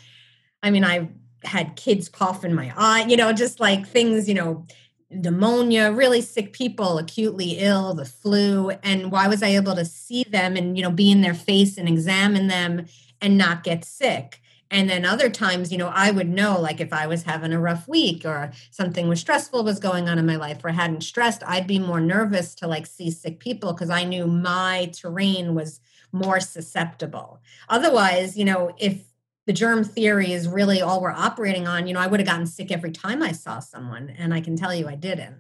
I 0.63 0.71
mean, 0.71 0.85
I 0.85 1.09
had 1.43 1.77
kids 1.77 2.09
cough 2.09 2.45
in 2.45 2.55
my 2.55 2.73
eye, 2.77 3.07
you 3.09 3.17
know, 3.17 3.33
just 3.33 3.61
like 3.61 3.87
things, 3.87 4.29
you 4.29 4.35
know, 4.35 4.67
pneumonia, 5.11 5.91
really 5.91 6.21
sick 6.21 6.53
people, 6.53 6.99
acutely 6.99 7.53
ill, 7.59 7.95
the 7.95 8.05
flu. 8.05 8.71
And 8.83 9.11
why 9.11 9.27
was 9.27 9.43
I 9.43 9.49
able 9.49 9.75
to 9.75 9.87
see 9.87 10.25
them 10.25 10.55
and, 10.57 10.77
you 10.77 10.83
know, 10.83 10.91
be 10.91 11.11
in 11.11 11.23
their 11.23 11.35
face 11.35 11.79
and 11.79 11.89
examine 11.89 12.47
them 12.47 12.87
and 13.23 13.39
not 13.39 13.65
get 13.65 13.85
sick? 13.87 14.40
And 14.71 14.89
then 14.89 15.05
other 15.05 15.29
times 15.29 15.73
you 15.73 15.79
know 15.79 15.91
i 15.95 16.11
would 16.11 16.29
know 16.29 16.61
like 16.61 16.81
if 16.81 16.93
i 16.93 17.07
was 17.07 17.23
having 17.23 17.53
a 17.53 17.61
rough 17.61 17.87
week 17.89 18.25
or 18.25 18.53
something 18.71 19.09
was 19.09 19.21
stressful 19.21 19.65
was 19.65 19.79
going 19.79 20.09
on 20.09 20.19
in 20.19 20.27
my 20.27 20.37
life 20.37 20.65
or 20.65 20.71
hadn't 20.71 21.03
stressed 21.03 21.43
i'd 21.47 21.67
be 21.67 21.79
more 21.79 22.01
nervous 22.01 22.55
to 22.55 22.67
like 22.67 22.87
see 22.87 23.11
sick 23.11 23.41
people 23.41 23.73
because 23.73 23.91
i 23.91 24.05
knew 24.05 24.27
my 24.27 24.91
terrain 24.93 25.55
was 25.55 25.81
more 26.13 26.41
susceptible. 26.41 27.41
Otherwise 27.69 28.37
you 28.37 28.45
know 28.45 28.75
if 28.79 29.05
the 29.47 29.53
germ 29.53 29.85
theory 29.85 30.33
is 30.33 30.49
really 30.49 30.81
all 30.81 31.01
we're 31.01 31.11
operating 31.11 31.67
on 31.69 31.87
you 31.87 31.95
know 31.95 32.01
i 32.01 32.07
would 32.07 32.21
have 32.21 32.29
gotten 32.29 32.47
sick 32.47 32.73
every 32.73 32.93
time 32.93 33.23
i 33.23 33.33
saw 33.33 33.59
someone 33.59 34.11
and 34.19 34.35
i 34.35 34.41
can 34.41 34.57
tell 34.57 34.75
you 34.75 34.89
i 34.89 34.95
didn't. 34.95 35.37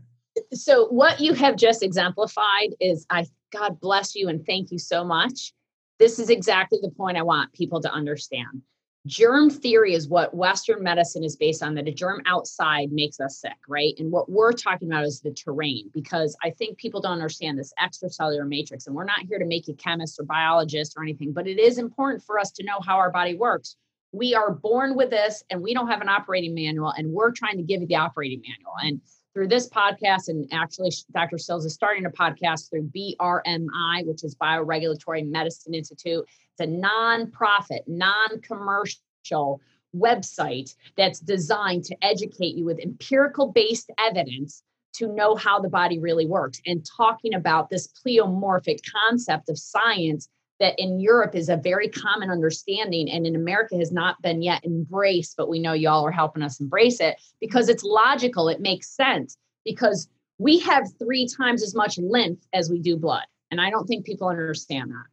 So 0.54 0.87
what 0.87 1.20
you 1.20 1.34
have 1.34 1.56
just 1.56 1.82
exemplified 1.82 2.75
is 2.80 3.06
i 3.10 3.26
god 3.52 3.80
bless 3.80 4.14
you 4.14 4.28
and 4.28 4.44
thank 4.46 4.70
you 4.70 4.78
so 4.78 5.04
much. 5.04 5.52
This 5.99 6.18
is 6.18 6.30
exactly 6.30 6.78
the 6.80 6.90
point 6.90 7.18
I 7.18 7.22
want 7.22 7.52
people 7.52 7.80
to 7.82 7.92
understand. 7.92 8.62
Germ 9.07 9.49
theory 9.49 9.95
is 9.95 10.09
what 10.09 10.35
Western 10.35 10.83
medicine 10.83 11.25
is 11.25 11.35
based 11.35 11.62
on, 11.62 11.75
that 11.75 11.88
a 11.88 11.92
germ 11.92 12.21
outside 12.26 12.92
makes 12.92 13.19
us 13.19 13.40
sick, 13.40 13.57
right? 13.66 13.95
And 13.99 14.12
what 14.12 14.30
we're 14.30 14.52
talking 14.52 14.88
about 14.88 15.04
is 15.04 15.21
the 15.21 15.33
terrain, 15.33 15.90
because 15.95 16.37
I 16.45 16.50
think 16.50 16.76
people 16.76 17.00
don't 17.00 17.12
understand 17.12 17.59
this 17.59 17.73
extracellular 17.83 18.47
matrix. 18.47 18.87
And 18.87 18.95
we're 18.95 19.04
not 19.04 19.21
here 19.26 19.38
to 19.38 19.47
make 19.47 19.69
you 19.69 19.75
chemist 19.75 20.21
or 20.21 20.25
biologist 20.25 20.95
or 20.99 21.02
anything, 21.02 21.33
but 21.33 21.47
it 21.47 21.59
is 21.59 21.78
important 21.78 22.23
for 22.23 22.38
us 22.38 22.50
to 22.52 22.62
know 22.62 22.78
how 22.85 22.97
our 22.97 23.11
body 23.11 23.35
works. 23.35 23.76
We 24.12 24.35
are 24.35 24.52
born 24.52 24.95
with 24.97 25.09
this 25.09 25.42
and 25.49 25.62
we 25.62 25.73
don't 25.73 25.88
have 25.88 26.02
an 26.02 26.11
operating 26.11 26.54
manual, 26.54 26.90
and 26.90 27.11
we're 27.11 27.33
trying 27.33 27.57
to 27.57 27.62
give 27.62 27.80
you 27.80 27.87
the 27.87 27.97
operating 27.97 28.42
manual. 28.42 28.75
And 28.83 29.00
through 29.34 29.49
this 29.49 29.68
podcast, 29.68 30.28
and 30.28 30.49
actually, 30.52 30.90
Dr. 31.12 31.38
Stills 31.38 31.64
is 31.64 31.75
starting 31.75 32.06
a 32.06 32.10
podcast 32.10 32.68
through 32.68 32.90
BRMI, 32.94 34.06
which 34.06 34.25
is 34.25 34.34
Bioregulatory 34.34 35.28
Medicine 35.28 35.75
Institute. 35.75 36.25
It's 36.58 36.60
a 36.60 36.66
nonprofit, 36.66 37.80
non 37.87 38.40
commercial 38.42 39.60
website 39.96 40.75
that's 40.96 41.20
designed 41.20 41.84
to 41.84 41.96
educate 42.02 42.54
you 42.56 42.64
with 42.64 42.78
empirical 42.80 43.52
based 43.52 43.90
evidence 43.99 44.62
to 44.92 45.06
know 45.08 45.37
how 45.37 45.60
the 45.60 45.68
body 45.68 45.99
really 45.99 46.26
works 46.26 46.60
and 46.66 46.84
talking 46.96 47.34
about 47.34 47.70
this 47.70 47.88
pleomorphic 47.88 48.78
concept 49.08 49.49
of 49.49 49.58
science 49.58 50.28
that 50.60 50.78
in 50.78 51.00
Europe 51.00 51.34
is 51.34 51.48
a 51.48 51.56
very 51.56 51.88
common 51.88 52.30
understanding 52.30 53.10
and 53.10 53.26
in 53.26 53.34
America 53.34 53.76
has 53.76 53.90
not 53.90 54.20
been 54.22 54.42
yet 54.42 54.64
embraced, 54.64 55.36
but 55.36 55.48
we 55.48 55.58
know 55.58 55.72
y'all 55.72 56.06
are 56.06 56.12
helping 56.12 56.42
us 56.42 56.60
embrace 56.60 57.00
it 57.00 57.20
because 57.40 57.68
it's 57.68 57.82
logical. 57.82 58.48
It 58.48 58.60
makes 58.60 58.88
sense 58.88 59.36
because 59.64 60.08
we 60.38 60.58
have 60.60 60.86
three 60.98 61.26
times 61.26 61.62
as 61.62 61.74
much 61.74 61.98
lymph 61.98 62.40
as 62.52 62.70
we 62.70 62.78
do 62.78 62.96
blood. 62.96 63.24
And 63.50 63.60
I 63.60 63.70
don't 63.70 63.86
think 63.86 64.04
people 64.04 64.28
understand 64.28 64.90
that. 64.90 65.06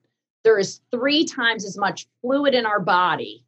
There 0.43 0.59
is 0.59 0.81
three 0.91 1.25
times 1.25 1.65
as 1.65 1.77
much 1.77 2.07
fluid 2.21 2.53
in 2.53 2.65
our 2.65 2.79
body 2.79 3.43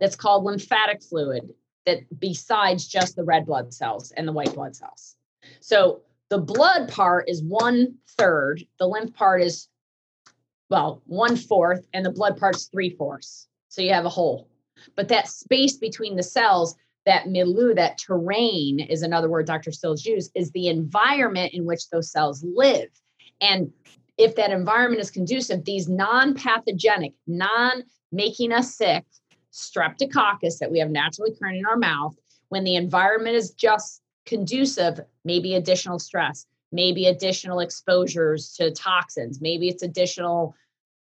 that's 0.00 0.16
called 0.16 0.44
lymphatic 0.44 1.02
fluid 1.02 1.52
that 1.86 1.98
besides 2.18 2.86
just 2.86 3.16
the 3.16 3.24
red 3.24 3.46
blood 3.46 3.74
cells 3.74 4.12
and 4.12 4.26
the 4.26 4.32
white 4.32 4.54
blood 4.54 4.74
cells. 4.74 5.16
So 5.60 6.02
the 6.30 6.38
blood 6.38 6.88
part 6.88 7.28
is 7.28 7.42
one 7.42 7.96
third, 8.16 8.64
the 8.78 8.86
lymph 8.86 9.12
part 9.14 9.42
is 9.42 9.68
well, 10.72 11.02
one 11.04 11.36
fourth, 11.36 11.86
and 11.92 12.02
the 12.02 12.10
blood 12.10 12.38
part's 12.38 12.64
three 12.64 12.88
fourths. 12.88 13.46
So 13.68 13.82
you 13.82 13.92
have 13.92 14.06
a 14.06 14.08
hole. 14.08 14.48
But 14.96 15.08
that 15.08 15.28
space 15.28 15.76
between 15.76 16.16
the 16.16 16.22
cells, 16.22 16.74
that 17.04 17.28
milieu, 17.28 17.74
that 17.74 17.98
terrain 17.98 18.80
is 18.80 19.02
another 19.02 19.28
word 19.28 19.46
Dr. 19.46 19.70
Stills 19.70 20.06
used, 20.06 20.32
is 20.34 20.50
the 20.52 20.68
environment 20.68 21.52
in 21.52 21.66
which 21.66 21.90
those 21.90 22.10
cells 22.10 22.42
live. 22.42 22.88
And 23.42 23.70
if 24.16 24.34
that 24.36 24.50
environment 24.50 25.02
is 25.02 25.10
conducive, 25.10 25.66
these 25.66 25.90
non 25.90 26.32
pathogenic, 26.34 27.12
non 27.26 27.82
making 28.10 28.52
us 28.52 28.74
sick 28.74 29.04
streptococcus 29.52 30.56
that 30.58 30.72
we 30.72 30.78
have 30.78 30.90
naturally 30.90 31.32
occurring 31.32 31.58
in 31.58 31.66
our 31.66 31.76
mouth, 31.76 32.16
when 32.48 32.64
the 32.64 32.76
environment 32.76 33.36
is 33.36 33.50
just 33.50 34.00
conducive, 34.24 35.00
maybe 35.26 35.54
additional 35.54 35.98
stress, 35.98 36.46
maybe 36.72 37.08
additional 37.08 37.60
exposures 37.60 38.54
to 38.54 38.70
toxins, 38.70 39.42
maybe 39.42 39.68
it's 39.68 39.82
additional 39.82 40.54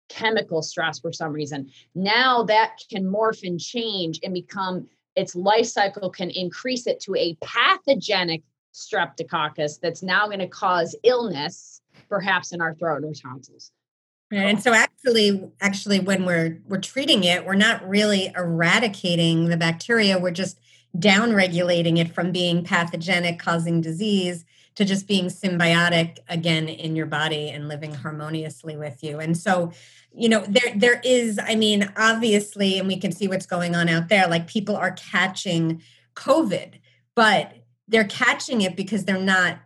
chemical 0.09 0.63
stress 0.63 0.99
for 0.99 1.13
some 1.13 1.33
reason. 1.33 1.71
Now 1.95 2.43
that 2.45 2.79
can 2.91 3.05
morph 3.05 3.47
and 3.47 3.61
change 3.61 4.21
and 4.23 4.35
become 4.35 4.89
its 5.17 5.35
life 5.35 5.67
cycle 5.67 6.11
can 6.11 6.31
increase 6.31 6.87
it 6.87 7.01
to 7.01 7.15
a 7.17 7.37
pathogenic 7.43 8.43
streptococcus 8.73 9.81
that's 9.81 10.03
now 10.03 10.27
going 10.27 10.39
to 10.39 10.47
cause 10.47 10.95
illness, 11.03 11.81
perhaps 12.09 12.53
in 12.53 12.61
our 12.61 12.75
throat 12.75 13.05
or 13.05 13.13
tonsils. 13.13 13.73
And 14.31 14.63
so 14.63 14.75
actually 14.75 15.51
actually 15.61 16.01
when 16.01 16.25
we're 16.27 16.61
we're 16.69 16.81
treating 16.81 17.25
it, 17.25 17.47
we're 17.47 17.55
not 17.55 17.87
really 17.89 18.31
eradicating 18.37 19.47
the 19.47 19.57
bacteria, 19.57 20.19
we're 20.19 20.31
just 20.31 20.61
down 20.99 21.35
regulating 21.35 21.97
it 21.97 22.15
from 22.15 22.33
being 22.33 22.65
pathogenic 22.65 23.39
causing 23.39 23.81
disease 23.81 24.45
to 24.79 24.85
just 24.85 25.09
being 25.09 25.25
symbiotic 25.25 26.19
again 26.29 26.69
in 26.69 26.95
your 26.95 27.05
body 27.05 27.49
and 27.49 27.67
living 27.67 27.93
harmoniously 27.93 28.77
with 28.77 29.03
you. 29.03 29.19
And 29.19 29.37
so, 29.37 29.73
you 30.15 30.29
know, 30.29 30.45
there 30.47 30.73
there 30.77 31.01
is, 31.03 31.37
I 31.43 31.57
mean, 31.57 31.93
obviously, 31.97 32.79
and 32.79 32.87
we 32.87 32.97
can 32.97 33.11
see 33.11 33.27
what's 33.27 33.45
going 33.45 33.75
on 33.75 33.89
out 33.89 34.09
there, 34.09 34.29
like 34.29 34.47
people 34.47 34.77
are 34.77 34.93
catching 34.93 35.83
COVID, 36.15 36.75
but 37.17 37.55
they're 37.89 38.05
catching 38.05 38.61
it 38.61 38.77
because 38.77 39.05
they're 39.05 39.19
not 39.19 39.59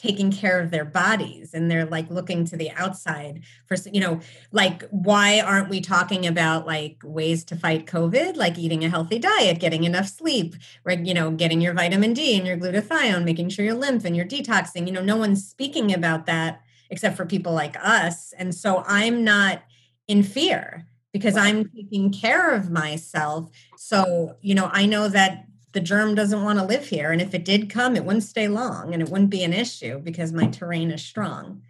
taking 0.00 0.32
care 0.32 0.58
of 0.60 0.70
their 0.70 0.84
bodies 0.84 1.52
and 1.52 1.70
they're 1.70 1.84
like 1.84 2.08
looking 2.10 2.46
to 2.46 2.56
the 2.56 2.70
outside 2.70 3.42
for 3.66 3.76
you 3.92 4.00
know 4.00 4.18
like 4.50 4.82
why 4.88 5.40
aren't 5.40 5.68
we 5.68 5.78
talking 5.78 6.26
about 6.26 6.66
like 6.66 6.96
ways 7.04 7.44
to 7.44 7.54
fight 7.54 7.84
covid? 7.84 8.36
Like 8.36 8.58
eating 8.58 8.82
a 8.82 8.88
healthy 8.88 9.18
diet 9.18 9.60
getting 9.60 9.84
enough 9.84 10.08
sleep 10.08 10.54
right? 10.84 11.04
You 11.04 11.12
know 11.12 11.30
getting 11.30 11.60
your 11.60 11.74
vitamin 11.74 12.14
d 12.14 12.38
and 12.38 12.46
your 12.46 12.56
glutathione 12.56 13.24
making 13.24 13.50
sure 13.50 13.64
your 13.64 13.74
lymph 13.74 14.06
and 14.06 14.16
you're 14.16 14.24
detoxing. 14.24 14.86
You 14.86 14.92
know 14.92 15.02
no 15.02 15.18
one's 15.18 15.46
speaking 15.46 15.92
about 15.92 16.24
that 16.26 16.62
except 16.88 17.16
for 17.16 17.26
people 17.26 17.52
like 17.52 17.76
us. 17.78 18.32
And 18.38 18.54
so 18.54 18.82
i'm 18.86 19.22
not 19.22 19.62
in 20.08 20.22
fear 20.22 20.86
because 21.12 21.36
i'm 21.36 21.68
taking 21.68 22.10
care 22.10 22.54
of 22.54 22.70
myself. 22.70 23.50
So 23.76 24.36
you 24.40 24.54
know 24.54 24.70
i 24.72 24.86
know 24.86 25.08
that 25.08 25.44
the 25.72 25.80
germ 25.80 26.14
doesn't 26.14 26.42
want 26.42 26.58
to 26.58 26.64
live 26.64 26.88
here. 26.88 27.12
And 27.12 27.20
if 27.20 27.34
it 27.34 27.44
did 27.44 27.70
come, 27.70 27.96
it 27.96 28.04
wouldn't 28.04 28.24
stay 28.24 28.48
long 28.48 28.92
and 28.92 29.02
it 29.02 29.08
wouldn't 29.08 29.30
be 29.30 29.44
an 29.44 29.52
issue 29.52 29.98
because 29.98 30.32
my 30.32 30.46
terrain 30.46 30.90
is 30.90 31.04
strong. 31.04 31.62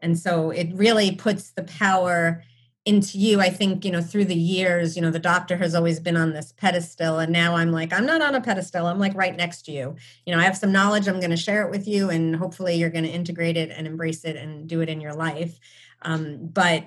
And 0.00 0.18
so 0.18 0.50
it 0.50 0.70
really 0.72 1.14
puts 1.14 1.50
the 1.50 1.62
power 1.62 2.42
into 2.84 3.18
you. 3.18 3.40
I 3.40 3.50
think, 3.50 3.84
you 3.84 3.92
know, 3.92 4.00
through 4.00 4.24
the 4.24 4.34
years, 4.34 4.96
you 4.96 5.02
know, 5.02 5.10
the 5.10 5.20
doctor 5.20 5.56
has 5.58 5.74
always 5.74 6.00
been 6.00 6.16
on 6.16 6.32
this 6.32 6.52
pedestal. 6.52 7.20
And 7.20 7.32
now 7.32 7.54
I'm 7.54 7.70
like, 7.70 7.92
I'm 7.92 8.06
not 8.06 8.22
on 8.22 8.34
a 8.34 8.40
pedestal. 8.40 8.86
I'm 8.86 8.98
like 8.98 9.14
right 9.14 9.36
next 9.36 9.62
to 9.66 9.72
you. 9.72 9.94
You 10.26 10.34
know, 10.34 10.40
I 10.40 10.44
have 10.44 10.56
some 10.56 10.72
knowledge. 10.72 11.06
I'm 11.06 11.20
going 11.20 11.30
to 11.30 11.36
share 11.36 11.62
it 11.62 11.70
with 11.70 11.86
you. 11.86 12.10
And 12.10 12.34
hopefully 12.34 12.74
you're 12.74 12.90
going 12.90 13.04
to 13.04 13.10
integrate 13.10 13.56
it 13.56 13.70
and 13.70 13.86
embrace 13.86 14.24
it 14.24 14.34
and 14.36 14.68
do 14.68 14.80
it 14.80 14.88
in 14.88 15.00
your 15.00 15.14
life. 15.14 15.60
Um, 16.02 16.38
but, 16.52 16.84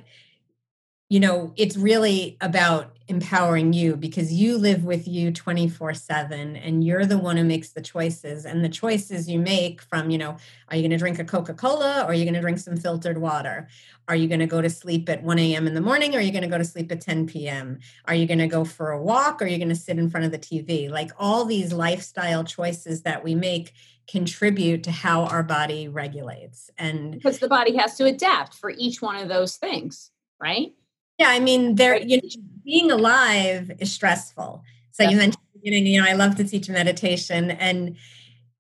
you 1.10 1.20
know, 1.20 1.54
it's 1.56 1.78
really 1.78 2.36
about 2.42 2.92
empowering 3.08 3.72
you 3.72 3.96
because 3.96 4.34
you 4.34 4.58
live 4.58 4.84
with 4.84 5.08
you 5.08 5.32
24 5.32 5.94
7 5.94 6.56
and 6.56 6.84
you're 6.84 7.06
the 7.06 7.20
one 7.20 7.38
who 7.38 7.44
makes 7.44 7.70
the 7.70 7.82
choices. 7.82 8.46
And 8.46 8.66
the 8.66 8.70
choices 8.70 9.30
you 9.30 9.38
make 9.38 9.82
from 9.84 10.10
you 10.10 10.18
know 10.18 10.38
are 10.70 10.76
you 10.76 10.82
going 10.82 10.90
to 10.92 10.98
drink 10.98 11.20
a 11.20 11.24
coca-cola 11.24 12.02
or 12.02 12.06
are 12.06 12.14
you 12.16 12.26
going 12.26 12.34
to 12.34 12.42
drink 12.42 12.58
some 12.58 12.76
filtered 12.76 13.20
water? 13.20 13.68
Are 14.08 14.16
you 14.16 14.28
going 14.28 14.40
to 14.40 14.48
go 14.48 14.62
to 14.62 14.70
sleep 14.70 15.08
at 15.10 15.22
1 15.22 15.38
a.m 15.38 15.68
in 15.68 15.76
the 15.76 15.82
morning 15.82 16.16
or 16.16 16.18
are 16.18 16.22
you 16.22 16.32
going 16.32 16.42
to 16.42 16.50
go 16.50 16.58
to 16.58 16.66
sleep 16.66 16.92
at 16.92 17.02
10 17.02 17.28
p.m 17.28 17.80
are 18.06 18.14
you 18.14 18.28
going 18.28 18.40
to 18.40 18.48
go 18.48 18.64
for 18.64 18.92
a 18.92 19.02
walk 19.02 19.42
or 19.42 19.46
are 19.46 19.48
you 19.48 19.58
going 19.58 19.70
to 19.70 19.76
sit 19.76 19.98
in 19.98 20.10
front 20.10 20.28
of 20.28 20.32
the 20.32 20.38
tv 20.38 20.92
like 20.92 21.10
all 21.18 21.44
these 21.44 21.74
lifestyle 21.74 22.44
choices 22.44 23.02
that 23.02 23.24
we 23.24 23.34
make 23.34 23.74
contribute 24.08 24.84
to 24.84 24.92
how 24.92 25.24
our 25.26 25.44
body 25.44 25.88
regulates. 25.88 26.70
And 26.78 27.12
because 27.12 27.40
the 27.40 27.48
body 27.48 27.76
has 27.78 27.96
to 27.98 28.06
adapt 28.06 28.54
for 28.54 28.70
each 28.70 29.02
one 29.02 29.16
of 29.16 29.30
those 29.30 29.58
things 29.58 30.12
right 30.40 30.74
yeah, 31.18 31.30
I 31.30 31.40
mean, 31.40 31.76
there 31.76 31.98
you 31.98 32.18
know, 32.18 32.30
being 32.64 32.92
alive 32.92 33.72
is 33.80 33.92
stressful. 33.92 34.64
So 34.92 35.04
yeah. 35.04 35.10
you 35.10 35.18
mentioned, 35.18 35.44
beginning, 35.54 35.88
you 35.88 36.02
know, 36.02 36.08
I 36.08 36.14
love 36.14 36.36
to 36.36 36.44
teach 36.44 36.70
meditation, 36.70 37.52
and 37.52 37.98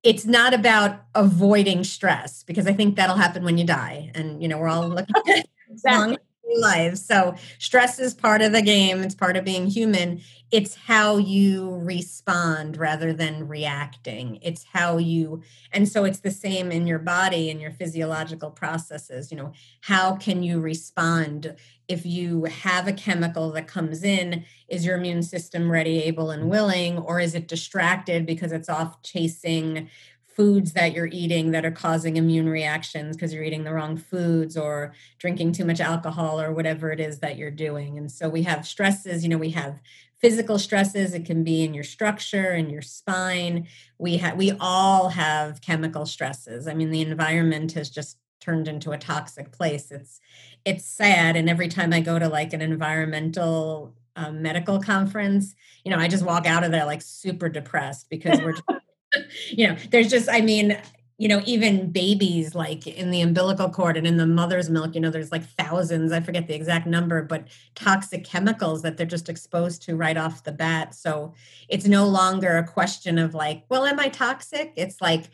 it's 0.03 0.25
not 0.25 0.53
about 0.53 1.01
avoiding 1.15 1.83
stress 1.83 2.43
because 2.43 2.67
I 2.67 2.73
think 2.73 2.95
that'll 2.95 3.15
happen 3.15 3.43
when 3.43 3.57
you 3.57 3.65
die, 3.65 4.11
and 4.15 4.41
you 4.41 4.47
know, 4.47 4.57
we're 4.57 4.69
all 4.69 4.87
looking 4.87 5.15
exactly 5.69 6.17
lives. 6.53 7.05
So 7.05 7.35
stress 7.59 7.99
is 7.99 8.13
part 8.13 8.41
of 8.41 8.51
the 8.51 8.61
game. 8.61 9.01
It's 9.01 9.15
part 9.15 9.37
of 9.37 9.45
being 9.45 9.67
human. 9.67 10.21
It's 10.51 10.75
how 10.75 11.17
you 11.17 11.75
respond 11.77 12.77
rather 12.77 13.11
than 13.11 13.47
reacting. 13.47 14.39
It's 14.41 14.63
how 14.71 14.97
you, 14.97 15.41
and 15.71 15.87
so 15.87 16.05
it's 16.05 16.19
the 16.19 16.31
same 16.31 16.71
in 16.71 16.87
your 16.87 16.99
body 16.99 17.49
and 17.49 17.59
your 17.59 17.71
physiological 17.71 18.51
processes. 18.51 19.31
You 19.31 19.37
know, 19.37 19.51
how 19.81 20.15
can 20.15 20.43
you 20.43 20.59
respond 20.59 21.55
if 21.87 22.05
you 22.05 22.45
have 22.45 22.87
a 22.87 22.93
chemical 22.93 23.51
that 23.51 23.67
comes 23.67 24.03
in? 24.03 24.45
Is 24.67 24.85
your 24.85 24.97
immune 24.97 25.23
system 25.23 25.71
ready, 25.71 26.03
able, 26.03 26.31
and 26.31 26.49
willing, 26.49 26.99
or 26.99 27.19
is 27.19 27.35
it 27.35 27.47
distracted 27.47 28.25
because 28.25 28.51
it's 28.51 28.69
off 28.69 29.01
chasing 29.01 29.89
foods 30.35 30.73
that 30.73 30.93
you're 30.93 31.09
eating 31.11 31.51
that 31.51 31.65
are 31.65 31.71
causing 31.71 32.17
immune 32.17 32.49
reactions 32.49 33.15
because 33.15 33.33
you're 33.33 33.43
eating 33.43 33.63
the 33.63 33.73
wrong 33.73 33.95
foods 33.95 34.57
or 34.57 34.93
drinking 35.17 35.53
too 35.53 35.63
much 35.63 35.79
alcohol 35.79 36.39
or 36.41 36.53
whatever 36.53 36.91
it 36.91 36.99
is 36.99 37.19
that 37.19 37.37
you're 37.37 37.49
doing. 37.49 37.97
And 37.97 38.11
so 38.11 38.27
we 38.27 38.43
have 38.43 38.67
stresses, 38.67 39.23
you 39.23 39.29
know, 39.29 39.37
we 39.37 39.51
have 39.51 39.79
physical 40.19 40.59
stresses. 40.59 41.13
It 41.13 41.25
can 41.25 41.43
be 41.43 41.63
in 41.63 41.73
your 41.73 41.85
structure 41.85 42.51
and 42.51 42.69
your 42.69 42.81
spine. 42.81 43.67
We 43.97 44.17
have 44.17 44.35
we 44.35 44.51
all 44.59 45.09
have 45.09 45.61
chemical 45.61 46.05
stresses. 46.05 46.67
I 46.67 46.73
mean 46.73 46.91
the 46.91 47.01
environment 47.01 47.71
has 47.73 47.89
just 47.89 48.17
turned 48.41 48.67
into 48.67 48.91
a 48.91 48.97
toxic 48.97 49.51
place. 49.53 49.89
It's 49.89 50.19
it's 50.65 50.85
sad. 50.85 51.37
And 51.37 51.49
every 51.49 51.69
time 51.69 51.93
i 51.93 52.01
go 52.01 52.19
to 52.19 52.27
like 52.27 52.51
an 52.53 52.61
environmental 52.61 53.95
um, 54.17 54.41
medical 54.41 54.81
conference 54.81 55.55
you 55.83 55.91
know 55.91 55.97
i 55.97 56.07
just 56.07 56.23
walk 56.23 56.45
out 56.45 56.63
of 56.63 56.71
there 56.71 56.85
like 56.85 57.01
super 57.01 57.49
depressed 57.49 58.09
because 58.09 58.39
we're 58.39 58.55
you 59.49 59.67
know 59.67 59.75
there's 59.91 60.09
just 60.09 60.29
i 60.29 60.41
mean 60.41 60.77
you 61.17 61.27
know 61.27 61.41
even 61.45 61.91
babies 61.91 62.55
like 62.55 62.85
in 62.87 63.09
the 63.09 63.21
umbilical 63.21 63.69
cord 63.69 63.95
and 63.95 64.05
in 64.05 64.17
the 64.17 64.27
mother's 64.27 64.69
milk 64.69 64.95
you 64.95 65.01
know 65.01 65.09
there's 65.09 65.31
like 65.31 65.43
thousands 65.43 66.11
i 66.11 66.19
forget 66.19 66.47
the 66.47 66.53
exact 66.53 66.85
number 66.85 67.21
but 67.21 67.47
toxic 67.73 68.23
chemicals 68.25 68.81
that 68.81 68.97
they're 68.97 69.05
just 69.05 69.29
exposed 69.29 69.81
to 69.83 69.95
right 69.95 70.17
off 70.17 70.43
the 70.43 70.51
bat. 70.51 70.93
So 70.95 71.33
it's 71.69 71.85
no 71.85 72.05
longer 72.07 72.57
a 72.57 72.67
question 72.67 73.17
of 73.17 73.33
like 73.33 73.63
well 73.69 73.85
am 73.85 73.99
i 73.99 74.09
toxic? 74.09 74.73
It's 74.75 75.01
like 75.01 75.25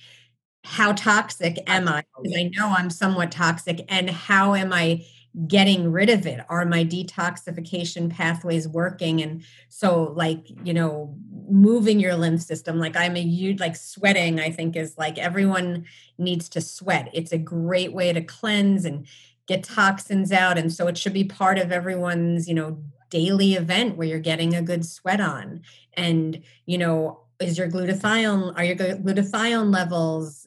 how 0.63 0.93
toxic 0.93 1.57
am 1.67 1.87
i? 1.87 2.03
because 2.21 2.37
i 2.37 2.51
know 2.55 2.67
i'm 2.77 2.91
somewhat 2.91 3.31
toxic 3.31 3.83
and 3.89 4.09
how 4.09 4.53
am 4.53 4.71
i 4.71 5.03
getting 5.47 5.89
rid 5.91 6.09
of 6.09 6.27
it? 6.27 6.41
Are 6.49 6.65
my 6.65 6.83
detoxification 6.83 8.09
pathways 8.09 8.67
working? 8.67 9.21
And 9.21 9.43
so 9.69 10.13
like 10.15 10.45
you 10.63 10.73
know 10.73 11.15
moving 11.49 11.99
your 11.99 12.15
lymph 12.15 12.41
system 12.41 12.79
like 12.79 12.95
i'm 12.95 13.15
a 13.15 13.21
huge 13.21 13.59
like 13.59 13.75
sweating 13.75 14.39
i 14.39 14.49
think 14.49 14.75
is 14.75 14.97
like 14.97 15.17
everyone 15.17 15.85
needs 16.21 16.47
to 16.49 16.61
sweat. 16.61 17.09
It's 17.13 17.31
a 17.31 17.37
great 17.37 17.93
way 17.93 18.13
to 18.13 18.21
cleanse 18.21 18.85
and 18.85 19.05
get 19.47 19.63
toxins 19.63 20.31
out 20.31 20.57
and 20.57 20.71
so 20.71 20.87
it 20.87 20.97
should 20.97 21.13
be 21.13 21.25
part 21.25 21.57
of 21.57 21.71
everyone's 21.71 22.47
you 22.47 22.53
know 22.53 22.81
daily 23.09 23.55
event 23.55 23.97
where 23.97 24.07
you're 24.07 24.19
getting 24.19 24.55
a 24.55 24.61
good 24.61 24.85
sweat 24.85 25.19
on. 25.19 25.61
And 25.95 26.41
you 26.65 26.77
know 26.77 27.21
is 27.39 27.57
your 27.57 27.69
glutathione 27.69 28.53
are 28.55 28.63
your 28.63 28.75
glutathione 28.75 29.73
levels 29.73 30.40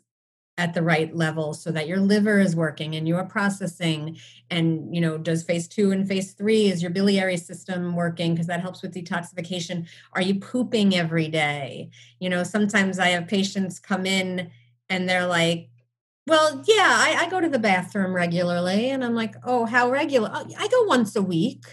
at 0.57 0.73
the 0.73 0.83
right 0.83 1.15
level 1.17 1.53
so 1.53 1.73
that 1.73 1.89
your 1.89 1.99
liver 1.99 2.39
is 2.39 2.55
working 2.55 2.95
and 2.95 3.09
you're 3.09 3.25
processing. 3.25 4.17
And 4.51 4.95
you 4.95 5.01
know 5.01 5.19
does 5.19 5.43
phase 5.43 5.67
two 5.67 5.91
and 5.91 6.07
phase 6.07 6.33
three 6.33 6.67
is 6.67 6.81
your 6.81 6.93
biliary 6.93 7.37
system 7.37 7.97
working? 7.97 8.35
Because 8.35 8.47
that 8.47 8.61
helps 8.61 8.83
with 8.83 8.95
detoxification. 8.95 9.89
Are 10.13 10.23
you 10.23 10.37
pooping 10.37 10.95
every 10.95 11.29
day? 11.29 11.91
You 12.21 12.31
know 12.31 12.45
sometimes 12.45 12.99
i 12.99 13.09
have 13.09 13.27
patients 13.27 13.81
come 13.81 14.07
in 14.07 14.51
and 14.89 15.09
they're 15.09 15.27
like 15.27 15.71
well 16.27 16.63
yeah 16.67 16.97
i, 16.99 17.25
I 17.25 17.31
go 17.31 17.41
to 17.41 17.49
the 17.49 17.59
bathroom 17.59 18.15
regularly. 18.15 18.91
And 18.91 19.05
i'm 19.05 19.15
like 19.15 19.35
oh 19.45 19.67
how 19.67 19.91
regular? 19.91 20.31
Oh, 20.33 20.47
i 20.59 20.69
go 20.69 20.83
once 20.85 21.17
a 21.17 21.23
week. 21.23 21.65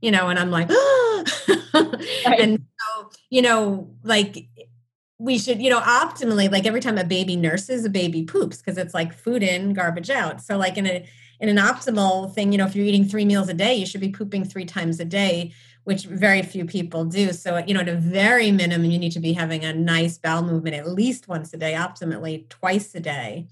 You 0.00 0.12
know 0.12 0.28
and 0.28 0.38
i'm 0.38 0.52
like 0.52 0.68
right. 1.74 2.40
and 2.40 2.64
so 2.78 3.10
you 3.28 3.42
know 3.42 3.90
like 4.04 4.48
we 5.20 5.38
should, 5.38 5.60
you 5.60 5.68
know, 5.68 5.80
optimally, 5.80 6.50
like 6.50 6.66
every 6.66 6.80
time 6.80 6.96
a 6.96 7.04
baby 7.04 7.36
nurses, 7.36 7.84
a 7.84 7.90
baby 7.90 8.22
poops 8.22 8.56
because 8.56 8.78
it's 8.78 8.94
like 8.94 9.12
food 9.12 9.42
in, 9.42 9.74
garbage 9.74 10.08
out. 10.08 10.40
So, 10.40 10.56
like 10.56 10.78
in 10.78 10.86
a 10.86 11.06
in 11.40 11.50
an 11.50 11.58
optimal 11.58 12.32
thing, 12.32 12.52
you 12.52 12.58
know, 12.58 12.66
if 12.66 12.74
you're 12.74 12.86
eating 12.86 13.04
three 13.04 13.26
meals 13.26 13.50
a 13.50 13.54
day, 13.54 13.74
you 13.74 13.84
should 13.84 14.00
be 14.00 14.08
pooping 14.08 14.44
three 14.44 14.64
times 14.64 14.98
a 14.98 15.04
day, 15.04 15.52
which 15.84 16.04
very 16.04 16.40
few 16.40 16.64
people 16.64 17.04
do. 17.04 17.32
So, 17.32 17.58
you 17.58 17.74
know, 17.74 17.80
at 17.80 17.88
a 17.88 17.96
very 17.96 18.50
minimum, 18.50 18.90
you 18.90 18.98
need 18.98 19.12
to 19.12 19.20
be 19.20 19.34
having 19.34 19.62
a 19.62 19.74
nice 19.74 20.16
bowel 20.16 20.42
movement 20.42 20.76
at 20.76 20.88
least 20.88 21.28
once 21.28 21.52
a 21.52 21.58
day, 21.58 21.74
optimally 21.74 22.48
twice 22.48 22.94
a 22.94 23.00
day. 23.00 23.46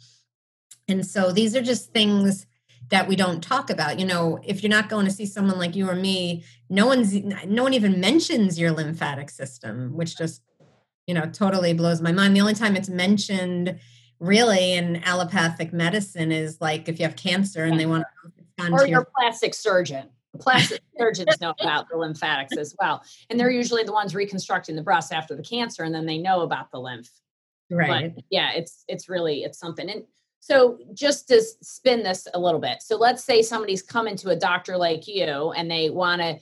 And 0.89 1.05
so 1.07 1.33
these 1.33 1.55
are 1.55 1.63
just 1.63 1.93
things 1.93 2.47
that 2.89 3.09
we 3.09 3.15
don't 3.15 3.43
talk 3.43 3.69
about. 3.69 3.99
You 3.99 4.07
know, 4.07 4.39
if 4.43 4.63
you're 4.63 4.71
not 4.71 4.89
going 4.89 5.05
to 5.05 5.13
see 5.13 5.27
someone 5.27 5.59
like 5.59 5.77
you 5.77 5.89
or 5.89 5.95
me, 5.95 6.45
no 6.71 6.87
one's 6.87 7.13
no 7.13 7.63
one 7.63 7.75
even 7.75 8.01
mentions 8.01 8.59
your 8.59 8.71
lymphatic 8.73 9.29
system, 9.29 9.95
which 9.95 10.17
just 10.17 10.41
you 11.09 11.15
know 11.15 11.27
totally 11.27 11.73
blows 11.73 12.01
my 12.01 12.13
mind. 12.13 12.37
The 12.37 12.41
only 12.41 12.55
time 12.55 12.77
it's 12.77 12.91
mentioned 12.91 13.81
really 14.21 14.75
in 14.75 15.03
allopathic 15.05 15.73
medicine 15.73 16.31
is 16.31 16.61
like 16.61 16.89
if 16.89 17.01
you 17.01 17.07
have 17.07 17.17
cancer 17.17 17.65
and 17.65 17.81
they 17.81 17.87
want 17.87 18.05
to 18.59 18.73
or 18.73 18.87
your 18.87 19.09
plastic 19.17 19.55
surgeon. 19.55 20.09
Plastic 20.39 20.83
surgeons 20.99 21.41
know 21.41 21.55
about 21.61 21.89
the 21.89 21.97
lymphatics 21.97 22.57
as 22.57 22.77
well. 22.79 23.03
And 23.31 23.41
they're 23.41 23.51
usually 23.51 23.85
the 23.85 23.93
ones 23.93 24.15
reconstructing 24.15 24.77
the 24.77 24.83
breast 24.83 25.13
after 25.13 25.35
the 25.35 25.43
cancer 25.43 25.83
and 25.83 25.95
then 25.95 26.07
they 26.07 26.19
know 26.19 26.43
about 26.43 26.71
the 26.71 26.79
lymph. 26.79 27.11
Right. 27.71 28.15
but 28.15 28.25
yeah 28.31 28.53
it's 28.55 28.85
it's 28.89 29.09
really 29.09 29.43
it's 29.45 29.59
something. 29.59 29.89
And 29.89 30.05
so 30.41 30.79
just 30.95 31.29
to 31.29 31.43
spin 31.63 32.03
this 32.03 32.29
a 32.35 32.39
little 32.39 32.61
bit. 32.61 32.83
So 32.83 32.97
let's 32.97 33.25
say 33.25 33.43
somebody's 33.43 33.83
coming 33.83 34.17
to 34.17 34.31
a 34.31 34.37
doctor 34.37 34.77
like 34.77 35.07
you 35.09 35.53
and 35.53 35.71
they 35.71 35.91
want 35.91 36.21
to 36.21 36.39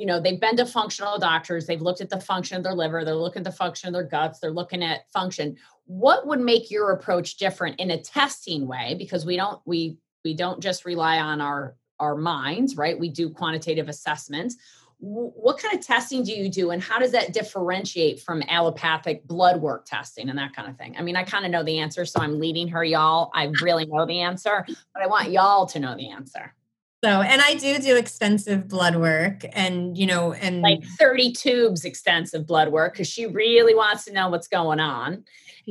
you 0.00 0.06
know 0.06 0.18
they've 0.18 0.40
been 0.40 0.56
to 0.56 0.64
functional 0.64 1.18
doctors 1.18 1.66
they've 1.66 1.82
looked 1.82 2.00
at 2.00 2.08
the 2.08 2.18
function 2.18 2.56
of 2.56 2.62
their 2.62 2.72
liver 2.72 3.04
they're 3.04 3.14
looking 3.14 3.40
at 3.40 3.44
the 3.44 3.52
function 3.52 3.86
of 3.86 3.92
their 3.92 4.02
guts 4.02 4.40
they're 4.40 4.50
looking 4.50 4.82
at 4.82 5.10
function. 5.12 5.56
What 5.84 6.26
would 6.26 6.40
make 6.40 6.70
your 6.70 6.92
approach 6.92 7.36
different 7.36 7.78
in 7.78 7.90
a 7.90 8.00
testing 8.00 8.66
way? 8.66 8.94
Because 8.96 9.26
we 9.26 9.36
don't 9.36 9.60
we 9.66 9.98
we 10.24 10.32
don't 10.32 10.60
just 10.60 10.86
rely 10.86 11.18
on 11.18 11.42
our 11.42 11.76
our 11.98 12.16
minds 12.16 12.78
right? 12.78 12.98
We 12.98 13.10
do 13.10 13.28
quantitative 13.28 13.90
assessments. 13.90 14.56
What 15.00 15.58
kind 15.58 15.78
of 15.78 15.84
testing 15.84 16.22
do 16.24 16.32
you 16.32 16.48
do 16.48 16.70
and 16.70 16.82
how 16.82 16.98
does 16.98 17.12
that 17.12 17.34
differentiate 17.34 18.20
from 18.20 18.42
allopathic 18.48 19.26
blood 19.26 19.60
work 19.60 19.84
testing 19.84 20.30
and 20.30 20.38
that 20.38 20.54
kind 20.56 20.68
of 20.68 20.78
thing? 20.78 20.94
I 20.98 21.02
mean 21.02 21.16
i 21.16 21.24
kind 21.24 21.44
of 21.44 21.50
know 21.50 21.62
the 21.62 21.78
answer 21.78 22.06
so 22.06 22.20
i'm 22.22 22.38
leading 22.40 22.68
her 22.68 22.82
y'all. 22.82 23.30
I 23.34 23.52
really 23.60 23.84
know 23.84 24.06
the 24.06 24.20
answer 24.20 24.64
but 24.94 25.02
i 25.02 25.06
want 25.06 25.30
y'all 25.30 25.66
to 25.66 25.78
know 25.78 25.94
the 25.94 26.10
answer 26.10 26.54
so, 27.02 27.22
and 27.22 27.40
I 27.40 27.54
do 27.54 27.78
do 27.78 27.96
extensive 27.96 28.68
blood 28.68 28.96
work 28.96 29.44
and, 29.52 29.96
you 29.96 30.06
know, 30.06 30.34
and 30.34 30.60
like 30.60 30.84
30 30.98 31.32
tubes 31.32 31.84
extensive 31.86 32.46
blood 32.46 32.70
work 32.70 32.92
because 32.92 33.08
she 33.08 33.24
really 33.26 33.74
wants 33.74 34.04
to 34.04 34.12
know 34.12 34.28
what's 34.28 34.48
going 34.48 34.80
on. 34.80 35.24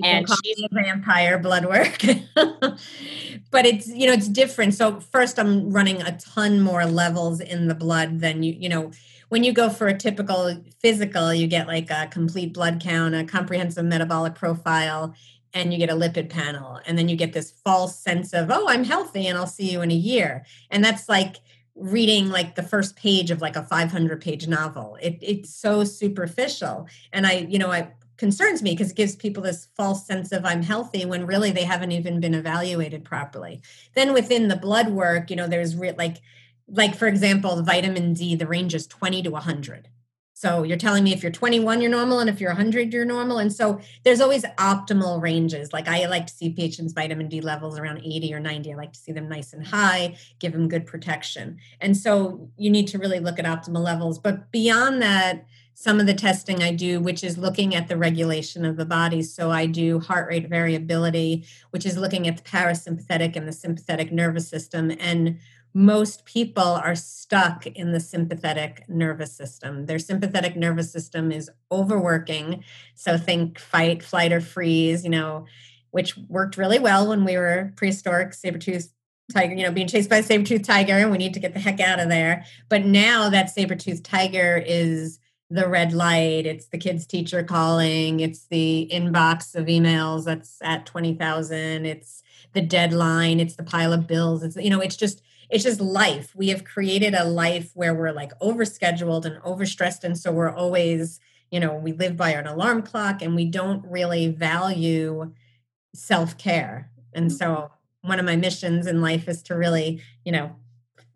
and 0.04 0.28
she's 0.28 0.60
a 0.64 0.74
vampire 0.74 1.38
blood 1.38 1.66
work. 1.66 2.02
but 3.52 3.66
it's, 3.66 3.88
you 3.88 4.08
know, 4.08 4.14
it's 4.14 4.28
different. 4.28 4.74
So, 4.74 5.00
first, 5.00 5.38
I'm 5.38 5.70
running 5.70 6.02
a 6.02 6.18
ton 6.18 6.62
more 6.62 6.86
levels 6.86 7.42
in 7.42 7.68
the 7.68 7.76
blood 7.76 8.22
than 8.22 8.42
you, 8.42 8.56
you 8.58 8.70
know, 8.70 8.92
when 9.28 9.44
you 9.44 9.54
go 9.54 9.70
for 9.70 9.88
a 9.88 9.96
typical 9.96 10.58
physical, 10.80 11.32
you 11.32 11.46
get 11.46 11.68
like 11.68 11.92
a 11.92 12.08
complete 12.08 12.54
blood 12.54 12.82
count, 12.82 13.14
a 13.14 13.24
comprehensive 13.24 13.86
metabolic 13.86 14.34
profile, 14.34 15.14
and 15.54 15.74
you 15.74 15.80
get 15.80 15.90
a 15.90 15.96
lipid 15.96 16.30
panel 16.30 16.80
and 16.86 16.98
then 16.98 17.10
you 17.10 17.16
get 17.16 17.34
this 17.34 17.52
false 17.66 17.98
sense 17.98 18.34
of 18.34 18.50
oh 18.52 18.68
i'm 18.68 18.84
healthy 18.84 19.28
and 19.28 19.38
i'll 19.38 19.48
see 19.48 19.72
you 19.72 19.82
in 19.82 19.92
a 19.92 19.96
year. 19.96 20.46
And 20.70 20.84
that's 20.84 21.10
like 21.10 21.38
reading 21.76 22.30
like 22.30 22.56
the 22.56 22.64
first 22.64 22.96
page 22.96 23.32
of 23.32 23.42
like 23.42 23.56
a 23.56 23.64
500 23.64 24.22
page 24.22 24.48
novel. 24.48 24.98
It, 25.02 25.18
it's 25.22 25.54
so 25.54 25.84
superficial. 25.84 26.88
And 27.14 27.26
i 27.26 27.48
you 27.50 27.60
know 27.60 27.72
it 27.72 27.90
concerns 28.18 28.62
me 28.62 28.72
because 28.72 28.92
it 28.92 28.98
gives 28.98 29.16
people 29.16 29.42
this 29.42 29.70
false 29.78 30.06
sense 30.06 30.34
of 30.34 30.44
i'm 30.44 30.62
healthy 30.62 31.06
when 31.06 31.26
really 31.26 31.52
they 31.52 31.64
haven't 31.64 31.94
even 31.94 32.20
been 32.20 32.34
evaluated 32.34 33.04
properly. 33.04 33.62
Then 33.96 34.14
within 34.14 34.48
the 34.48 34.56
blood 34.56 34.90
work 34.90 35.30
you 35.30 35.36
know 35.36 35.48
there's 35.48 35.76
re- 35.76 35.96
like 35.98 36.18
like 36.68 36.96
for 36.96 37.08
example 37.08 37.62
vitamin 37.64 38.14
d 38.14 38.36
the 38.36 38.48
range 38.48 38.76
is 38.76 38.86
20 38.88 39.24
to 39.24 39.32
100 39.32 39.90
so 40.40 40.64
you're 40.64 40.78
telling 40.78 41.04
me 41.04 41.12
if 41.12 41.22
you're 41.22 41.34
21, 41.34 41.82
you're 41.82 41.92
normal, 41.92 42.20
and 42.20 42.30
if 42.30 42.40
you're 42.40 42.52
100, 42.52 42.94
you're 42.94 43.04
normal. 43.04 43.40
And 43.40 43.52
so 43.52 43.82
there's 44.06 44.22
always 44.22 44.44
optimal 44.58 45.22
ranges. 45.22 45.74
Like 45.74 45.90
I 45.90 46.06
like 46.06 46.28
to 46.28 46.34
see 46.34 46.50
patients' 46.50 46.94
vitamin 46.94 47.28
D 47.28 47.42
levels 47.42 47.78
around 47.78 47.98
80 48.06 48.34
or 48.34 48.40
90. 48.40 48.72
I 48.72 48.78
like 48.78 48.94
to 48.94 49.00
see 49.00 49.12
them 49.12 49.28
nice 49.28 49.52
and 49.52 49.68
high, 49.68 50.16
give 50.40 50.54
them 50.54 50.70
good 50.70 50.86
protection. 50.86 51.58
And 51.82 51.98
so 51.98 52.50
you 52.56 52.70
need 52.70 52.88
to 52.88 52.98
really 52.98 53.20
look 53.20 53.38
at 53.38 53.44
optimal 53.44 53.84
levels. 53.84 54.18
But 54.18 54.50
beyond 54.50 55.02
that, 55.02 55.46
some 55.74 56.00
of 56.00 56.06
the 56.08 56.14
testing 56.14 56.64
I 56.64 56.74
do, 56.74 57.02
which 57.02 57.22
is 57.22 57.38
looking 57.38 57.76
at 57.76 57.90
the 57.90 57.98
regulation 57.98 58.64
of 58.64 58.78
the 58.78 58.86
body. 58.86 59.22
So 59.22 59.52
I 59.52 59.66
do 59.66 60.00
heart 60.00 60.30
rate 60.30 60.48
variability, 60.48 61.46
which 61.72 61.86
is 61.86 61.98
looking 61.98 62.30
at 62.30 62.38
the 62.38 62.44
parasympathetic 62.44 63.36
and 63.36 63.46
the 63.46 63.52
sympathetic 63.52 64.14
nervous 64.14 64.48
system. 64.48 64.90
And 65.02 65.40
most 65.74 66.26
people 66.26 66.64
are 66.64 66.96
stuck 66.96 67.68
in 67.68 67.92
the 67.92 68.00
sympathetic 68.00 68.84
nervous 68.88 69.32
system. 69.32 69.86
Their 69.86 70.00
sympathetic 70.00 70.56
nervous 70.56 70.92
system 70.92 71.32
is 71.32 71.50
overworking. 71.72 72.64
So 72.96 73.18
think 73.18 73.60
fight, 73.60 74.02
flight, 74.04 74.32
or 74.32 74.42
freeze, 74.42 75.04
you 75.04 75.10
know, 75.10 75.46
which 75.92 76.18
worked 76.28 76.58
really 76.58 76.80
well 76.80 77.08
when 77.08 77.24
we 77.24 77.38
were 77.38 77.74
prehistoric 77.76 78.34
saber-toothed 78.34 78.90
tiger, 79.32 79.54
you 79.54 79.64
know, 79.64 79.72
being 79.72 79.88
chased 79.88 80.10
by 80.10 80.18
a 80.18 80.24
saber-toothed 80.24 80.66
tiger 80.66 80.94
and 80.94 81.12
we 81.12 81.18
need 81.18 81.34
to 81.36 81.40
get 81.40 81.54
the 81.54 81.60
heck 81.60 81.80
out 81.80 82.00
of 82.00 82.10
there. 82.10 82.44
But 82.68 82.86
now 82.86 83.30
that 83.30 83.50
saber-toothed 83.50 84.04
tiger 84.04 84.64
is 84.66 85.20
the 85.52 85.68
red 85.68 85.94
light, 85.94 86.46
it's 86.46 86.68
the 86.68 86.78
kid's 86.78 87.08
teacher 87.08 87.44
calling, 87.44 88.20
it's 88.20 88.46
the 88.48 88.90
inbox 88.92 89.56
of 89.56 89.66
emails 89.66 90.26
that's 90.26 90.58
at 90.62 90.86
20,000, 90.86 91.86
it's 91.86 92.24
the 92.54 92.62
deadline, 92.62 93.40
it's 93.40 93.56
the 93.56 93.64
pile 93.64 93.94
of 93.94 94.08
bills, 94.08 94.44
it's 94.44 94.56
you 94.56 94.70
know, 94.70 94.82
it's 94.82 94.98
just 94.98 95.22
it's 95.50 95.64
just 95.64 95.82
life. 95.82 96.36
We 96.36 96.50
have 96.50 96.64
created 96.64 97.14
a 97.16 97.24
life 97.24 97.72
where 97.74 97.94
we're 97.94 98.12
like 98.12 98.38
overscheduled 98.40 99.26
and 99.26 99.42
overstressed. 99.42 100.04
And 100.04 100.18
so 100.18 100.32
we're 100.32 100.54
always, 100.54 101.20
you 101.50 101.60
know, 101.60 101.74
we 101.74 101.92
live 101.92 102.16
by 102.16 102.32
an 102.32 102.46
alarm 102.46 102.84
clock 102.84 103.22
and 103.22 103.36
we 103.36 103.46
don't 103.46 103.84
really 103.86 104.28
value 104.28 105.34
self 105.96 106.38
care. 106.38 106.92
And 107.14 107.28
mm-hmm. 107.28 107.38
so 107.38 107.72
one 108.02 108.20
of 108.20 108.26
my 108.26 108.36
missions 108.36 108.86
in 108.86 109.02
life 109.02 109.28
is 109.28 109.42
to 109.44 109.56
really, 109.56 110.02
you 110.24 110.32
know, 110.32 110.56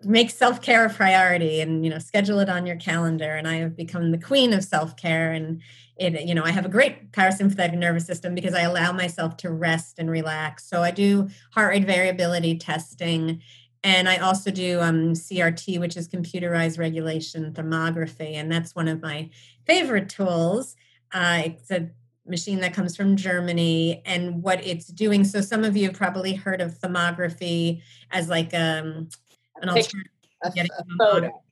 make 0.06 0.30
self-care 0.30 0.86
a 0.86 0.90
priority 0.90 1.62
and 1.62 1.84
you 1.84 1.90
know 1.90 2.00
schedule 2.00 2.40
it 2.40 2.50
on 2.50 2.66
your 2.66 2.76
calendar. 2.76 3.36
And 3.36 3.48
i 3.48 3.56
have 3.56 3.76
become 3.76 4.12
the 4.12 4.18
queen 4.18 4.54
of 4.54 4.64
self-care. 4.64 5.32
And 5.32 5.62
it 5.98 6.22
you 6.28 6.34
know 6.34 6.44
i 6.44 6.52
have 6.52 6.66
a 6.66 6.70
great 6.70 7.12
parasympathetic 7.12 7.78
nervous 7.78 8.06
system 8.06 8.34
because 8.34 8.54
i 8.54 8.62
allow 8.62 8.92
myself 8.92 9.38
to 9.38 9.52
rest 9.52 10.00
and 10.00 10.10
relax. 10.10 10.68
So 10.68 10.82
i 10.82 10.92
do 10.92 11.30
heart 11.52 11.72
rate 11.72 11.86
variability 11.86 12.58
testing. 12.58 13.42
And 13.84 14.08
i 14.08 14.18
also 14.18 14.52
do 14.52 14.80
um, 14.82 15.14
crt 15.14 15.80
which 15.80 15.98
is 15.98 16.08
computerized 16.08 16.80
regulation 16.80 17.54
thermography. 17.54 18.34
And 18.34 18.52
that's 18.52 18.76
one 18.76 18.88
of 18.88 19.02
my 19.02 19.30
favorite 19.66 20.10
tools. 20.10 20.76
Uh, 21.12 21.44
it's 21.46 21.70
a 21.70 21.90
machine 22.26 22.62
that 22.62 22.74
comes 22.74 22.96
from 22.96 23.16
Germany. 23.16 24.02
And 24.06 24.42
what 24.42 24.66
it's 24.66 24.88
doing. 24.88 25.24
So 25.24 25.42
some 25.42 25.64
of 25.64 25.76
you 25.76 25.88
have 25.88 25.98
probably 25.98 26.34
heard 26.34 26.62
of 26.62 26.80
thermography 26.80 27.82
as 28.12 28.30
like 28.30 28.54
um, 28.54 29.10
an 29.64 29.70
alternative, 29.70 30.12
a 30.44 30.98
photo, 30.98 31.44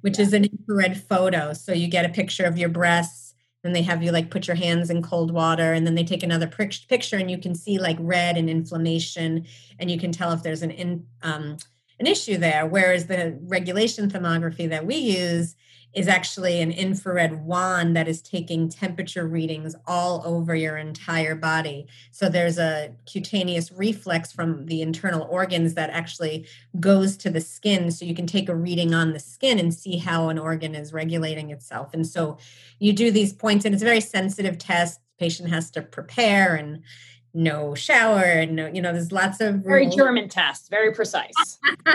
which 0.00 0.18
yeah. 0.18 0.24
is 0.24 0.32
an 0.32 0.44
infrared 0.44 1.02
photo. 1.02 1.52
So 1.52 1.72
you 1.72 1.88
get 1.88 2.04
a 2.04 2.08
picture 2.08 2.44
of 2.44 2.56
your 2.56 2.68
breasts 2.68 3.34
and 3.62 3.76
they 3.76 3.82
have 3.82 4.02
you 4.02 4.12
like 4.12 4.30
put 4.30 4.46
your 4.46 4.56
hands 4.56 4.88
in 4.88 5.02
cold 5.02 5.30
water 5.30 5.72
and 5.72 5.86
then 5.86 5.94
they 5.94 6.04
take 6.04 6.22
another 6.22 6.46
picture 6.46 7.16
and 7.16 7.30
you 7.30 7.38
can 7.38 7.54
see 7.54 7.78
like 7.78 7.96
red 8.00 8.36
and 8.36 8.48
inflammation 8.48 9.46
and 9.78 9.90
you 9.90 9.98
can 9.98 10.12
tell 10.12 10.32
if 10.32 10.42
there's 10.42 10.62
an 10.62 10.70
in, 10.70 11.06
um, 11.22 11.58
an 11.98 12.06
issue 12.06 12.38
there. 12.38 12.66
Whereas 12.66 13.06
the 13.06 13.38
regulation 13.42 14.10
thermography 14.10 14.68
that 14.70 14.86
we 14.86 14.96
use 14.96 15.54
is 15.92 16.06
actually 16.06 16.60
an 16.60 16.70
infrared 16.70 17.44
wand 17.44 17.96
that 17.96 18.06
is 18.06 18.22
taking 18.22 18.68
temperature 18.68 19.26
readings 19.26 19.74
all 19.86 20.22
over 20.24 20.54
your 20.54 20.76
entire 20.76 21.34
body. 21.34 21.86
So 22.12 22.28
there's 22.28 22.58
a 22.58 22.92
cutaneous 23.06 23.72
reflex 23.72 24.30
from 24.30 24.66
the 24.66 24.82
internal 24.82 25.26
organs 25.28 25.74
that 25.74 25.90
actually 25.90 26.46
goes 26.78 27.16
to 27.18 27.30
the 27.30 27.40
skin. 27.40 27.90
So 27.90 28.04
you 28.04 28.14
can 28.14 28.26
take 28.26 28.48
a 28.48 28.54
reading 28.54 28.94
on 28.94 29.12
the 29.12 29.18
skin 29.18 29.58
and 29.58 29.74
see 29.74 29.96
how 29.98 30.28
an 30.28 30.38
organ 30.38 30.74
is 30.74 30.92
regulating 30.92 31.50
itself. 31.50 31.92
And 31.92 32.06
so 32.06 32.38
you 32.78 32.92
do 32.92 33.10
these 33.10 33.32
points, 33.32 33.64
and 33.64 33.74
it's 33.74 33.82
a 33.82 33.86
very 33.86 34.00
sensitive 34.00 34.58
test. 34.58 35.00
patient 35.20 35.50
has 35.50 35.70
to 35.70 35.82
prepare 35.82 36.56
and 36.56 36.82
no 37.32 37.74
shower 37.74 38.22
and 38.22 38.56
no, 38.56 38.66
you 38.66 38.82
know, 38.82 38.92
there's 38.92 39.12
lots 39.12 39.40
of 39.40 39.56
very 39.56 39.86
German 39.86 40.28
tests, 40.28 40.68
very 40.68 40.92
precise. 40.92 41.58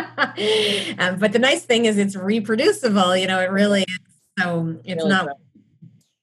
um, 0.97 1.19
but 1.19 1.33
the 1.33 1.39
nice 1.39 1.63
thing 1.63 1.85
is 1.85 1.97
it's 1.97 2.15
reproducible. 2.15 3.15
You 3.17 3.27
know, 3.27 3.39
it 3.39 3.51
really 3.51 3.81
is. 3.83 3.97
So 4.39 4.77
it's 4.83 5.03
really 5.03 5.09
not. 5.09 5.29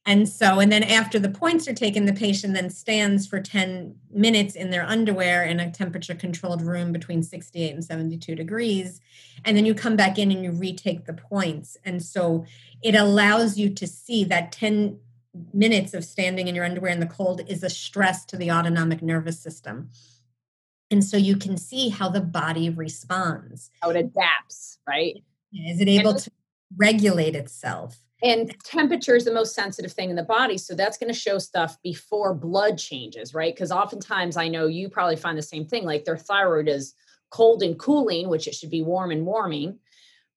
And 0.05 0.29
so, 0.29 0.59
and 0.59 0.73
then 0.73 0.83
after 0.83 1.21
the 1.21 1.29
points 1.29 1.69
are 1.69 1.75
taken, 1.75 2.07
the 2.07 2.13
patient 2.13 2.55
then 2.55 2.71
stands 2.71 3.27
for 3.27 3.39
10 3.39 3.95
minutes 4.13 4.57
in 4.57 4.71
their 4.71 4.85
underwear 4.85 5.45
in 5.45 5.61
a 5.61 5.71
temperature 5.71 6.15
controlled 6.15 6.61
room 6.61 6.91
between 6.91 7.23
68 7.23 7.73
and 7.73 7.85
72 7.85 8.35
degrees. 8.35 9.01
And 9.45 9.57
then 9.57 9.65
you 9.65 9.75
come 9.75 9.95
back 9.95 10.19
in 10.19 10.33
and 10.33 10.43
you 10.43 10.51
retake 10.51 11.07
the 11.07 11.13
points. 11.13 11.77
And 11.85 12.03
so 12.03 12.45
it 12.83 12.97
allows 12.97 13.57
you 13.57 13.71
to 13.71 13.87
see 13.87 14.25
that 14.25 14.51
10 14.51 14.99
minutes 15.53 15.95
of 15.95 16.05
standing 16.05 16.49
in 16.49 16.55
your 16.55 16.65
underwear 16.65 16.93
in 16.93 17.01
the 17.01 17.07
cold 17.07 17.43
is 17.49 17.63
a 17.63 17.71
stress 17.71 18.25
to 18.27 18.37
the 18.37 18.51
autonomic 18.51 19.03
nervous 19.03 19.41
system. 19.41 19.91
And 20.91 21.03
so 21.03 21.17
you 21.17 21.37
can 21.37 21.57
see 21.57 21.89
how 21.89 22.09
the 22.11 22.21
body 22.21 22.69
responds. 22.69 23.71
How 23.81 23.91
it 23.91 23.97
adapts, 23.97 24.79
right? 24.87 25.23
Is 25.53 25.81
it 25.81 25.89
able 25.89 26.15
to 26.15 26.31
regulate 26.77 27.35
itself? 27.35 27.99
And 28.23 28.55
temperature 28.63 29.17
is 29.17 29.25
the 29.25 29.33
most 29.33 29.55
sensitive 29.55 29.93
thing 29.93 30.11
in 30.11 30.17
the 30.17 30.23
body. 30.23 30.57
So 30.57 30.75
that's 30.75 30.97
going 30.97 31.13
to 31.13 31.19
show 31.19 31.39
stuff 31.39 31.77
before 31.83 32.35
blood 32.35 32.79
changes, 32.79 33.35
right? 33.35 33.55
Because 33.55 33.73
oftentimes 33.73 34.37
I 34.37 34.49
know 34.49 34.67
you 34.67 34.89
probably 34.89 35.17
find 35.17 35.37
the 35.37 35.43
same 35.43 35.67
thing 35.67 35.85
like 35.85 36.05
their 36.05 36.17
thyroid 36.17 36.69
is 36.69 36.95
cold 37.31 37.63
and 37.63 37.79
cooling, 37.79 38.29
which 38.29 38.47
it 38.47 38.55
should 38.55 38.71
be 38.71 38.83
warm 38.83 39.11
and 39.11 39.27
warming 39.27 39.79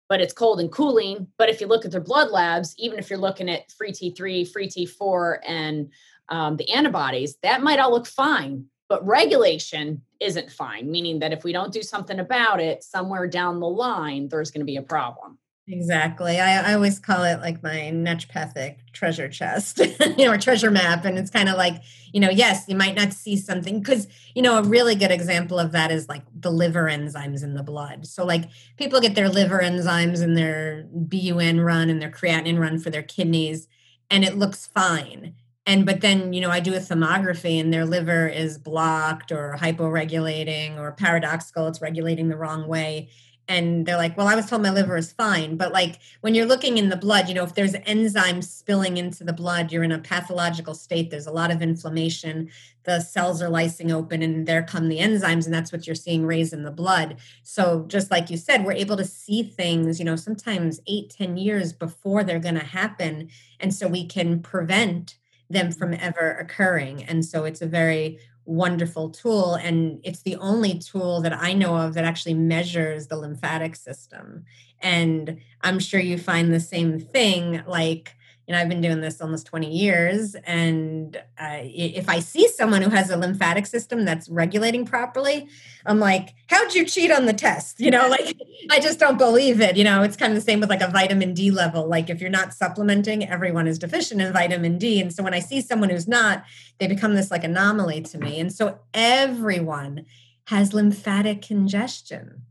but 0.07 0.21
it's 0.21 0.33
cold 0.33 0.59
and 0.59 0.71
cooling. 0.71 1.27
But 1.37 1.49
if 1.49 1.61
you 1.61 1.67
look 1.67 1.85
at 1.85 1.91
their 1.91 2.01
blood 2.01 2.31
labs, 2.31 2.75
even 2.77 2.99
if 2.99 3.09
you're 3.09 3.19
looking 3.19 3.49
at 3.49 3.71
free 3.71 3.91
T3, 3.91 4.49
free 4.49 4.67
T4, 4.67 5.39
and 5.47 5.91
um, 6.29 6.57
the 6.57 6.69
antibodies, 6.71 7.37
that 7.43 7.63
might 7.63 7.79
all 7.79 7.91
look 7.91 8.07
fine. 8.07 8.65
But 8.87 9.05
regulation 9.05 10.03
isn't 10.19 10.51
fine, 10.51 10.91
meaning 10.91 11.19
that 11.19 11.33
if 11.33 11.43
we 11.43 11.53
don't 11.53 11.73
do 11.73 11.81
something 11.81 12.19
about 12.19 12.59
it, 12.59 12.83
somewhere 12.83 13.27
down 13.27 13.59
the 13.59 13.67
line, 13.67 14.27
there's 14.29 14.51
going 14.51 14.61
to 14.61 14.65
be 14.65 14.77
a 14.77 14.83
problem. 14.83 15.39
Exactly. 15.67 16.39
I, 16.39 16.71
I 16.71 16.73
always 16.75 16.99
call 16.99 17.23
it 17.23 17.39
like 17.39 17.63
my 17.63 17.89
naturopathic 17.91 18.75
treasure 18.93 19.27
chest, 19.27 19.79
you 20.17 20.25
know, 20.25 20.33
or 20.33 20.37
treasure 20.37 20.69
map. 20.69 21.05
And 21.05 21.17
it's 21.17 21.31
kind 21.31 21.49
of 21.49 21.57
like, 21.57 21.81
you 22.13 22.19
know, 22.19 22.29
yes, 22.29 22.65
you 22.67 22.75
might 22.75 22.93
not 22.95 23.13
see 23.13 23.35
something 23.35 23.79
because, 23.79 24.07
you 24.35 24.43
know, 24.43 24.59
a 24.59 24.63
really 24.63 24.93
good 24.93 25.09
example 25.09 25.57
of 25.57 25.71
that 25.71 25.89
is 25.89 26.07
like 26.07 26.21
the 26.39 26.51
liver 26.51 26.83
enzymes 26.83 27.43
in 27.43 27.55
the 27.55 27.63
blood. 27.63 28.05
So, 28.05 28.23
like, 28.23 28.43
people 28.77 29.01
get 29.01 29.15
their 29.15 29.27
liver 29.27 29.59
enzymes 29.59 30.21
and 30.21 30.37
their 30.37 30.83
BUN 31.07 31.59
run 31.61 31.89
and 31.89 31.99
their 31.99 32.11
creatinine 32.11 32.59
run 32.59 32.77
for 32.77 32.91
their 32.91 33.03
kidneys, 33.03 33.67
and 34.11 34.23
it 34.23 34.37
looks 34.37 34.67
fine. 34.67 35.33
And, 35.65 35.83
but 35.83 36.01
then, 36.01 36.31
you 36.31 36.41
know, 36.41 36.51
I 36.51 36.59
do 36.59 36.75
a 36.75 36.79
thermography 36.79 37.59
and 37.59 37.73
their 37.73 37.85
liver 37.85 38.27
is 38.27 38.59
blocked 38.59 39.31
or 39.31 39.57
hyporegulating 39.59 40.77
or 40.77 40.91
paradoxical, 40.91 41.67
it's 41.67 41.81
regulating 41.81 42.29
the 42.29 42.37
wrong 42.37 42.67
way 42.67 43.09
and 43.47 43.85
they're 43.85 43.97
like, 43.97 44.17
well, 44.17 44.27
I 44.27 44.35
was 44.35 44.47
told 44.47 44.61
my 44.61 44.71
liver 44.71 44.97
is 44.97 45.11
fine. 45.11 45.55
But 45.55 45.71
like 45.71 45.99
when 46.21 46.33
you're 46.33 46.45
looking 46.45 46.77
in 46.77 46.89
the 46.89 46.95
blood, 46.95 47.27
you 47.27 47.35
know, 47.35 47.43
if 47.43 47.53
there's 47.53 47.73
enzymes 47.73 48.45
spilling 48.45 48.97
into 48.97 49.23
the 49.23 49.33
blood, 49.33 49.71
you're 49.71 49.83
in 49.83 49.91
a 49.91 49.99
pathological 49.99 50.73
state. 50.73 51.11
There's 51.11 51.27
a 51.27 51.31
lot 51.31 51.51
of 51.51 51.61
inflammation. 51.61 52.49
The 52.83 52.99
cells 53.01 53.41
are 53.41 53.49
lysing 53.49 53.91
open, 53.91 54.21
and 54.21 54.47
there 54.47 54.63
come 54.63 54.89
the 54.89 54.99
enzymes, 54.99 55.45
and 55.45 55.53
that's 55.53 55.71
what 55.71 55.87
you're 55.87 55.95
seeing 55.95 56.25
raised 56.25 56.53
in 56.53 56.63
the 56.63 56.71
blood. 56.71 57.17
So 57.43 57.85
just 57.87 58.11
like 58.11 58.29
you 58.29 58.37
said, 58.37 58.63
we're 58.63 58.73
able 58.73 58.97
to 58.97 59.05
see 59.05 59.43
things, 59.43 59.99
you 59.99 60.05
know, 60.05 60.15
sometimes 60.15 60.79
eight, 60.87 61.09
ten 61.09 61.37
years 61.37 61.73
before 61.73 62.23
they're 62.23 62.39
going 62.39 62.55
to 62.55 62.65
happen. 62.65 63.29
And 63.59 63.73
so 63.73 63.87
we 63.87 64.05
can 64.05 64.41
prevent 64.41 65.17
them 65.49 65.71
from 65.71 65.93
ever 65.93 66.31
occurring. 66.33 67.03
And 67.03 67.23
so 67.23 67.43
it's 67.43 67.61
a 67.61 67.67
very 67.67 68.19
wonderful 68.45 69.09
tool 69.09 69.55
and 69.55 69.99
it's 70.03 70.21
the 70.21 70.35
only 70.35 70.77
tool 70.77 71.21
that 71.21 71.33
i 71.33 71.51
know 71.51 71.75
of 71.75 71.93
that 71.95 72.03
actually 72.03 72.33
measures 72.33 73.07
the 73.07 73.17
lymphatic 73.17 73.75
system. 73.75 74.45
And 74.79 75.39
i'm 75.61 75.79
sure 75.79 75.99
you 75.99 76.17
find 76.17 76.53
the 76.53 76.59
same 76.59 76.99
thing 76.99 77.63
like 77.67 78.15
you 78.47 78.53
know 78.53 78.59
i've 78.59 78.69
been 78.69 78.81
doing 78.81 79.01
this 79.01 79.21
almost 79.21 79.45
20 79.47 79.69
years 79.69 80.35
and 80.45 81.17
uh, 81.39 81.59
if 81.61 82.07
i 82.09 82.19
see 82.19 82.47
someone 82.47 82.81
who 82.81 82.89
has 82.89 83.09
a 83.09 83.17
lymphatic 83.17 83.65
system 83.65 84.05
that's 84.05 84.29
regulating 84.29 84.85
properly 84.85 85.47
i'm 85.85 85.99
like 85.99 86.33
how'd 86.47 86.73
you 86.73 86.85
cheat 86.85 87.11
on 87.11 87.25
the 87.25 87.33
test? 87.33 87.79
You 87.79 87.91
know 87.91 88.07
like 88.07 88.37
i 88.71 88.79
just 88.79 88.99
don't 88.99 89.17
believe 89.17 89.61
it 89.61 89.77
you 89.77 89.83
know 89.83 90.03
it's 90.03 90.17
kind 90.17 90.31
of 90.31 90.35
the 90.35 90.45
same 90.45 90.59
with 90.59 90.69
like 90.69 90.81
a 90.81 90.89
vitamin 90.89 91.33
d 91.33 91.51
level 91.51 91.87
like 91.87 92.09
if 92.09 92.21
you're 92.21 92.29
not 92.29 92.53
supplementing 92.53 93.27
everyone 93.27 93.67
is 93.67 93.79
deficient 93.79 94.21
in 94.21 94.31
vitamin 94.33 94.77
d 94.77 95.01
and 95.01 95.13
so 95.13 95.23
when 95.23 95.33
i 95.33 95.39
see 95.39 95.61
someone 95.61 95.89
who's 95.89 96.07
not 96.07 96.43
they 96.79 96.87
become 96.87 97.15
this 97.15 97.31
like 97.31 97.43
anomaly 97.43 98.01
to 98.01 98.17
me 98.17 98.39
and 98.39 98.53
so 98.53 98.79
everyone 98.93 100.05
has 100.47 100.73
lymphatic 100.73 101.41
congestion 101.41 102.41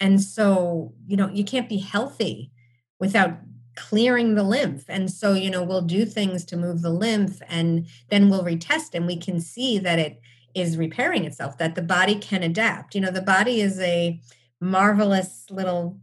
and 0.00 0.20
so 0.20 0.92
you 1.06 1.16
know 1.16 1.28
you 1.30 1.44
can't 1.44 1.68
be 1.68 1.78
healthy 1.78 2.50
without 3.00 3.38
clearing 3.78 4.34
the 4.34 4.42
lymph. 4.42 4.84
And 4.88 5.10
so, 5.10 5.34
you 5.34 5.50
know, 5.50 5.62
we'll 5.62 5.82
do 5.82 6.04
things 6.04 6.44
to 6.46 6.56
move 6.56 6.82
the 6.82 6.90
lymph 6.90 7.40
and 7.48 7.86
then 8.10 8.28
we'll 8.28 8.44
retest 8.44 8.94
and 8.94 9.06
we 9.06 9.16
can 9.16 9.40
see 9.40 9.78
that 9.78 10.00
it 10.00 10.20
is 10.54 10.76
repairing 10.76 11.24
itself, 11.24 11.58
that 11.58 11.76
the 11.76 11.82
body 11.82 12.16
can 12.16 12.42
adapt. 12.42 12.94
You 12.94 13.00
know, 13.00 13.12
the 13.12 13.22
body 13.22 13.60
is 13.60 13.78
a 13.80 14.20
marvelous 14.60 15.46
little, 15.48 15.98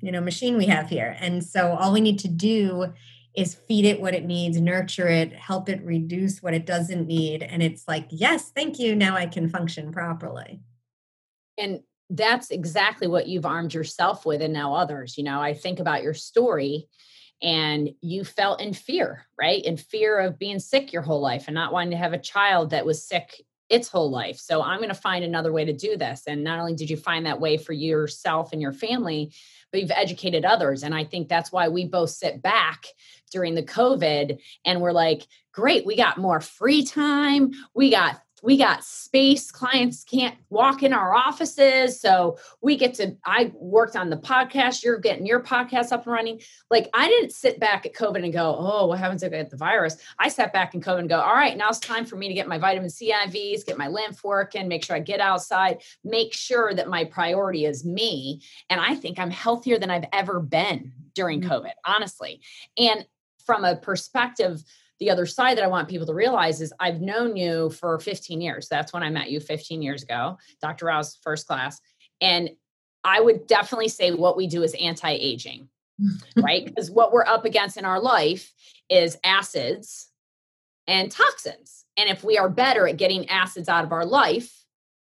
you 0.00 0.10
know, 0.10 0.22
machine 0.22 0.56
we 0.56 0.66
have 0.66 0.88
here. 0.88 1.14
And 1.20 1.44
so 1.44 1.72
all 1.72 1.92
we 1.92 2.00
need 2.00 2.18
to 2.20 2.28
do 2.28 2.94
is 3.36 3.54
feed 3.54 3.84
it 3.84 4.00
what 4.00 4.14
it 4.14 4.24
needs, 4.24 4.58
nurture 4.60 5.08
it, 5.08 5.32
help 5.34 5.68
it 5.68 5.84
reduce 5.84 6.42
what 6.42 6.54
it 6.54 6.66
doesn't 6.66 7.06
need. 7.06 7.42
And 7.42 7.62
it's 7.62 7.86
like, 7.86 8.06
yes, 8.08 8.50
thank 8.50 8.78
you. 8.78 8.96
Now 8.96 9.14
I 9.14 9.26
can 9.26 9.48
function 9.48 9.92
properly. 9.92 10.60
And 11.58 11.80
that's 12.08 12.50
exactly 12.50 13.06
what 13.06 13.28
you've 13.28 13.46
armed 13.46 13.74
yourself 13.74 14.24
with 14.24 14.40
and 14.40 14.52
now 14.52 14.74
others. 14.74 15.16
You 15.18 15.24
know, 15.24 15.40
I 15.40 15.52
think 15.54 15.78
about 15.78 16.02
your 16.02 16.14
story 16.14 16.88
and 17.42 17.90
you 18.00 18.24
felt 18.24 18.60
in 18.60 18.74
fear, 18.74 19.26
right? 19.38 19.64
In 19.64 19.76
fear 19.76 20.18
of 20.18 20.38
being 20.38 20.58
sick 20.58 20.92
your 20.92 21.02
whole 21.02 21.20
life 21.20 21.44
and 21.46 21.54
not 21.54 21.72
wanting 21.72 21.92
to 21.92 21.96
have 21.96 22.12
a 22.12 22.18
child 22.18 22.70
that 22.70 22.86
was 22.86 23.06
sick 23.06 23.42
its 23.70 23.88
whole 23.88 24.10
life. 24.10 24.36
So 24.36 24.62
I'm 24.62 24.78
going 24.78 24.88
to 24.88 24.94
find 24.94 25.24
another 25.24 25.52
way 25.52 25.64
to 25.64 25.72
do 25.72 25.96
this. 25.96 26.24
And 26.26 26.42
not 26.42 26.58
only 26.58 26.74
did 26.74 26.90
you 26.90 26.96
find 26.96 27.24
that 27.24 27.40
way 27.40 27.56
for 27.56 27.72
yourself 27.72 28.52
and 28.52 28.60
your 28.60 28.72
family, 28.72 29.32
but 29.70 29.80
you've 29.80 29.92
educated 29.92 30.44
others. 30.44 30.82
And 30.82 30.94
I 30.94 31.04
think 31.04 31.28
that's 31.28 31.52
why 31.52 31.68
we 31.68 31.86
both 31.86 32.10
sit 32.10 32.42
back 32.42 32.86
during 33.30 33.54
the 33.54 33.62
COVID 33.62 34.40
and 34.64 34.80
we're 34.80 34.92
like, 34.92 35.22
great, 35.52 35.86
we 35.86 35.96
got 35.96 36.18
more 36.18 36.40
free 36.40 36.84
time. 36.84 37.52
We 37.72 37.90
got 37.90 38.20
we 38.42 38.56
got 38.56 38.84
space 38.84 39.50
clients 39.50 40.04
can't 40.04 40.36
walk 40.48 40.82
in 40.82 40.92
our 40.92 41.14
offices 41.14 42.00
so 42.00 42.38
we 42.62 42.76
get 42.76 42.94
to 42.94 43.16
i 43.24 43.52
worked 43.54 43.96
on 43.96 44.10
the 44.10 44.16
podcast 44.16 44.82
you're 44.82 44.98
getting 44.98 45.26
your 45.26 45.40
podcast 45.40 45.92
up 45.92 46.06
and 46.06 46.12
running. 46.12 46.40
Like 46.70 46.88
i 46.94 47.08
didn't 47.08 47.32
sit 47.32 47.60
back 47.60 47.86
at 47.86 47.94
covid 47.94 48.24
and 48.24 48.32
go 48.32 48.56
oh 48.58 48.86
what 48.86 48.98
happens 48.98 49.22
if 49.22 49.32
i 49.32 49.36
get 49.36 49.50
the 49.50 49.56
virus? 49.56 49.96
I 50.18 50.28
sat 50.28 50.52
back 50.52 50.74
in 50.74 50.80
covid 50.80 51.00
and 51.00 51.08
go 51.08 51.20
all 51.20 51.34
right 51.34 51.56
now 51.56 51.68
it's 51.68 51.78
time 51.78 52.04
for 52.04 52.16
me 52.16 52.28
to 52.28 52.34
get 52.34 52.48
my 52.48 52.58
vitamin 52.58 52.90
c 52.90 53.12
ivs 53.12 53.66
get 53.66 53.78
my 53.78 53.88
lymph 53.88 54.22
working 54.24 54.68
make 54.68 54.84
sure 54.84 54.96
i 54.96 55.00
get 55.00 55.20
outside 55.20 55.82
make 56.04 56.32
sure 56.32 56.74
that 56.74 56.88
my 56.88 57.04
priority 57.04 57.64
is 57.64 57.84
me 57.84 58.42
and 58.68 58.80
i 58.80 58.94
think 58.94 59.18
i'm 59.18 59.30
healthier 59.30 59.78
than 59.78 59.90
i've 59.90 60.08
ever 60.12 60.40
been 60.40 60.92
during 61.14 61.40
mm-hmm. 61.40 61.50
covid 61.50 61.72
honestly. 61.84 62.40
And 62.78 63.06
from 63.44 63.64
a 63.64 63.76
perspective 63.76 64.62
the 65.00 65.10
other 65.10 65.26
side 65.26 65.56
that 65.56 65.64
I 65.64 65.68
want 65.68 65.88
people 65.88 66.06
to 66.06 66.14
realize 66.14 66.60
is 66.60 66.72
I've 66.78 67.00
known 67.00 67.34
you 67.34 67.70
for 67.70 67.98
15 67.98 68.40
years. 68.40 68.68
That's 68.68 68.92
when 68.92 69.02
I 69.02 69.08
met 69.08 69.30
you 69.30 69.40
15 69.40 69.82
years 69.82 70.02
ago, 70.02 70.38
Dr. 70.60 70.86
Rao's 70.86 71.18
first 71.22 71.46
class. 71.46 71.80
And 72.20 72.50
I 73.02 73.20
would 73.20 73.46
definitely 73.46 73.88
say 73.88 74.12
what 74.12 74.36
we 74.36 74.46
do 74.46 74.62
is 74.62 74.74
anti 74.74 75.10
aging, 75.10 75.68
right? 76.36 76.64
Because 76.64 76.90
what 76.90 77.12
we're 77.12 77.26
up 77.26 77.46
against 77.46 77.78
in 77.78 77.86
our 77.86 78.00
life 78.00 78.52
is 78.90 79.16
acids 79.24 80.10
and 80.86 81.10
toxins. 81.10 81.86
And 81.96 82.10
if 82.10 82.22
we 82.22 82.36
are 82.36 82.50
better 82.50 82.86
at 82.86 82.98
getting 82.98 83.28
acids 83.30 83.68
out 83.68 83.84
of 83.84 83.92
our 83.92 84.04
life 84.04 84.64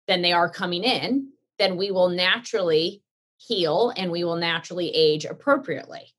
than 0.08 0.22
they 0.22 0.34
are 0.34 0.50
coming 0.50 0.84
in, 0.84 1.30
then 1.60 1.78
we 1.78 1.92
will 1.92 2.10
naturally 2.10 3.04
heal 3.38 3.94
and 3.96 4.12
we 4.12 4.24
will 4.24 4.38
naturally 4.38 4.90
age 4.90 5.26
appropriately 5.26 6.14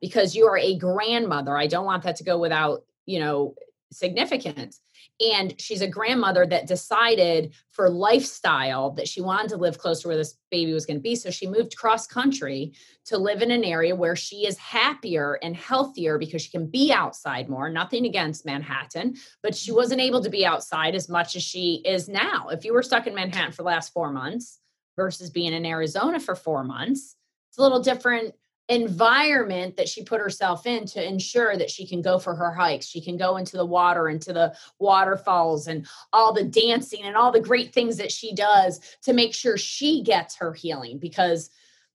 because 0.00 0.34
you 0.34 0.46
are 0.46 0.58
a 0.58 0.76
grandmother. 0.76 1.56
I 1.56 1.68
don't 1.68 1.86
want 1.86 2.02
that 2.02 2.16
to 2.16 2.24
go 2.24 2.38
without 2.38 2.84
you 3.06 3.20
know, 3.20 3.54
significant. 3.94 4.76
And 5.20 5.58
she's 5.60 5.80
a 5.80 5.88
grandmother 5.88 6.44
that 6.46 6.66
decided 6.66 7.54
for 7.70 7.88
lifestyle 7.88 8.90
that 8.92 9.08
she 9.08 9.20
wanted 9.20 9.50
to 9.50 9.56
live 9.56 9.78
close 9.78 10.02
to 10.02 10.08
where 10.08 10.16
this 10.16 10.36
baby 10.50 10.72
was 10.72 10.86
going 10.86 10.96
to 10.96 11.02
be. 11.02 11.14
So 11.14 11.30
she 11.30 11.46
moved 11.46 11.76
cross 11.76 12.06
country 12.06 12.72
to 13.06 13.18
live 13.18 13.42
in 13.42 13.50
an 13.50 13.64
area 13.64 13.94
where 13.94 14.16
she 14.16 14.46
is 14.46 14.58
happier 14.58 15.38
and 15.42 15.54
healthier 15.54 16.18
because 16.18 16.42
she 16.42 16.50
can 16.50 16.66
be 16.66 16.92
outside 16.92 17.48
more. 17.48 17.68
Nothing 17.68 18.06
against 18.06 18.44
Manhattan, 18.44 19.14
but 19.42 19.54
she 19.54 19.70
mm-hmm. 19.70 19.76
wasn't 19.76 20.00
able 20.00 20.22
to 20.22 20.30
be 20.30 20.44
outside 20.44 20.94
as 20.94 21.08
much 21.08 21.36
as 21.36 21.42
she 21.42 21.82
is 21.84 22.08
now. 22.08 22.48
If 22.48 22.64
you 22.64 22.72
were 22.72 22.82
stuck 22.82 23.06
in 23.06 23.14
Manhattan 23.14 23.52
for 23.52 23.62
the 23.62 23.68
last 23.68 23.92
four 23.92 24.10
months 24.10 24.58
versus 24.96 25.30
being 25.30 25.52
in 25.52 25.66
Arizona 25.66 26.18
for 26.18 26.34
four 26.34 26.64
months, 26.64 27.16
it's 27.50 27.58
a 27.58 27.62
little 27.62 27.82
different 27.82 28.34
environment 28.68 29.76
that 29.76 29.88
she 29.88 30.02
put 30.02 30.20
herself 30.20 30.66
in 30.66 30.86
to 30.86 31.06
ensure 31.06 31.56
that 31.56 31.70
she 31.70 31.86
can 31.86 32.00
go 32.00 32.18
for 32.18 32.34
her 32.34 32.50
hikes 32.50 32.86
she 32.86 33.00
can 33.00 33.16
go 33.16 33.36
into 33.36 33.58
the 33.58 33.64
water 33.64 34.08
into 34.08 34.32
the 34.32 34.54
waterfalls 34.78 35.66
and 35.66 35.86
all 36.14 36.32
the 36.32 36.44
dancing 36.44 37.02
and 37.02 37.14
all 37.14 37.30
the 37.30 37.40
great 37.40 37.74
things 37.74 37.98
that 37.98 38.10
she 38.10 38.34
does 38.34 38.80
to 39.02 39.12
make 39.12 39.34
sure 39.34 39.58
she 39.58 40.02
gets 40.02 40.36
her 40.36 40.54
healing 40.54 40.98
because 40.98 41.50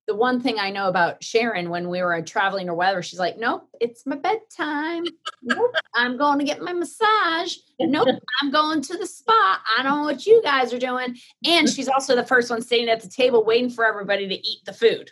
the 0.10 0.16
one 0.16 0.42
thing 0.42 0.58
I 0.58 0.72
know 0.72 0.88
about 0.88 1.24
Sharon 1.24 1.70
when 1.70 1.88
we 1.88 2.02
were 2.02 2.20
traveling 2.24 2.68
or 2.68 2.74
whatever, 2.74 3.04
she's 3.04 3.20
like, 3.20 3.38
Nope, 3.38 3.70
it's 3.80 4.08
my 4.08 4.16
bedtime. 4.16 5.06
Nope, 5.44 5.76
I'm 5.94 6.18
going 6.18 6.40
to 6.40 6.46
get 6.46 6.64
my 6.64 6.74
massage. 6.74 7.58
Nope, 7.80 8.08
I'm 8.42 8.50
going 8.50 8.82
to 8.82 8.98
the 8.98 9.06
spa. 9.06 9.62
I 9.78 9.84
don't 9.84 9.98
know 9.98 10.04
what 10.06 10.26
you 10.26 10.42
guys 10.44 10.74
are 10.74 10.80
doing. 10.80 11.16
And 11.46 11.70
she's 11.70 11.88
also 11.88 12.16
the 12.16 12.26
first 12.26 12.50
one 12.50 12.64
sitting 12.64 12.90
at 12.90 13.02
the 13.02 13.08
table 13.08 13.46
waiting 13.46 13.70
for 13.70 13.86
everybody 13.86 14.28
to 14.28 14.34
eat 14.34 14.66
the 14.66 14.74
food 14.74 15.12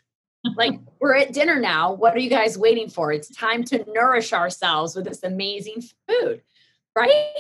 like 0.56 0.80
we're 1.00 1.16
at 1.16 1.34
dinner 1.34 1.60
now. 1.60 1.94
What 1.94 2.16
are 2.16 2.20
you 2.20 2.30
guys 2.30 2.58
waiting 2.58 2.90
for? 2.90 3.12
It's 3.12 3.34
time 3.36 3.64
to 3.66 3.86
nourish 3.92 4.34
ourselves 4.34 4.96
with 4.96 5.06
this 5.06 5.24
amazing 5.24 5.84
food, 6.08 6.42
right? 6.96 7.36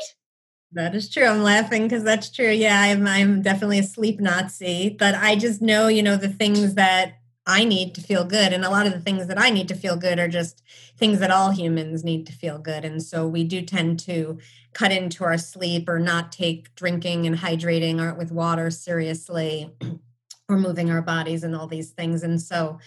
That 0.74 0.96
is 0.96 1.10
true. 1.10 1.26
I'm 1.26 1.44
laughing 1.44 1.84
because 1.84 2.04
that's 2.04 2.30
true. 2.30 2.50
Yeah, 2.50 2.80
I'm 2.80 3.08
I'm 3.08 3.42
definitely 3.42 3.80
a 3.80 3.84
sleep 3.84 4.20
Nazi, 4.20 4.90
but 4.90 5.16
I 5.16 5.36
just 5.36 5.62
know, 5.62 5.88
you 5.88 6.04
know, 6.04 6.18
the 6.18 6.30
things 6.30 6.74
that 6.76 7.20
I 7.46 7.64
need 7.64 7.96
to 7.96 8.02
feel 8.02 8.26
good. 8.26 8.52
And 8.52 8.66
a 8.66 8.70
lot 8.70 8.86
of 8.86 8.92
the 8.92 9.00
things 9.00 9.28
that 9.28 9.40
I 9.40 9.50
need 9.50 9.70
to 9.70 9.76
feel 9.76 9.96
good 9.96 10.20
are 10.20 10.28
just 10.28 10.62
things 10.98 11.20
that 11.20 11.32
all 11.32 11.52
humans 11.52 12.04
need 12.04 12.28
to 12.28 12.34
feel 12.34 12.60
good. 12.60 12.84
And 12.84 13.02
so 13.02 13.26
we 13.26 13.46
do 13.46 13.62
tend 13.62 14.00
to 14.02 14.38
cut 14.74 14.92
into 14.92 15.24
our 15.24 15.38
sleep 15.38 15.88
or 15.88 15.98
not 15.98 16.34
take 16.34 16.76
drinking 16.76 17.26
and 17.26 17.38
hydrating 17.38 18.02
or 18.02 18.14
with 18.14 18.34
water 18.34 18.70
seriously 18.70 19.72
we're 20.50 20.58
moving 20.58 20.90
our 20.90 21.02
bodies 21.02 21.44
and 21.44 21.56
all 21.56 21.68
these 21.68 21.92
things 21.92 22.24
and 22.24 22.42
so 22.42 22.80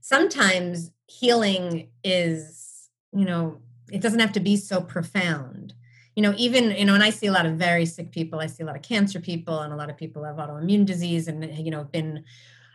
sometimes 0.00 0.90
healing 1.06 1.88
is 2.04 2.90
you 3.12 3.24
know 3.24 3.58
it 3.90 4.00
doesn't 4.00 4.20
have 4.20 4.32
to 4.32 4.40
be 4.40 4.56
so 4.56 4.80
profound. 4.80 5.74
You 6.16 6.22
know 6.22 6.34
even 6.36 6.72
you 6.72 6.84
know 6.84 6.92
and 6.92 7.02
i 7.02 7.08
see 7.08 7.26
a 7.26 7.32
lot 7.32 7.46
of 7.46 7.54
very 7.54 7.86
sick 7.86 8.10
people 8.10 8.38
i 8.38 8.46
see 8.46 8.62
a 8.62 8.66
lot 8.66 8.76
of 8.76 8.82
cancer 8.82 9.18
people 9.18 9.60
and 9.60 9.72
a 9.72 9.76
lot 9.76 9.88
of 9.88 9.96
people 9.96 10.24
have 10.24 10.36
autoimmune 10.36 10.84
disease 10.84 11.26
and 11.26 11.42
you 11.56 11.70
know 11.70 11.78
have 11.78 11.90
been 11.90 12.24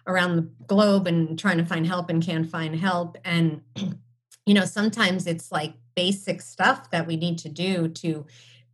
around 0.08 0.38
the 0.38 0.50
globe 0.66 1.06
and 1.06 1.38
trying 1.38 1.58
to 1.58 1.66
find 1.66 1.86
help 1.86 2.10
and 2.10 2.24
can't 2.24 2.50
find 2.50 2.76
help 2.76 3.16
and 3.24 3.62
you 4.48 4.56
know 4.56 4.66
sometimes 4.66 5.28
it's 5.28 5.52
like 5.52 5.76
basic 5.96 6.42
stuff 6.42 6.90
that 6.90 7.06
we 7.06 7.16
need 7.16 7.38
to 7.38 7.50
do 7.50 7.88
to 7.90 8.26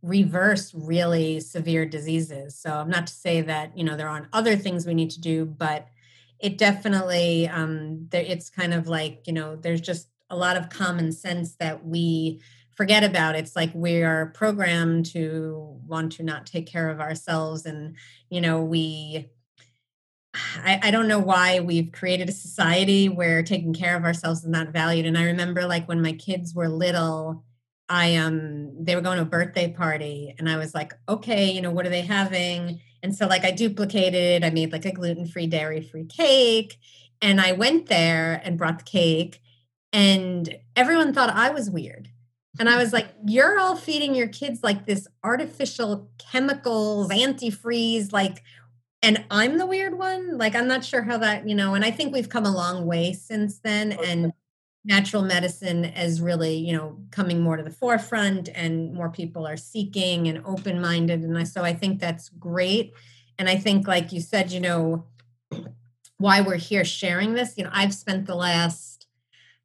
reverse 0.04 0.74
really 0.74 1.40
severe 1.40 1.86
diseases. 1.86 2.54
So 2.58 2.70
I'm 2.70 2.90
not 2.90 3.06
to 3.06 3.12
say 3.12 3.40
that 3.40 3.76
you 3.76 3.84
know 3.84 3.96
there 3.96 4.08
aren't 4.08 4.28
other 4.32 4.54
things 4.54 4.86
we 4.86 4.94
need 4.94 5.10
to 5.10 5.20
do, 5.20 5.46
but 5.46 5.88
it 6.38 6.58
definitely 6.58 7.48
um, 7.48 8.06
there, 8.10 8.22
it's 8.22 8.50
kind 8.50 8.74
of 8.74 8.86
like 8.86 9.22
you 9.26 9.32
know 9.32 9.56
there's 9.56 9.80
just 9.80 10.08
a 10.30 10.36
lot 10.36 10.56
of 10.56 10.68
common 10.68 11.10
sense 11.10 11.56
that 11.56 11.86
we 11.86 12.42
forget 12.76 13.02
about. 13.02 13.34
It's 13.34 13.56
like 13.56 13.70
we 13.74 14.02
are 14.02 14.26
programmed 14.34 15.06
to 15.06 15.80
want 15.86 16.12
to 16.12 16.22
not 16.22 16.46
take 16.46 16.66
care 16.66 16.90
of 16.90 17.00
ourselves, 17.00 17.64
and 17.64 17.96
you 18.30 18.40
know 18.40 18.62
we. 18.62 19.30
I, 20.56 20.80
I 20.82 20.90
don't 20.90 21.06
know 21.06 21.20
why 21.20 21.60
we've 21.60 21.92
created 21.92 22.28
a 22.28 22.32
society 22.32 23.08
where 23.08 23.44
taking 23.44 23.72
care 23.72 23.96
of 23.96 24.04
ourselves 24.04 24.40
is 24.40 24.48
not 24.48 24.70
valued. 24.70 25.06
And 25.06 25.16
I 25.16 25.24
remember, 25.24 25.64
like, 25.64 25.86
when 25.86 26.02
my 26.02 26.12
kids 26.12 26.52
were 26.52 26.68
little, 26.68 27.44
I 27.88 28.16
um 28.16 28.84
they 28.84 28.94
were 28.96 29.02
going 29.02 29.18
to 29.18 29.22
a 29.22 29.26
birthday 29.26 29.70
party 29.70 30.34
and 30.38 30.48
I 30.48 30.56
was 30.56 30.74
like, 30.74 30.92
okay, 31.08 31.50
you 31.50 31.60
know, 31.60 31.70
what 31.70 31.86
are 31.86 31.90
they 31.90 32.02
having? 32.02 32.80
And 33.02 33.14
so 33.14 33.26
like 33.26 33.44
I 33.44 33.50
duplicated, 33.50 34.44
I 34.44 34.50
made 34.50 34.72
like 34.72 34.86
a 34.86 34.92
gluten-free, 34.92 35.48
dairy-free 35.48 36.06
cake. 36.06 36.78
And 37.20 37.40
I 37.40 37.52
went 37.52 37.86
there 37.86 38.40
and 38.44 38.58
brought 38.58 38.78
the 38.78 38.84
cake, 38.84 39.40
and 39.92 40.58
everyone 40.76 41.14
thought 41.14 41.30
I 41.30 41.50
was 41.50 41.70
weird. 41.70 42.10
And 42.58 42.68
I 42.68 42.76
was 42.82 42.92
like, 42.92 43.08
you're 43.26 43.58
all 43.58 43.76
feeding 43.76 44.14
your 44.14 44.28
kids 44.28 44.62
like 44.62 44.86
this 44.86 45.06
artificial 45.22 46.10
chemicals, 46.18 47.08
antifreeze, 47.08 48.12
like, 48.12 48.42
and 49.02 49.24
I'm 49.30 49.58
the 49.58 49.66
weird 49.66 49.98
one. 49.98 50.38
Like, 50.38 50.54
I'm 50.54 50.68
not 50.68 50.84
sure 50.84 51.02
how 51.02 51.18
that, 51.18 51.48
you 51.48 51.54
know, 51.54 51.74
and 51.74 51.84
I 51.84 51.90
think 51.90 52.12
we've 52.12 52.28
come 52.28 52.46
a 52.46 52.54
long 52.54 52.86
way 52.86 53.12
since 53.12 53.58
then. 53.58 53.92
And 53.92 54.32
natural 54.84 55.22
medicine 55.22 55.84
is 55.84 56.20
really 56.20 56.54
you 56.56 56.76
know 56.76 56.96
coming 57.10 57.40
more 57.40 57.56
to 57.56 57.62
the 57.62 57.70
forefront 57.70 58.48
and 58.54 58.92
more 58.92 59.08
people 59.08 59.46
are 59.46 59.56
seeking 59.56 60.28
and 60.28 60.42
open 60.44 60.80
minded 60.80 61.22
and 61.22 61.48
so 61.48 61.62
i 61.62 61.72
think 61.72 61.98
that's 62.00 62.28
great. 62.28 62.92
And 63.38 63.48
i 63.48 63.56
think 63.56 63.88
like 63.88 64.12
you 64.12 64.20
said 64.20 64.52
you 64.52 64.60
know 64.60 65.04
why 66.18 66.40
we're 66.40 66.56
here 66.56 66.84
sharing 66.84 67.34
this 67.34 67.56
you 67.56 67.64
know 67.64 67.70
i've 67.72 67.94
spent 67.94 68.26
the 68.26 68.34
last 68.34 69.06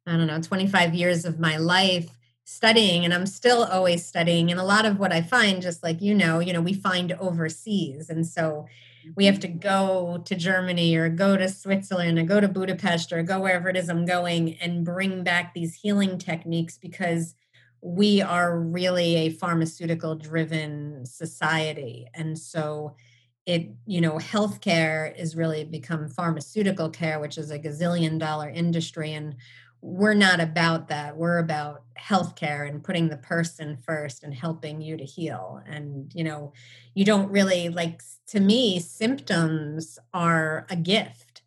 i 0.06 0.16
don't 0.16 0.26
know 0.26 0.40
25 0.40 0.94
years 0.94 1.24
of 1.24 1.38
my 1.38 1.56
life 1.56 2.18
studying 2.44 3.04
and 3.04 3.14
i'm 3.14 3.26
still 3.26 3.62
always 3.64 4.04
studying. 4.04 4.50
And 4.50 4.58
a 4.58 4.64
lot 4.64 4.86
of 4.86 4.98
what 4.98 5.12
i 5.12 5.20
find 5.22 5.62
just 5.62 5.82
like 5.82 6.00
you 6.00 6.14
know 6.14 6.40
you 6.40 6.52
know 6.52 6.60
we 6.60 6.72
find 6.72 7.12
overseas. 7.12 8.10
And 8.10 8.26
so 8.26 8.66
we 9.16 9.26
have 9.26 9.40
to 9.40 9.48
go 9.48 10.22
to 10.24 10.34
Germany 10.34 10.94
or 10.96 11.08
go 11.08 11.36
to 11.36 11.48
Switzerland 11.48 12.18
or 12.18 12.24
go 12.24 12.40
to 12.40 12.48
Budapest 12.48 13.12
or 13.12 13.22
go 13.22 13.40
wherever 13.40 13.68
it 13.68 13.76
is 13.76 13.88
I'm 13.88 14.04
going 14.04 14.54
and 14.54 14.84
bring 14.84 15.24
back 15.24 15.54
these 15.54 15.74
healing 15.74 16.18
techniques 16.18 16.78
because 16.78 17.34
we 17.82 18.20
are 18.20 18.58
really 18.58 19.16
a 19.16 19.30
pharmaceutical 19.30 20.14
driven 20.14 21.04
society. 21.06 22.06
And 22.14 22.38
so 22.38 22.94
it, 23.46 23.70
you 23.86 24.00
know, 24.00 24.16
healthcare 24.16 25.18
is 25.18 25.34
really 25.34 25.64
become 25.64 26.08
pharmaceutical 26.08 26.90
care, 26.90 27.18
which 27.18 27.38
is 27.38 27.50
a 27.50 27.58
gazillion 27.58 28.18
dollar 28.18 28.50
industry. 28.50 29.12
And 29.12 29.36
we're 29.82 30.14
not 30.14 30.40
about 30.40 30.88
that. 30.88 31.16
We're 31.16 31.38
about 31.38 31.84
healthcare 31.98 32.68
and 32.68 32.82
putting 32.82 33.08
the 33.08 33.16
person 33.16 33.78
first 33.78 34.22
and 34.22 34.34
helping 34.34 34.80
you 34.80 34.96
to 34.96 35.04
heal. 35.04 35.62
And, 35.66 36.12
you 36.14 36.24
know, 36.24 36.52
you 36.94 37.04
don't 37.04 37.30
really 37.30 37.68
like, 37.68 38.02
to 38.28 38.40
me, 38.40 38.78
symptoms 38.78 39.98
are 40.12 40.66
a 40.68 40.76
gift. 40.76 41.42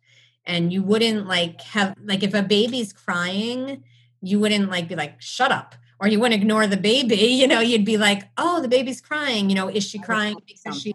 And 0.46 0.72
you 0.72 0.82
wouldn't 0.82 1.26
like 1.26 1.60
have, 1.62 1.96
like, 2.02 2.22
if 2.22 2.34
a 2.34 2.42
baby's 2.42 2.92
crying, 2.92 3.84
you 4.20 4.40
wouldn't 4.40 4.70
like 4.70 4.88
be 4.88 4.96
like, 4.96 5.20
shut 5.20 5.52
up. 5.52 5.74
Or 6.00 6.08
you 6.08 6.18
wouldn't 6.18 6.40
ignore 6.40 6.66
the 6.66 6.76
baby, 6.76 7.16
you 7.16 7.46
know, 7.46 7.60
you'd 7.60 7.84
be 7.84 7.96
like, 7.96 8.24
oh, 8.36 8.60
the 8.60 8.68
baby's 8.68 9.00
crying. 9.00 9.48
You 9.48 9.54
know, 9.54 9.68
is 9.68 9.84
she 9.84 9.98
crying 9.98 10.36
because 10.46 10.80
she 10.80 10.92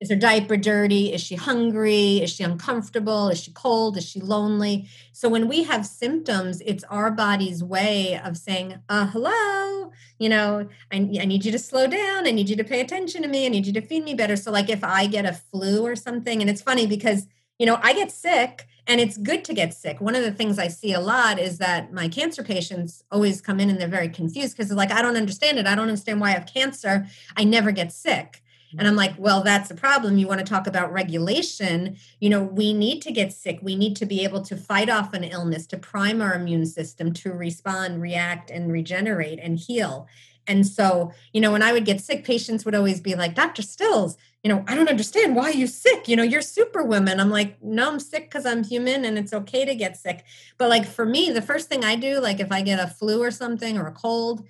is 0.00 0.10
her 0.10 0.16
diaper 0.16 0.56
dirty? 0.56 1.12
Is 1.12 1.20
she 1.20 1.34
hungry? 1.34 2.18
Is 2.18 2.30
she 2.30 2.44
uncomfortable? 2.44 3.28
Is 3.30 3.42
she 3.42 3.50
cold? 3.50 3.96
Is 3.96 4.08
she 4.08 4.20
lonely? 4.20 4.88
So 5.12 5.28
when 5.28 5.48
we 5.48 5.64
have 5.64 5.86
symptoms, 5.86 6.62
it's 6.64 6.84
our 6.84 7.10
body's 7.10 7.64
way 7.64 8.20
of 8.24 8.36
saying, 8.36 8.78
uh, 8.88 9.08
hello, 9.08 9.90
you 10.18 10.28
know, 10.28 10.68
I, 10.92 10.96
I 10.96 11.24
need 11.24 11.44
you 11.44 11.50
to 11.50 11.58
slow 11.58 11.88
down. 11.88 12.28
I 12.28 12.30
need 12.30 12.48
you 12.48 12.56
to 12.56 12.64
pay 12.64 12.80
attention 12.80 13.22
to 13.22 13.28
me. 13.28 13.46
I 13.46 13.48
need 13.48 13.66
you 13.66 13.72
to 13.72 13.80
feed 13.80 14.04
me 14.04 14.14
better. 14.14 14.36
So, 14.36 14.52
like, 14.52 14.68
if 14.68 14.84
I 14.84 15.06
get 15.06 15.26
a 15.26 15.32
flu 15.32 15.84
or 15.84 15.96
something, 15.96 16.40
and 16.40 16.48
it's 16.48 16.62
funny 16.62 16.86
because, 16.86 17.26
you 17.58 17.66
know, 17.66 17.80
I 17.82 17.92
get 17.92 18.12
sick 18.12 18.66
and 18.86 19.00
it's 19.00 19.16
good 19.16 19.44
to 19.46 19.52
get 19.52 19.74
sick. 19.74 20.00
One 20.00 20.14
of 20.14 20.22
the 20.22 20.32
things 20.32 20.60
I 20.60 20.68
see 20.68 20.92
a 20.92 21.00
lot 21.00 21.40
is 21.40 21.58
that 21.58 21.92
my 21.92 22.08
cancer 22.08 22.44
patients 22.44 23.02
always 23.10 23.40
come 23.40 23.58
in 23.58 23.68
and 23.68 23.80
they're 23.80 23.88
very 23.88 24.08
confused 24.08 24.56
because 24.56 24.68
they're 24.68 24.76
like, 24.76 24.92
I 24.92 25.02
don't 25.02 25.16
understand 25.16 25.58
it. 25.58 25.66
I 25.66 25.74
don't 25.74 25.88
understand 25.88 26.20
why 26.20 26.28
I 26.28 26.32
have 26.32 26.46
cancer. 26.46 27.06
I 27.36 27.42
never 27.42 27.72
get 27.72 27.92
sick. 27.92 28.42
And 28.76 28.86
I'm 28.86 28.96
like, 28.96 29.14
well, 29.16 29.42
that's 29.42 29.70
a 29.70 29.74
problem. 29.74 30.18
You 30.18 30.26
want 30.26 30.40
to 30.40 30.46
talk 30.46 30.66
about 30.66 30.92
regulation. 30.92 31.96
You 32.20 32.28
know, 32.28 32.42
we 32.42 32.72
need 32.72 33.00
to 33.02 33.12
get 33.12 33.32
sick. 33.32 33.60
We 33.62 33.76
need 33.76 33.96
to 33.96 34.06
be 34.06 34.24
able 34.24 34.42
to 34.42 34.56
fight 34.56 34.90
off 34.90 35.14
an 35.14 35.24
illness, 35.24 35.66
to 35.68 35.78
prime 35.78 36.20
our 36.20 36.34
immune 36.34 36.66
system 36.66 37.12
to 37.14 37.32
respond, 37.32 38.02
react, 38.02 38.50
and 38.50 38.70
regenerate 38.70 39.38
and 39.40 39.58
heal. 39.58 40.06
And 40.46 40.66
so, 40.66 41.12
you 41.32 41.40
know, 41.40 41.52
when 41.52 41.62
I 41.62 41.72
would 41.72 41.84
get 41.84 42.00
sick, 42.00 42.24
patients 42.24 42.64
would 42.64 42.74
always 42.74 43.00
be 43.00 43.14
like, 43.14 43.34
Dr. 43.34 43.62
Stills, 43.62 44.16
you 44.42 44.48
know, 44.48 44.64
I 44.66 44.74
don't 44.74 44.88
understand 44.88 45.36
why 45.36 45.50
you're 45.50 45.68
sick. 45.68 46.08
You 46.08 46.16
know, 46.16 46.22
you're 46.22 46.40
superwoman. 46.40 47.20
I'm 47.20 47.30
like, 47.30 47.62
no, 47.62 47.88
I'm 47.88 48.00
sick 48.00 48.24
because 48.24 48.46
I'm 48.46 48.64
human 48.64 49.04
and 49.04 49.18
it's 49.18 49.34
okay 49.34 49.64
to 49.66 49.74
get 49.74 49.96
sick. 49.96 50.24
But 50.56 50.70
like 50.70 50.86
for 50.86 51.04
me, 51.04 51.30
the 51.30 51.42
first 51.42 51.68
thing 51.68 51.84
I 51.84 51.96
do, 51.96 52.20
like 52.20 52.40
if 52.40 52.50
I 52.50 52.62
get 52.62 52.80
a 52.80 52.86
flu 52.86 53.22
or 53.22 53.30
something 53.30 53.76
or 53.76 53.86
a 53.86 53.92
cold, 53.92 54.46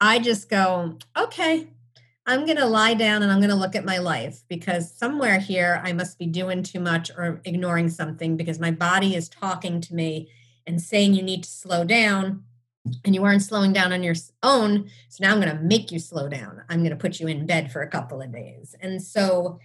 I 0.00 0.20
just 0.20 0.48
go, 0.48 0.98
okay, 1.18 1.68
I'm 2.32 2.46
going 2.46 2.56
to 2.56 2.66
lie 2.66 2.94
down 2.94 3.22
and 3.22 3.30
I'm 3.30 3.40
going 3.40 3.50
to 3.50 3.56
look 3.56 3.76
at 3.76 3.84
my 3.84 3.98
life 3.98 4.42
because 4.48 4.90
somewhere 4.90 5.38
here 5.38 5.82
I 5.84 5.92
must 5.92 6.18
be 6.18 6.26
doing 6.26 6.62
too 6.62 6.80
much 6.80 7.10
or 7.10 7.42
ignoring 7.44 7.90
something 7.90 8.38
because 8.38 8.58
my 8.58 8.70
body 8.70 9.14
is 9.14 9.28
talking 9.28 9.82
to 9.82 9.94
me 9.94 10.30
and 10.66 10.80
saying 10.80 11.12
you 11.12 11.22
need 11.22 11.44
to 11.44 11.50
slow 11.50 11.84
down 11.84 12.44
and 13.04 13.14
you 13.14 13.22
aren't 13.22 13.42
slowing 13.42 13.74
down 13.74 13.92
on 13.92 14.02
your 14.02 14.14
own. 14.42 14.88
So 15.10 15.22
now 15.22 15.32
I'm 15.32 15.42
going 15.42 15.54
to 15.54 15.62
make 15.62 15.92
you 15.92 15.98
slow 15.98 16.26
down. 16.26 16.62
I'm 16.70 16.78
going 16.78 16.90
to 16.90 16.96
put 16.96 17.20
you 17.20 17.26
in 17.26 17.44
bed 17.44 17.70
for 17.70 17.82
a 17.82 17.88
couple 17.88 18.22
of 18.22 18.32
days. 18.32 18.74
And 18.80 19.02
so, 19.02 19.60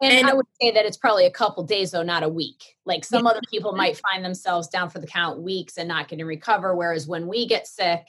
and, 0.00 0.10
and 0.10 0.26
I 0.26 0.32
would 0.32 0.46
say 0.58 0.70
that 0.70 0.86
it's 0.86 0.96
probably 0.96 1.26
a 1.26 1.30
couple 1.30 1.64
days, 1.64 1.90
though, 1.90 2.02
not 2.02 2.22
a 2.22 2.28
week. 2.30 2.76
Like 2.86 3.04
some 3.04 3.26
other 3.26 3.42
people 3.50 3.74
might 3.74 4.00
find 4.10 4.24
themselves 4.24 4.68
down 4.68 4.88
for 4.88 5.00
the 5.00 5.06
count 5.06 5.42
weeks 5.42 5.76
and 5.76 5.86
not 5.86 6.08
getting 6.08 6.20
to 6.20 6.26
recover. 6.26 6.74
Whereas 6.74 7.06
when 7.06 7.26
we 7.26 7.46
get 7.46 7.66
sick, 7.66 8.08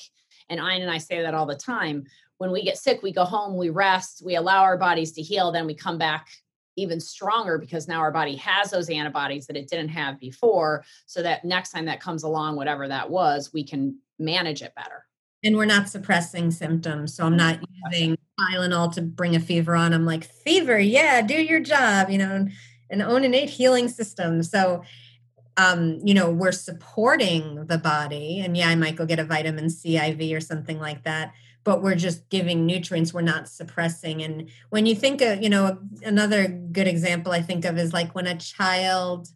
and 0.50 0.62
I 0.62 0.76
and 0.76 0.90
I 0.90 0.98
say 0.98 1.22
that 1.22 1.34
all 1.34 1.46
the 1.46 1.56
time, 1.56 2.06
when 2.38 2.52
we 2.52 2.64
get 2.64 2.78
sick, 2.78 3.02
we 3.02 3.12
go 3.12 3.24
home, 3.24 3.58
we 3.58 3.70
rest, 3.70 4.22
we 4.26 4.36
allow 4.36 4.64
our 4.64 4.78
bodies 4.78 5.12
to 5.14 5.22
heal, 5.22 5.52
then 5.52 5.66
we 5.66 5.74
come 5.74 5.98
back 5.98 6.28
even 6.76 7.00
stronger 7.00 7.58
because 7.58 7.88
now 7.88 8.00
our 8.00 8.12
body 8.12 8.36
has 8.36 8.70
those 8.70 8.90
antibodies 8.90 9.48
that 9.48 9.58
it 9.58 9.68
didn't 9.68 9.90
have 9.90 10.20
before. 10.20 10.86
So 11.08 11.24
that 11.24 11.44
next 11.44 11.72
time 11.72 11.86
that 11.86 12.00
comes 12.00 12.24
along, 12.24 12.56
whatever 12.56 12.88
that 12.88 13.10
was, 13.10 13.52
we 13.52 13.64
can 13.64 13.98
manage 14.20 14.62
it 14.62 14.76
better. 14.76 15.06
And 15.44 15.58
we're 15.58 15.66
not 15.66 15.90
suppressing 15.90 16.52
symptoms. 16.52 17.16
So 17.16 17.26
I'm 17.26 17.38
not 17.38 17.60
using 17.92 18.18
Tylenol 18.40 18.94
to 18.94 19.02
bring 19.02 19.36
a 19.36 19.40
fever 19.40 19.76
on. 19.76 19.94
I'm 19.94 20.06
like, 20.06 20.24
fever, 20.24 20.80
yeah, 20.80 21.22
do 21.22 21.36
your 21.36 21.60
job, 21.60 22.10
you 22.10 22.18
know, 22.20 22.48
an 22.90 23.02
own 23.02 23.24
innate 23.24 23.50
healing 23.50 23.90
system. 23.90 24.44
So 24.44 24.84
um, 25.60 26.00
you 26.04 26.14
know, 26.14 26.30
we're 26.30 26.52
supporting 26.52 27.66
the 27.66 27.80
body. 27.80 28.42
And 28.42 28.56
yeah, 28.56 28.70
I 28.70 28.76
might 28.76 28.96
go 28.96 29.08
get 29.08 29.18
a 29.18 29.24
vitamin 29.24 29.72
C 29.72 29.98
IV 29.98 30.38
or 30.38 30.40
something 30.40 30.80
like 30.80 31.04
that 31.04 31.34
but 31.68 31.84
we're 31.84 31.96
just 31.96 32.30
giving 32.30 32.66
nutrients 32.66 33.14
we're 33.14 33.20
not 33.20 33.50
suppressing. 33.50 34.24
And 34.24 34.50
when 34.70 34.86
you 34.86 34.96
think 34.96 35.20
of 35.20 35.44
you 35.44 35.50
know 35.50 35.78
another 36.02 36.48
good 36.48 36.88
example 36.88 37.34
i 37.34 37.42
think 37.42 37.66
of 37.66 37.78
is 37.78 37.92
like 37.92 38.16
when 38.16 38.26
a 38.26 38.38
child 38.38 39.28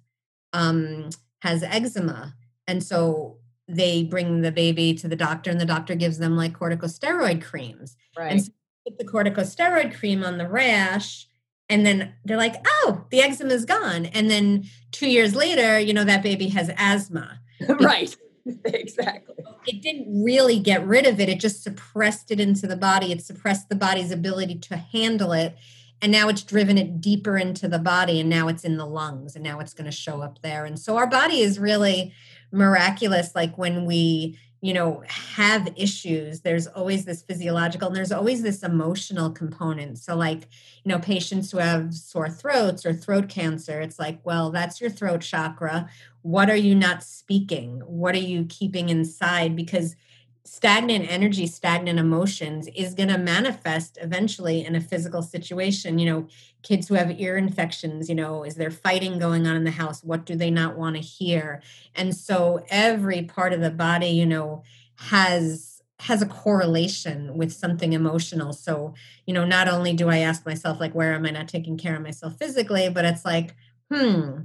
um, 0.54 1.10
has 1.42 1.62
eczema 1.62 2.34
and 2.68 2.82
so 2.82 3.38
they 3.68 4.04
bring 4.04 4.42
the 4.42 4.52
baby 4.52 4.94
to 4.94 5.10
the 5.10 5.16
doctor 5.16 5.52
and 5.52 5.60
the 5.60 5.66
doctor 5.66 5.94
gives 5.94 6.20
them 6.20 6.38
like 6.38 6.58
corticosteroid 6.58 7.44
creams. 7.44 7.98
Right. 8.18 8.32
and 8.32 8.42
so 8.42 8.52
put 8.88 8.98
the 8.98 9.06
corticosteroid 9.06 9.98
cream 10.00 10.24
on 10.24 10.38
the 10.38 10.48
rash 10.48 11.28
and 11.68 11.86
then 11.86 12.14
they're 12.24 12.38
like 12.38 12.66
oh 12.66 13.04
the 13.12 13.22
eczema 13.22 13.54
is 13.54 13.66
gone. 13.66 14.06
And 14.06 14.32
then 14.32 14.64
two 14.92 15.10
years 15.10 15.36
later 15.36 15.78
you 15.80 15.94
know 15.94 16.06
that 16.06 16.24
baby 16.24 16.48
has 16.48 16.72
asthma. 16.78 17.42
Right 17.68 18.16
exactly. 18.66 19.36
It 19.66 19.82
didn't 19.82 20.24
really 20.24 20.60
get 20.60 20.86
rid 20.86 21.06
of 21.06 21.20
it. 21.20 21.30
It 21.30 21.40
just 21.40 21.64
suppressed 21.64 22.32
it 22.32 22.40
into 22.40 22.68
the 22.68 22.76
body. 22.76 23.12
It 23.12 23.22
suppressed 23.24 23.70
the 23.70 23.76
body's 23.76 24.12
ability 24.12 24.56
to 24.56 24.78
handle 24.78 25.34
it. 25.34 25.56
And 26.02 26.12
now 26.12 26.30
it's 26.30 26.44
driven 26.44 26.78
it 26.78 27.00
deeper 27.00 27.38
into 27.38 27.68
the 27.68 27.80
body. 27.80 28.20
And 28.20 28.30
now 28.30 28.48
it's 28.48 28.64
in 28.64 28.78
the 28.78 28.88
lungs. 28.88 29.36
And 29.36 29.44
now 29.44 29.60
it's 29.60 29.74
going 29.74 29.86
to 29.86 29.92
show 29.92 30.22
up 30.22 30.42
there. 30.42 30.66
And 30.66 30.80
so 30.80 30.98
our 30.98 31.08
body 31.08 31.42
is 31.42 31.60
really 31.60 32.14
miraculous. 32.52 33.36
Like 33.36 33.58
when 33.58 33.86
we, 33.86 34.40
you 34.62 34.74
know, 34.74 35.04
have 35.08 35.68
issues, 35.76 36.42
there's 36.42 36.68
always 36.68 37.04
this 37.04 37.24
physiological 37.24 37.88
and 37.88 37.96
there's 37.96 38.12
always 38.12 38.44
this 38.44 38.62
emotional 38.62 39.32
component. 39.32 39.98
So, 39.98 40.16
like, 40.16 40.48
you 40.84 40.90
know, 40.90 41.00
patients 41.00 41.52
who 41.52 41.58
have 41.58 41.96
sore 41.96 42.30
throats 42.30 42.86
or 42.86 42.94
throat 42.94 43.28
cancer, 43.28 43.82
it's 43.82 43.98
like, 43.98 44.20
well, 44.24 44.52
that's 44.52 44.80
your 44.80 44.92
throat 44.92 45.22
chakra. 45.22 45.90
What 46.22 46.50
are 46.50 46.56
you 46.56 46.76
not 46.76 47.04
speaking? 47.04 47.80
What 47.80 48.14
are 48.14 48.20
you 48.20 48.46
keeping 48.50 48.90
inside? 48.90 49.56
Because 49.56 49.96
stagnant 50.44 51.10
energy 51.10 51.46
stagnant 51.48 52.00
emotions 52.00 52.68
is 52.76 52.94
going 52.94 53.10
to 53.10 53.18
manifest 53.18 53.98
eventually 54.02 54.66
in 54.66 54.76
a 54.76 54.82
physical 54.82 55.22
situation. 55.22 56.00
You 56.00 56.06
know 56.06 56.28
kids 56.64 56.88
who 56.88 56.96
have 56.96 57.20
ear 57.20 57.38
infections 57.38 58.08
you 58.10 58.16
know 58.16 58.44
is 58.44 58.56
there 58.56 58.72
fighting 58.72 59.20
going 59.20 59.48
on 59.48 59.56
in 59.56 59.64
the 59.64 59.72
house? 59.72 60.04
What 60.04 60.26
do 60.26 60.36
they 60.36 60.52
not 60.52 60.78
want 60.78 60.96
to 60.96 61.02
hear? 61.02 61.62
And 61.96 62.16
so 62.16 62.66
every 62.70 63.24
part 63.24 63.54
of 63.54 63.62
the 63.62 63.72
body 63.72 64.08
you 64.08 64.26
know 64.26 64.64
has 64.96 65.82
has 66.00 66.22
a 66.24 66.26
correlation 66.26 67.38
with 67.38 67.52
something 67.52 67.94
emotional. 67.94 68.54
So 68.54 68.96
you 69.26 69.34
know 69.34 69.46
not 69.46 69.68
only 69.68 69.94
do 69.94 70.10
i 70.10 70.18
ask 70.18 70.46
myself 70.46 70.80
like 70.80 70.94
where 70.94 71.14
am 71.14 71.26
i 71.26 71.30
not 71.30 71.48
taking 71.48 71.78
care 71.78 71.96
of 71.96 72.02
myself 72.02 72.38
physically 72.38 72.90
but 72.90 73.06
it's 73.06 73.24
like 73.26 73.56
hmm 73.92 74.42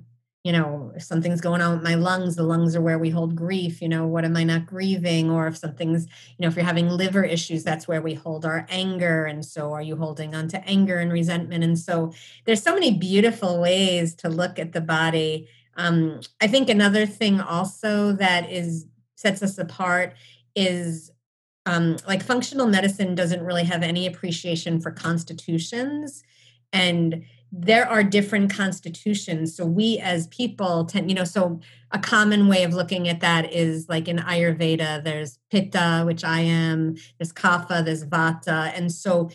you 0.47 0.53
know, 0.53 0.93
if 0.95 1.03
something's 1.03 1.41
going 1.41 1.61
on 1.61 1.73
with 1.73 1.83
my 1.83 1.97
lungs, 1.97 2.37
the 2.37 2.45
lungs 2.45 2.77
are 2.77 2.81
where 2.81 3.01
we 3.01 3.11
hold 3.11 3.35
grief, 3.35 3.83
you 3.83 3.89
know, 3.89 4.07
what 4.07 4.25
am 4.25 4.37
I 4.37 4.45
not 4.45 4.65
grieving? 4.65 5.29
Or 5.29 5.49
if 5.49 5.57
something's, 5.57 6.07
you 6.07 6.43
know, 6.43 6.47
if 6.47 6.55
you're 6.55 6.65
having 6.65 6.89
liver 6.89 7.25
issues, 7.25 7.65
that's 7.65 7.89
where 7.89 8.01
we 8.01 8.15
hold 8.15 8.45
our 8.45 8.65
anger. 8.71 9.25
And 9.25 9.45
so 9.45 9.73
are 9.73 9.83
you 9.83 9.97
holding 9.97 10.37
on 10.37 10.47
to 10.51 10.65
anger 10.65 11.01
and 11.01 11.13
resentment? 11.13 11.65
And 11.65 11.77
so 11.77 12.13
there's 12.45 12.63
so 12.63 12.75
many 12.75 12.97
beautiful 12.97 13.61
ways 13.61 14.15
to 14.19 14.29
look 14.29 14.61
at 14.61 14.73
the 14.73 14.81
body. 14.81 15.49
Um, 15.77 16.21
I 16.41 16.47
think 16.47 16.71
another 16.71 17.07
thing 17.07 17.41
also 17.41 18.13
that 18.13 18.49
is 18.49 18.87
sets 19.17 19.43
us 19.43 19.59
apart 19.59 20.15
is 20.55 21.11
um, 21.65 21.97
like 22.07 22.23
functional 22.23 22.69
medicine 22.69 23.17
doesn't 23.17 23.43
really 23.43 23.65
have 23.65 23.83
any 23.83 24.07
appreciation 24.07 24.81
for 24.81 24.93
constitutions 24.93 26.23
and 26.73 27.25
there 27.53 27.89
are 27.89 28.03
different 28.03 28.53
constitutions. 28.53 29.57
So 29.57 29.65
we 29.65 29.99
as 29.99 30.27
people 30.29 30.85
tend 30.85 31.09
you 31.11 31.15
know 31.15 31.25
so 31.25 31.61
a 31.93 31.99
common 31.99 32.49
way 32.49 32.65
of 32.65 32.75
looking 32.75 33.09
at 33.09 33.21
that 33.21 33.53
is 33.53 33.89
like 33.89 34.09
in 34.09 34.19
ayurveda 34.19 35.05
there's 35.05 35.39
pitta 35.51 36.03
which 36.05 36.25
i 36.25 36.41
am 36.41 36.97
there's 37.19 37.33
kapha 37.33 37.85
there's 37.85 38.05
vata. 38.05 38.73
And 38.77 38.93
so 38.93 39.31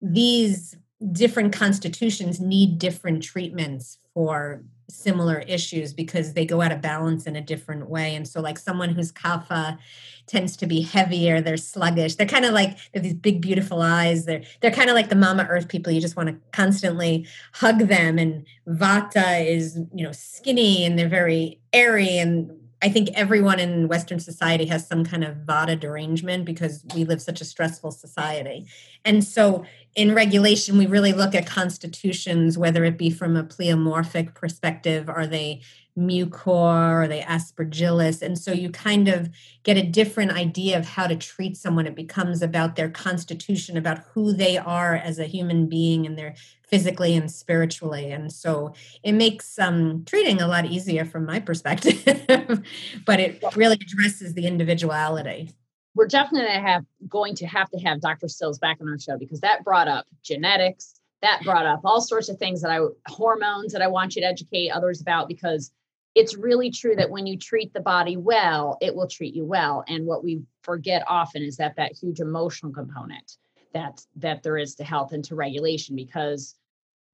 these 0.00 0.76
different 1.12 1.52
constitutions 1.52 2.40
need 2.40 2.78
different 2.78 3.22
treatments 3.22 3.98
for 4.14 4.62
similar 4.88 5.40
issues 5.40 5.92
because 5.92 6.34
they 6.34 6.46
go 6.46 6.62
out 6.62 6.72
of 6.72 6.80
balance 6.80 7.26
in 7.26 7.36
a 7.36 7.40
different 7.40 7.88
way. 7.88 8.14
And 8.14 8.26
so 8.26 8.40
like 8.40 8.58
someone 8.58 8.90
who's 8.90 9.12
kapha 9.12 9.78
tends 10.26 10.56
to 10.56 10.66
be 10.66 10.82
heavier 10.82 11.40
they're 11.40 11.56
sluggish 11.56 12.16
they're 12.16 12.26
kind 12.26 12.44
of 12.44 12.52
like 12.52 12.70
they 12.76 12.98
have 12.98 13.02
these 13.02 13.14
big 13.14 13.40
beautiful 13.40 13.82
eyes. 13.82 14.24
They're 14.24 14.42
they're 14.60 14.70
kind 14.70 14.88
of 14.88 14.94
like 14.94 15.08
the 15.08 15.16
mama 15.16 15.46
earth 15.48 15.68
people. 15.68 15.92
You 15.92 16.00
just 16.00 16.16
want 16.16 16.28
to 16.28 16.36
constantly 16.52 17.26
hug 17.52 17.80
them. 17.80 18.18
And 18.18 18.46
vata 18.68 19.46
is 19.46 19.78
you 19.94 20.04
know 20.04 20.12
skinny 20.12 20.84
and 20.84 20.98
they're 20.98 21.08
very 21.08 21.60
airy. 21.72 22.18
And 22.18 22.50
I 22.82 22.88
think 22.88 23.08
everyone 23.14 23.58
in 23.58 23.88
Western 23.88 24.20
society 24.20 24.66
has 24.66 24.86
some 24.86 25.04
kind 25.04 25.24
of 25.24 25.36
vata 25.38 25.78
derangement 25.78 26.44
because 26.44 26.84
we 26.94 27.04
live 27.04 27.22
such 27.22 27.40
a 27.40 27.44
stressful 27.44 27.90
society. 27.90 28.66
And 29.04 29.24
so 29.24 29.64
in 29.96 30.14
regulation, 30.14 30.76
we 30.76 30.86
really 30.86 31.14
look 31.14 31.34
at 31.34 31.46
constitutions, 31.46 32.58
whether 32.58 32.84
it 32.84 32.98
be 32.98 33.08
from 33.08 33.34
a 33.34 33.42
pleomorphic 33.42 34.34
perspective, 34.34 35.08
are 35.08 35.26
they 35.26 35.62
mucor 35.98 37.02
or 37.02 37.08
they 37.08 37.22
aspergillus? 37.22 38.20
And 38.20 38.38
so 38.38 38.52
you 38.52 38.68
kind 38.68 39.08
of 39.08 39.30
get 39.62 39.78
a 39.78 39.82
different 39.82 40.32
idea 40.32 40.78
of 40.78 40.86
how 40.86 41.06
to 41.06 41.16
treat 41.16 41.56
someone. 41.56 41.86
It 41.86 41.94
becomes 41.94 42.42
about 42.42 42.76
their 42.76 42.90
constitution 42.90 43.78
about 43.78 44.00
who 44.12 44.34
they 44.34 44.58
are 44.58 44.94
as 44.94 45.18
a 45.18 45.24
human 45.24 45.66
being 45.66 46.04
and 46.04 46.18
their 46.18 46.34
physically 46.68 47.16
and 47.16 47.30
spiritually. 47.30 48.12
And 48.12 48.30
so 48.30 48.74
it 49.02 49.12
makes 49.12 49.58
um, 49.58 50.04
treating 50.04 50.42
a 50.42 50.46
lot 50.46 50.66
easier 50.66 51.06
from 51.06 51.24
my 51.24 51.40
perspective 51.40 52.04
but 53.06 53.20
it 53.20 53.42
really 53.54 53.78
addresses 53.80 54.34
the 54.34 54.46
individuality 54.46 55.54
we're 55.96 56.06
definitely 56.06 56.48
have 56.50 56.84
going 57.08 57.34
to 57.34 57.46
have 57.46 57.68
to 57.70 57.78
have 57.78 58.00
dr 58.00 58.28
stills 58.28 58.58
back 58.58 58.78
on 58.80 58.88
our 58.88 58.98
show 58.98 59.18
because 59.18 59.40
that 59.40 59.64
brought 59.64 59.88
up 59.88 60.06
genetics 60.22 60.94
that 61.22 61.40
brought 61.42 61.66
up 61.66 61.80
all 61.84 62.00
sorts 62.00 62.28
of 62.28 62.38
things 62.38 62.62
that 62.62 62.70
i 62.70 62.80
hormones 63.08 63.72
that 63.72 63.82
i 63.82 63.88
want 63.88 64.14
you 64.14 64.22
to 64.22 64.28
educate 64.28 64.70
others 64.70 65.00
about 65.00 65.26
because 65.26 65.72
it's 66.16 66.34
really 66.34 66.70
true 66.70 66.96
that 66.96 67.10
when 67.10 67.26
you 67.26 67.36
treat 67.36 67.74
the 67.74 67.80
body 67.80 68.16
well, 68.16 68.78
it 68.80 68.96
will 68.96 69.06
treat 69.06 69.34
you 69.34 69.44
well. 69.44 69.84
And 69.86 70.06
what 70.06 70.24
we 70.24 70.40
forget 70.62 71.04
often 71.06 71.42
is 71.42 71.58
that 71.58 71.76
that 71.76 71.92
huge 71.92 72.20
emotional 72.20 72.72
component 72.72 73.36
that 73.74 74.00
that 74.16 74.42
there 74.42 74.56
is 74.56 74.74
to 74.76 74.84
health 74.84 75.12
and 75.12 75.22
to 75.26 75.34
regulation 75.34 75.94
because 75.94 76.54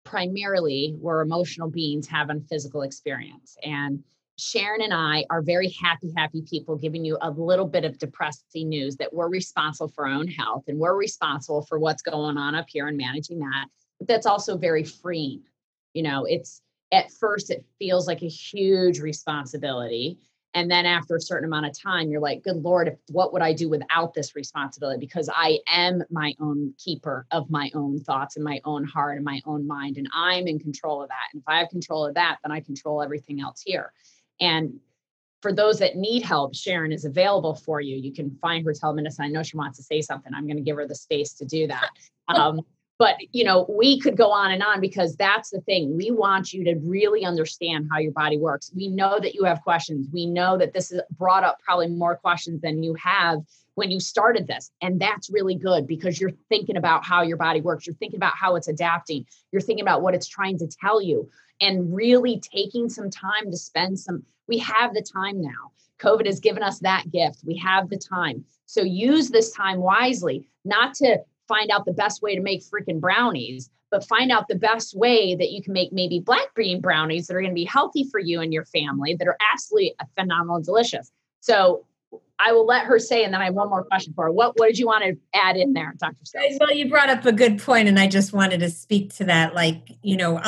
primarily 0.05 0.95
we're 0.99 1.21
emotional 1.21 1.69
beings 1.69 2.07
having 2.07 2.43
physical 2.43 2.83
experience 2.83 3.57
and 3.65 4.05
Sharon 4.39 4.81
and 4.81 4.95
I 4.95 5.25
are 5.31 5.43
very 5.43 5.69
happy, 5.71 6.13
happy 6.17 6.43
people 6.43 6.77
giving 6.77 7.05
you 7.05 7.19
a 7.21 7.31
little 7.31 7.67
bit 7.67 7.85
of 7.85 7.99
depressing 7.99 8.69
news 8.69 8.97
that 8.97 9.13
we're 9.13 9.29
responsible 9.29 9.89
for 9.89 10.07
our 10.07 10.15
own 10.15 10.27
health 10.27 10.65
and 10.69 10.79
we're 10.79 10.97
responsible 10.97 11.63
for 11.63 11.79
what's 11.79 12.03
going 12.03 12.37
on 12.37 12.55
up 12.55 12.67
here 12.69 12.89
and 12.89 12.97
managing 12.97 13.39
that. 13.41 13.67
But 13.99 14.09
that's 14.09 14.27
also 14.27 14.57
very 14.57 14.85
freeing. 14.85 15.43
You 15.95 16.03
know, 16.03 16.25
it's 16.25 16.63
at 16.93 17.11
first 17.11 17.51
it 17.51 17.65
feels 17.79 18.07
like 18.07 18.23
a 18.23 18.29
huge 18.29 19.01
responsibility 19.01 20.19
and 20.55 20.71
then 20.71 20.85
after 20.85 21.17
a 21.17 21.21
certain 21.21 21.47
amount 21.47 21.67
of 21.67 21.79
time 21.79 22.11
you're 22.11 22.21
like 22.21 22.43
good 22.43 22.57
lord 22.57 22.89
if, 22.89 22.95
what 23.09 23.33
would 23.33 23.43
i 23.43 23.53
do 23.53 23.69
without 23.69 24.13
this 24.15 24.37
responsibility 24.37 24.99
because 24.99 25.29
i 25.35 25.59
am 25.67 26.03
my 26.11 26.35
own 26.41 26.73
keeper 26.79 27.27
of 27.31 27.51
my 27.51 27.71
own 27.75 27.99
thoughts 27.99 28.37
and 28.37 28.45
my 28.45 28.61
own 28.65 28.85
heart 28.85 29.17
and 29.17 29.25
my 29.25 29.41
own 29.47 29.67
mind 29.67 29.97
and 29.97 30.09
i'm 30.15 30.47
in 30.47 30.59
control 30.59 31.03
of 31.03 31.09
that 31.09 31.29
and 31.33 31.41
if 31.41 31.49
i 31.49 31.59
have 31.59 31.69
control 31.71 32.05
of 32.07 32.15
that 32.15 32.37
then 32.45 32.53
i 32.53 32.61
control 32.61 33.03
everything 33.03 33.41
else 33.41 33.63
here 33.65 33.93
and 34.43 34.75
for 35.41 35.53
those 35.53 35.79
that 35.79 35.97
need 35.97 36.23
help 36.23 36.55
sharon 36.55 36.93
is 36.93 37.05
available 37.05 37.55
for 37.55 37.81
you. 37.81 37.97
You 37.97 38.13
can 38.13 38.31
find 38.41 38.65
her 38.65 38.73
tell 38.73 38.95
telemedicine 38.95 39.21
i 39.21 39.29
know 39.29 39.43
she 39.43 39.57
wants 39.57 39.79
to 39.79 39.85
say 39.85 40.03
something. 40.03 40.33
I'm 40.35 40.47
going 40.47 40.57
to 40.57 40.63
give 40.63 40.77
her 40.77 40.87
the 40.87 40.95
space 40.95 41.33
to 41.35 41.45
do 41.45 41.67
that. 41.69 41.91
Um, 42.29 42.61
but 43.01 43.17
you 43.33 43.43
know 43.43 43.67
we 43.69 43.99
could 43.99 44.17
go 44.17 44.31
on 44.31 44.53
and 44.53 44.63
on 44.63 44.81
because 44.81 45.17
that's 45.17 45.51
the 45.51 45.61
thing. 45.63 45.97
We 45.97 46.13
want 46.13 46.53
you 46.53 46.63
to 46.65 46.77
really 46.77 47.25
understand 47.25 47.89
how 47.91 47.99
your 47.99 48.13
body 48.13 48.39
works. 48.39 48.71
We 48.75 48.87
know 48.87 49.19
that 49.19 49.35
you 49.35 49.43
have 49.43 49.61
questions. 49.63 50.07
We 50.13 50.25
know 50.25 50.57
that 50.57 50.73
this 50.73 50.91
has 50.91 51.01
brought 51.11 51.43
up 51.43 51.59
probably 51.67 51.89
more 51.89 52.17
questions 52.17 52.61
than 52.63 52.85
you 52.85 52.95
have 52.95 53.41
when 53.75 53.91
you 53.91 53.99
started 53.99 54.47
this. 54.47 54.71
And 54.81 55.01
that's 55.01 55.31
really 55.31 55.57
good 55.57 55.87
because 55.87 56.21
you're 56.21 56.33
thinking 56.49 56.77
about 56.77 57.05
how 57.05 57.23
your 57.23 57.37
body 57.37 57.61
works. 57.61 57.87
You're 57.87 57.97
thinking 57.97 58.19
about 58.19 58.37
how 58.37 58.55
it's 58.55 58.69
adapting. 58.69 59.27
You're 59.51 59.63
thinking 59.63 59.83
about 59.83 60.03
what 60.03 60.15
it's 60.15 60.29
trying 60.29 60.59
to 60.59 60.69
tell 60.69 61.03
you 61.03 61.29
and 61.63 61.95
really 61.95 62.41
taking 62.41 62.91
some 62.91 63.09
time 63.09 63.51
to 63.51 63.57
spend 63.57 63.99
some 63.99 64.23
we 64.49 64.59
have 64.59 64.93
the 64.93 65.03
time 65.03 65.41
now. 65.41 65.71
Covid 65.99 66.27
has 66.27 66.41
given 66.41 66.63
us 66.63 66.81
that 66.81 67.11
gift. 67.11 67.39
We 67.47 67.57
have 67.59 67.89
the 67.89 67.97
time. 67.97 68.45
So 68.67 68.83
use 68.83 69.31
this 69.31 69.53
time 69.53 69.79
wisely 69.79 70.47
not 70.65 70.95
to 70.95 71.19
find 71.49 71.71
out 71.71 71.85
the 71.85 71.93
best 71.93 72.23
way 72.23 72.35
to 72.35 72.43
make 72.43 72.63
freaking 72.63 73.01
brownies, 73.01 73.71
but 73.91 74.05
find 74.05 74.33
out 74.33 74.49
the 74.49 74.57
best 74.57 74.97
way 74.97 75.37
that 75.37 75.53
you 75.53 75.63
can 75.63 75.73
make 75.73 75.93
maybe 75.93 76.19
black 76.19 76.55
bean 76.57 76.81
brownies 76.81 77.27
that 77.27 77.37
are 77.37 77.41
going 77.41 77.53
to 77.53 77.55
be 77.55 77.65
healthy 77.65 78.05
for 78.11 78.19
you 78.19 78.41
and 78.41 78.53
your 78.53 78.65
family 78.65 79.15
that 79.15 79.29
are 79.29 79.37
absolutely 79.53 79.95
phenomenal 80.17 80.57
and 80.57 80.65
delicious. 80.65 81.13
So 81.41 81.87
I 82.45 82.53
will 82.53 82.67
let 82.67 82.87
her 82.87 82.99
say, 82.99 83.25
and 83.25 83.33
then 83.33 83.41
I 83.41 83.47
have 83.47 83.55
one 83.55 83.69
more 83.69 83.85
question 83.85 84.13
for 84.15 84.25
her. 84.25 84.31
What 84.31 84.59
What 84.59 84.67
did 84.67 84.79
you 84.79 84.87
want 84.87 85.05
to 85.05 85.17
add 85.35 85.57
in 85.57 85.73
there, 85.73 85.95
Dr. 85.99 86.17
Stills? 86.25 86.59
Well, 86.59 86.73
you 86.73 86.89
brought 86.89 87.09
up 87.09 87.25
a 87.25 87.33
good 87.33 87.61
point, 87.61 87.89
and 87.89 87.99
I 87.99 88.09
just 88.09 88.33
wanted 88.33 88.61
to 88.61 88.71
speak 88.71 89.15
to 89.15 89.25
that. 89.25 89.55
Like, 89.55 89.93
you 90.03 90.17
know, 90.17 90.41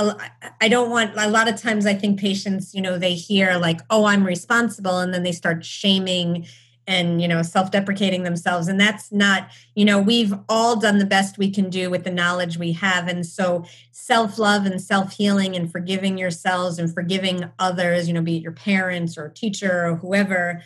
I 0.61 0.69
don't 0.69 0.91
want 0.91 1.13
a 1.17 1.29
lot 1.29 1.49
of 1.49 1.61
times. 1.61 1.87
I 1.87 1.95
think 1.95 2.19
patients, 2.19 2.75
you 2.75 2.83
know, 2.83 2.99
they 2.99 3.15
hear 3.15 3.57
like, 3.57 3.81
"Oh, 3.91 4.07
I'm 4.07 4.25
responsible," 4.25 4.99
and 4.99 5.15
then 5.15 5.23
they 5.23 5.33
start 5.33 5.65
shaming 5.65 6.47
and 6.87 7.23
you 7.23 7.29
know 7.29 7.43
self-deprecating 7.43 8.25
themselves 8.25 8.69
and 8.69 8.79
that's 8.79 9.11
not 9.11 9.49
you 9.75 9.87
know 9.87 9.99
we've 9.99 10.35
all 10.51 10.77
done 10.77 10.99
the 10.99 11.07
best 11.07 11.39
we 11.39 11.51
can 11.51 11.71
do 11.71 11.89
with 11.89 12.05
the 12.05 12.11
knowledge 12.11 12.59
we 12.59 12.73
have 12.73 13.09
and 13.09 13.25
so 13.25 13.65
self-love 13.93 14.67
and 14.67 14.83
self-healing 14.83 15.57
and 15.57 15.73
forgiving 15.73 16.19
yourselves 16.19 16.79
and 16.79 16.93
forgiving 16.93 17.51
others 17.59 18.07
you 18.07 18.13
know 18.13 18.21
be 18.21 18.37
it 18.37 18.43
your 18.43 18.53
parents 18.53 19.17
or 19.17 19.31
teacher 19.31 19.87
or 19.87 19.97
whoever 19.97 20.63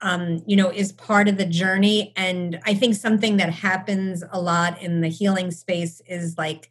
um, 0.00 0.42
you 0.46 0.56
know 0.56 0.70
is 0.70 0.92
part 0.92 1.28
of 1.28 1.36
the 1.36 1.44
journey. 1.44 2.12
And 2.16 2.60
i 2.64 2.74
think 2.74 2.94
something 2.94 3.36
that 3.38 3.50
happens 3.50 4.22
a 4.30 4.40
lot 4.40 4.80
in 4.82 5.00
the 5.00 5.08
healing 5.08 5.50
space 5.50 6.00
is 6.06 6.36
like 6.38 6.70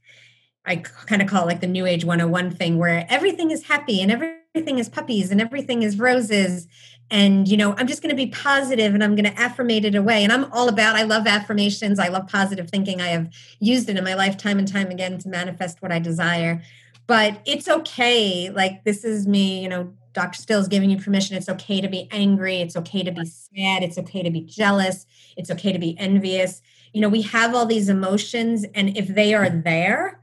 i 0.66 0.78
kind 0.78 1.22
of 1.22 1.28
call 1.28 1.44
it 1.44 1.48
like 1.48 1.62
the 1.62 1.68
new 1.68 1.86
age 1.86 2.06
101 2.06 2.52
thing 2.52 2.78
where 2.78 3.06
everything 3.10 3.52
is 3.52 3.64
happy 3.64 4.02
and 4.02 4.12
everything 4.12 4.80
is 4.80 4.90
puppies 4.90 5.32
and 5.32 5.40
everything 5.42 5.84
is 5.84 6.00
roses. 6.00 6.68
And 7.10 7.48
you 7.48 7.56
know 7.58 7.74
i'm 7.78 7.88
just 7.88 8.02
going 8.02 8.10
to 8.10 8.16
be 8.16 8.28
positive 8.28 8.94
and 8.94 9.04
i'm 9.04 9.16
going 9.16 9.32
to 9.34 9.46
affirmate 9.46 9.86
it 9.86 9.96
away. 9.96 10.24
And 10.24 10.32
i'm 10.32 10.52
all 10.52 10.70
about 10.70 10.96
i 10.96 11.04
love 11.04 11.28
affirmations. 11.28 12.00
I 12.00 12.10
love 12.10 12.28
positive 12.28 12.70
thinking. 12.70 13.02
I 13.02 13.08
have 13.08 13.30
used 13.60 13.90
it 13.90 13.98
in 13.98 14.04
my 14.04 14.14
life 14.14 14.38
time 14.38 14.60
and 14.60 14.68
time 14.68 14.90
again 14.90 15.18
to 15.20 15.30
manifest 15.30 15.82
what 15.82 15.92
i 15.92 16.00
desire. 16.00 16.62
But 17.08 17.42
it's 17.46 17.70
okay. 17.70 18.50
Like 18.50 18.84
this 18.84 19.06
is 19.06 19.26
me 19.26 19.62
you 19.62 19.70
know 19.70 19.94
dr 20.18 20.42
stills 20.42 20.68
giving 20.68 20.90
you 20.90 20.98
permission. 20.98 21.38
It's 21.38 21.48
okay 21.48 21.80
to 21.80 21.88
be 21.88 22.08
angry. 22.12 22.58
It's 22.58 22.76
okay 22.76 23.04
to 23.04 23.12
be 23.12 23.26
sad. 23.26 23.84
It's 23.84 24.00
okay 24.00 24.24
to 24.24 24.32
be 24.32 24.42
jealous. 24.42 25.06
It's 25.38 25.52
okay 25.52 25.72
to 25.72 25.80
be 25.80 25.96
envious. 26.00 26.62
You 26.94 27.02
know 27.02 27.10
we 27.10 27.22
have 27.22 27.54
all 27.54 27.68
these 27.68 27.88
emotions 27.88 28.66
and 28.74 28.98
if 28.98 29.08
they 29.08 29.34
are 29.36 29.50
there 29.50 30.20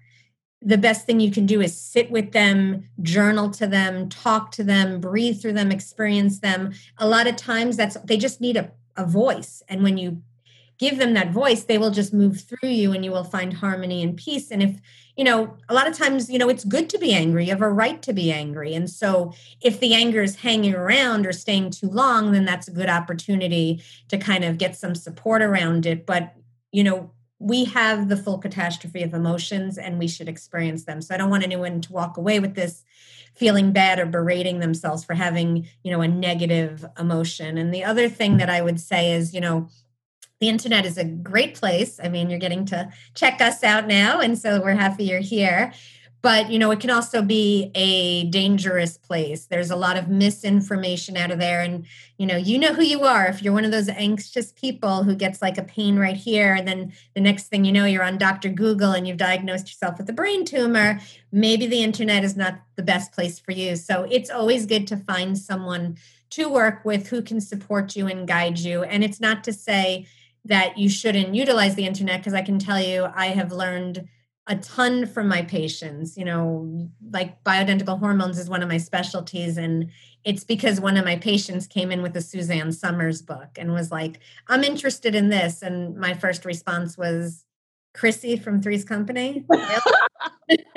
the 0.67 0.79
best 0.79 1.05
thing 1.05 1.21
you 1.21 1.31
can 1.31 1.45
do 1.45 1.61
is 1.61 1.79
sit 1.79 2.11
with 2.11 2.33
them, 2.33 2.89
journal 3.03 3.51
to 3.51 3.67
them, 3.67 4.09
talk 4.09 4.51
to 4.53 4.65
them, 4.65 4.99
breathe 4.99 5.41
through 5.41 5.53
them, 5.53 5.71
experience 5.71 6.41
them. 6.41 6.73
A 6.97 7.07
lot 7.07 7.27
of 7.27 7.37
times 7.37 7.77
that's 7.77 7.97
they 8.05 8.17
just 8.17 8.41
need 8.41 8.57
a, 8.57 8.73
a 8.97 9.05
voice. 9.05 9.63
And 9.69 9.83
when 9.83 9.99
you 9.99 10.23
give 10.79 10.99
them 10.99 11.15
that 11.15 11.31
voice, 11.31 11.65
they 11.65 11.79
will 11.79 11.91
just 11.91 12.13
move 12.13 12.41
through 12.41 12.69
you 12.69 12.93
and 12.93 13.05
you 13.05 13.11
will 13.11 13.25
find 13.25 13.53
harmony 13.55 14.03
and 14.03 14.17
peace. 14.17 14.51
And 14.51 14.63
if, 14.63 14.81
you 15.17 15.25
know, 15.25 15.57
a 15.69 15.75
lot 15.75 15.89
of 15.89 15.97
times, 15.97 16.29
you 16.29 16.39
know, 16.39 16.49
it's 16.49 16.65
good 16.65 16.91
to 16.91 16.99
be 16.99 17.13
angry. 17.13 17.45
You 17.45 17.51
have 17.51 17.63
a 17.63 17.71
right 17.71 18.03
to 18.03 18.13
be 18.13 18.33
angry. 18.33 18.75
And 18.75 18.91
so 18.91 19.33
if 19.61 19.79
the 19.79 19.95
anger 19.95 20.23
is 20.23 20.37
hanging 20.37 20.75
around 20.75 21.27
or 21.27 21.33
staying 21.33 21.71
too 21.71 21.89
long, 21.89 22.33
then 22.33 22.45
that's 22.45 22.69
a 22.69 22.73
good 22.73 22.89
opportunity 22.89 23.83
to 24.09 24.19
kind 24.19 24.45
of 24.45 24.59
get 24.59 24.77
some 24.77 24.95
support 24.95 25.43
around 25.43 25.87
it. 25.87 26.07
But, 26.07 26.35
you 26.73 26.83
know, 26.83 27.11
we 27.39 27.65
have 27.67 28.09
the 28.09 28.17
full 28.17 28.39
catastrophe 28.39 29.03
of 29.03 29.15
emotions 29.15 29.79
and 29.79 29.99
we 29.99 30.09
should 30.09 30.29
experience 30.29 30.85
them. 30.85 31.01
So 31.01 31.15
I 31.15 31.19
don't 31.19 31.31
want 31.31 31.45
anyone 31.45 31.81
to 31.83 31.93
walk 31.93 32.17
away 32.17 32.41
with 32.41 32.55
this 32.55 32.83
feeling 33.35 33.73
bad 33.73 33.99
or 33.99 34.07
berating 34.07 34.61
themselves 34.61 35.05
for 35.05 35.15
having, 35.15 35.67
you 35.83 35.91
know, 35.91 36.01
a 36.01 36.09
negative 36.09 36.85
emotion. 36.99 37.59
And 37.59 37.75
the 37.75 37.85
other 37.85 38.09
thing 38.09 38.37
that 38.39 38.49
I 38.49 38.63
would 38.63 38.81
say 38.81 39.13
is, 39.13 39.35
you 39.35 39.41
know, 39.41 39.69
the 40.41 40.49
internet 40.49 40.85
is 40.85 40.99
a 40.99 41.05
great 41.05 41.55
place. 41.55 41.99
I 42.03 42.09
mean, 42.09 42.31
you're 42.31 42.39
getting 42.39 42.65
to 42.67 42.91
check 43.15 43.41
us 43.41 43.63
out 43.63 43.87
now, 43.87 44.21
and 44.21 44.39
so 44.39 44.61
we're 44.61 44.75
happy 44.75 45.05
you're 45.05 45.21
here. 45.21 45.73
But 46.23 46.51
you 46.51 46.59
know 46.59 46.71
it 46.71 46.81
can 46.81 46.89
also 46.89 47.21
be 47.21 47.71
a 47.75 48.25
dangerous 48.31 48.97
place. 48.97 49.45
There's 49.45 49.71
a 49.71 49.77
lot 49.77 49.99
of 49.99 50.09
misinformation 50.09 51.19
out 51.19 51.31
of 51.31 51.39
there 51.39 51.61
and 51.61 51.85
you 52.17 52.25
know 52.25 52.37
you 52.37 52.59
know 52.59 52.73
who 52.73 52.83
you 52.83 53.03
are. 53.03 53.27
If 53.27 53.43
you're 53.43 53.53
one 53.53 53.67
of 53.67 53.73
those 53.73 53.91
anxious 53.91 54.51
people 54.53 55.03
who 55.03 55.15
gets 55.15 55.43
like 55.43 55.59
a 55.59 55.63
pain 55.63 55.99
right 55.99 56.17
here 56.17 56.55
and 56.55 56.67
then 56.67 56.95
the 57.15 57.21
next 57.21 57.49
thing 57.49 57.67
you 57.67 57.73
know 57.73 57.85
you're 57.85 58.03
on 58.03 58.17
dr 58.17 58.49
google 58.55 58.93
and 58.93 59.07
you've 59.07 59.19
diagnosed 59.19 59.69
yourself 59.69 59.99
with 59.99 60.09
a 60.09 60.15
brain 60.15 60.47
tumor 60.47 60.99
maybe 61.31 61.67
the 61.67 61.83
internet 61.83 62.25
is 62.25 62.37
not 62.37 62.61
the 62.77 62.83
best 62.83 63.13
place 63.13 63.39
for 63.39 63.51
you. 63.51 63.75
So 63.77 64.07
it's 64.11 64.31
always 64.31 64.67
good 64.67 64.87
to 64.87 64.97
find 64.97 65.37
someone 65.37 65.99
to 66.31 66.49
work 66.49 66.85
with 66.85 67.09
who 67.09 67.23
can 67.23 67.41
support 67.41 67.97
you 67.97 68.07
and 68.07 68.27
guide 68.27 68.59
you. 68.59 68.85
And 68.85 69.05
it's 69.05 69.21
not 69.21 69.45
to 69.45 69.53
say 69.53 70.07
that 70.45 70.79
you 70.79 70.89
shouldn't 70.89 71.35
utilize 71.35 71.75
the 71.75 71.87
internet 71.87 72.21
because 72.21 72.35
i 72.35 72.43
can 72.43 72.59
tell 72.59 72.81
you 72.81 73.07
i 73.15 73.27
have 73.27 73.53
learned 73.53 74.09
a 74.47 74.57
ton 74.57 75.07
from 75.07 75.27
my 75.27 75.43
patients 75.43 76.17
you 76.17 76.25
know 76.25 76.89
like 77.11 77.43
bioidentical 77.45 77.99
hormones 77.99 78.39
is 78.39 78.51
one 78.51 78.63
of 78.63 78.69
my 78.69 78.77
specialties 78.77 79.57
and 79.57 79.91
it's 80.25 80.45
because 80.45 80.81
one 80.81 80.97
of 80.97 81.05
my 81.05 81.17
patients 81.17 81.67
came 81.67 81.91
in 81.91 82.03
with 82.03 82.17
a 82.17 82.21
suzanne 82.21 82.73
somers 82.73 83.23
book 83.23 83.51
and 83.57 83.73
was 83.73 83.91
like 83.91 84.21
i'm 84.49 84.65
interested 84.65 85.15
in 85.15 85.29
this 85.29 85.63
and 85.63 85.97
my 85.97 86.15
first 86.15 86.45
response 86.45 86.99
was 86.99 87.44
chrissy 87.95 88.37
from 88.37 88.61
three's 88.61 88.85
company 88.85 89.45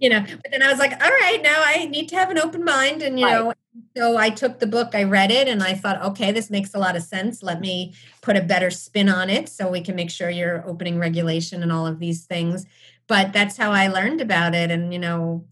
you 0.00 0.08
know 0.08 0.20
but 0.20 0.50
then 0.50 0.62
i 0.62 0.68
was 0.68 0.78
like 0.78 0.92
all 0.92 1.10
right 1.10 1.40
now 1.42 1.62
i 1.64 1.84
need 1.86 2.08
to 2.08 2.16
have 2.16 2.30
an 2.30 2.38
open 2.38 2.64
mind 2.64 3.02
and 3.02 3.20
you 3.20 3.26
right. 3.26 3.34
know 3.34 3.52
so 3.96 4.16
i 4.16 4.28
took 4.28 4.58
the 4.58 4.66
book 4.66 4.94
i 4.94 5.04
read 5.04 5.30
it 5.30 5.46
and 5.46 5.62
i 5.62 5.72
thought 5.72 6.02
okay 6.02 6.32
this 6.32 6.50
makes 6.50 6.74
a 6.74 6.78
lot 6.78 6.96
of 6.96 7.02
sense 7.02 7.42
let 7.42 7.60
me 7.60 7.94
put 8.22 8.36
a 8.36 8.42
better 8.42 8.70
spin 8.70 9.08
on 9.08 9.30
it 9.30 9.48
so 9.48 9.70
we 9.70 9.80
can 9.80 9.94
make 9.94 10.10
sure 10.10 10.30
you're 10.30 10.66
opening 10.66 10.98
regulation 10.98 11.62
and 11.62 11.70
all 11.70 11.86
of 11.86 12.00
these 12.00 12.24
things 12.24 12.66
but 13.06 13.32
that's 13.32 13.56
how 13.56 13.72
I 13.72 13.88
learned 13.88 14.20
about 14.20 14.54
it. 14.54 14.70
And, 14.70 14.92
you 14.92 14.98
know, 14.98 15.44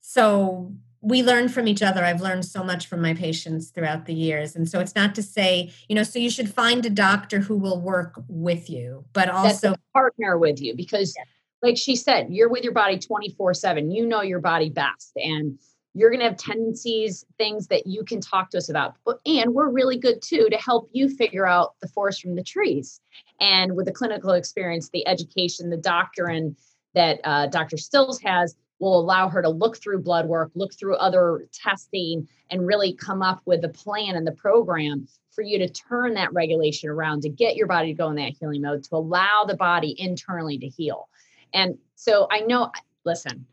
so 0.00 0.72
we 1.00 1.22
learn 1.22 1.48
from 1.48 1.68
each 1.68 1.82
other. 1.82 2.04
I've 2.04 2.20
learned 2.20 2.44
so 2.44 2.64
much 2.64 2.86
from 2.86 3.00
my 3.00 3.14
patients 3.14 3.70
throughout 3.70 4.06
the 4.06 4.14
years. 4.14 4.56
And 4.56 4.68
so 4.68 4.80
it's 4.80 4.94
not 4.94 5.14
to 5.16 5.22
say, 5.22 5.72
you 5.88 5.94
know, 5.94 6.02
so 6.02 6.18
you 6.18 6.30
should 6.30 6.52
find 6.52 6.84
a 6.84 6.90
doctor 6.90 7.40
who 7.40 7.56
will 7.56 7.80
work 7.80 8.20
with 8.28 8.68
you, 8.70 9.04
but 9.12 9.28
also 9.28 9.74
partner 9.92 10.38
with 10.38 10.60
you 10.60 10.74
because, 10.74 11.14
yes. 11.16 11.26
like 11.62 11.76
she 11.76 11.96
said, 11.96 12.28
you're 12.30 12.48
with 12.48 12.64
your 12.64 12.72
body 12.72 12.98
24 12.98 13.54
7. 13.54 13.90
You 13.90 14.06
know 14.06 14.22
your 14.22 14.40
body 14.40 14.70
best. 14.70 15.12
And 15.16 15.58
you're 15.96 16.10
going 16.10 16.20
to 16.20 16.26
have 16.26 16.36
tendencies, 16.36 17.24
things 17.38 17.68
that 17.68 17.86
you 17.86 18.04
can 18.04 18.20
talk 18.20 18.50
to 18.50 18.58
us 18.58 18.68
about. 18.68 18.96
But, 19.06 19.18
and 19.24 19.54
we're 19.54 19.70
really 19.70 19.96
good 19.96 20.20
too 20.20 20.48
to 20.50 20.56
help 20.58 20.90
you 20.92 21.08
figure 21.08 21.46
out 21.46 21.74
the 21.80 21.88
forest 21.88 22.20
from 22.20 22.36
the 22.36 22.42
trees. 22.42 23.00
And 23.40 23.74
with 23.74 23.86
the 23.86 23.92
clinical 23.92 24.32
experience, 24.32 24.90
the 24.90 25.08
education, 25.08 25.70
the 25.70 25.78
doctrine 25.78 26.54
that 26.94 27.20
uh, 27.24 27.46
Dr. 27.46 27.78
Stills 27.78 28.20
has, 28.20 28.54
will 28.78 28.98
allow 28.98 29.28
her 29.28 29.42
to 29.42 29.48
look 29.48 29.76
through 29.76 30.02
blood 30.02 30.26
work, 30.26 30.50
look 30.54 30.74
through 30.74 30.96
other 30.96 31.48
testing, 31.52 32.28
and 32.50 32.66
really 32.66 32.94
come 32.94 33.22
up 33.22 33.40
with 33.44 33.64
a 33.64 33.68
plan 33.68 34.16
and 34.16 34.26
the 34.26 34.32
program 34.32 35.08
for 35.32 35.42
you 35.42 35.58
to 35.58 35.68
turn 35.68 36.14
that 36.14 36.32
regulation 36.32 36.88
around 36.88 37.22
to 37.22 37.28
get 37.28 37.56
your 37.56 37.66
body 37.66 37.88
to 37.88 37.96
go 37.96 38.08
in 38.08 38.16
that 38.16 38.32
healing 38.38 38.62
mode, 38.62 38.84
to 38.84 38.96
allow 38.96 39.44
the 39.46 39.56
body 39.56 39.94
internally 39.98 40.58
to 40.58 40.66
heal. 40.66 41.08
And 41.52 41.78
so 41.94 42.26
I 42.30 42.40
know, 42.40 42.70
listen, 43.04 43.46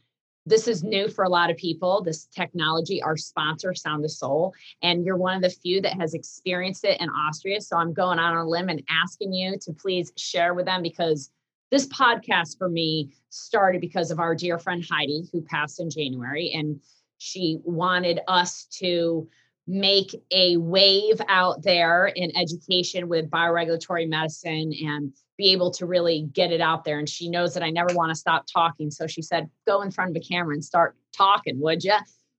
this 0.45 0.67
is 0.67 0.83
new 0.83 1.07
for 1.07 1.23
a 1.23 1.29
lot 1.29 1.49
of 1.49 1.57
people 1.57 2.01
this 2.03 2.25
technology 2.25 3.01
our 3.01 3.15
sponsor 3.15 3.73
sound 3.73 4.03
of 4.03 4.11
soul 4.11 4.53
and 4.81 5.05
you're 5.05 5.15
one 5.15 5.35
of 5.35 5.41
the 5.41 5.49
few 5.49 5.81
that 5.81 5.93
has 5.93 6.13
experienced 6.13 6.83
it 6.83 6.99
in 6.99 7.09
austria 7.09 7.61
so 7.61 7.77
i'm 7.77 7.93
going 7.93 8.19
on 8.19 8.35
a 8.35 8.45
limb 8.45 8.69
and 8.69 8.83
asking 8.89 9.31
you 9.31 9.57
to 9.57 9.71
please 9.71 10.11
share 10.17 10.53
with 10.53 10.65
them 10.65 10.81
because 10.81 11.31
this 11.73 11.87
podcast 11.87 12.57
for 12.57 12.69
me 12.69 13.11
started 13.29 13.81
because 13.81 14.11
of 14.11 14.19
our 14.19 14.35
dear 14.35 14.59
friend 14.59 14.85
heidi 14.89 15.27
who 15.31 15.41
passed 15.41 15.79
in 15.79 15.89
january 15.89 16.51
and 16.53 16.79
she 17.17 17.59
wanted 17.63 18.19
us 18.27 18.65
to 18.65 19.27
make 19.65 20.13
a 20.31 20.57
wave 20.57 21.21
out 21.29 21.63
there 21.63 22.07
in 22.07 22.35
education 22.35 23.07
with 23.07 23.29
bioregulatory 23.29 24.07
medicine 24.07 24.73
and 24.85 25.13
be 25.37 25.51
able 25.51 25.71
to 25.71 25.85
really 25.85 26.23
get 26.33 26.51
it 26.51 26.61
out 26.61 26.83
there. 26.83 26.99
And 26.99 27.07
she 27.07 27.29
knows 27.29 27.53
that 27.53 27.63
I 27.63 27.69
never 27.69 27.93
want 27.93 28.09
to 28.09 28.15
stop 28.15 28.45
talking. 28.51 28.91
So 28.91 29.07
she 29.07 29.21
said, 29.21 29.49
go 29.65 29.81
in 29.81 29.91
front 29.91 30.11
of 30.11 30.21
a 30.21 30.25
camera 30.25 30.53
and 30.53 30.63
start 30.63 30.95
talking, 31.15 31.59
would 31.61 31.83
you? 31.83 31.95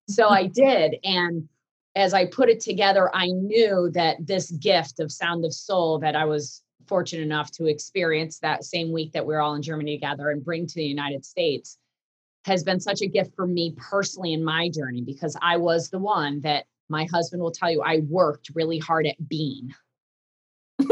So 0.09 0.29
I 0.29 0.47
did. 0.55 0.97
And 1.03 1.49
as 1.97 2.13
I 2.13 2.27
put 2.27 2.51
it 2.51 2.61
together, 2.61 3.11
I 3.15 3.29
knew 3.29 3.91
that 3.95 4.27
this 4.27 4.51
gift 4.51 5.01
of 5.01 5.11
Sound 5.11 5.45
of 5.45 5.55
Soul 5.55 5.99
that 6.01 6.17
I 6.17 6.25
was 6.25 6.63
fortunate 6.87 7.23
enough 7.23 7.51
to 7.53 7.67
experience 7.67 8.39
that 8.39 8.65
same 8.65 8.93
week 8.93 9.13
that 9.13 9.27
we 9.27 9.35
are 9.35 9.41
all 9.41 9.55
in 9.55 9.63
Germany 9.63 9.97
together 9.97 10.31
and 10.31 10.45
bring 10.45 10.67
to 10.67 10.75
the 10.75 10.85
United 10.85 11.25
States 11.25 11.79
has 12.45 12.63
been 12.63 12.81
such 12.81 13.01
a 13.01 13.07
gift 13.07 13.35
for 13.35 13.47
me 13.47 13.75
personally 13.77 14.33
in 14.33 14.45
my 14.45 14.69
journey 14.69 15.01
because 15.01 15.37
I 15.41 15.57
was 15.57 15.89
the 15.89 15.99
one 15.99 16.41
that 16.41 16.67
my 16.89 17.07
husband 17.11 17.43
will 17.43 17.51
tell 17.51 17.71
you 17.71 17.83
I 17.83 18.03
worked 18.09 18.51
really 18.55 18.79
hard 18.79 19.07
at 19.07 19.29
being. 19.29 19.75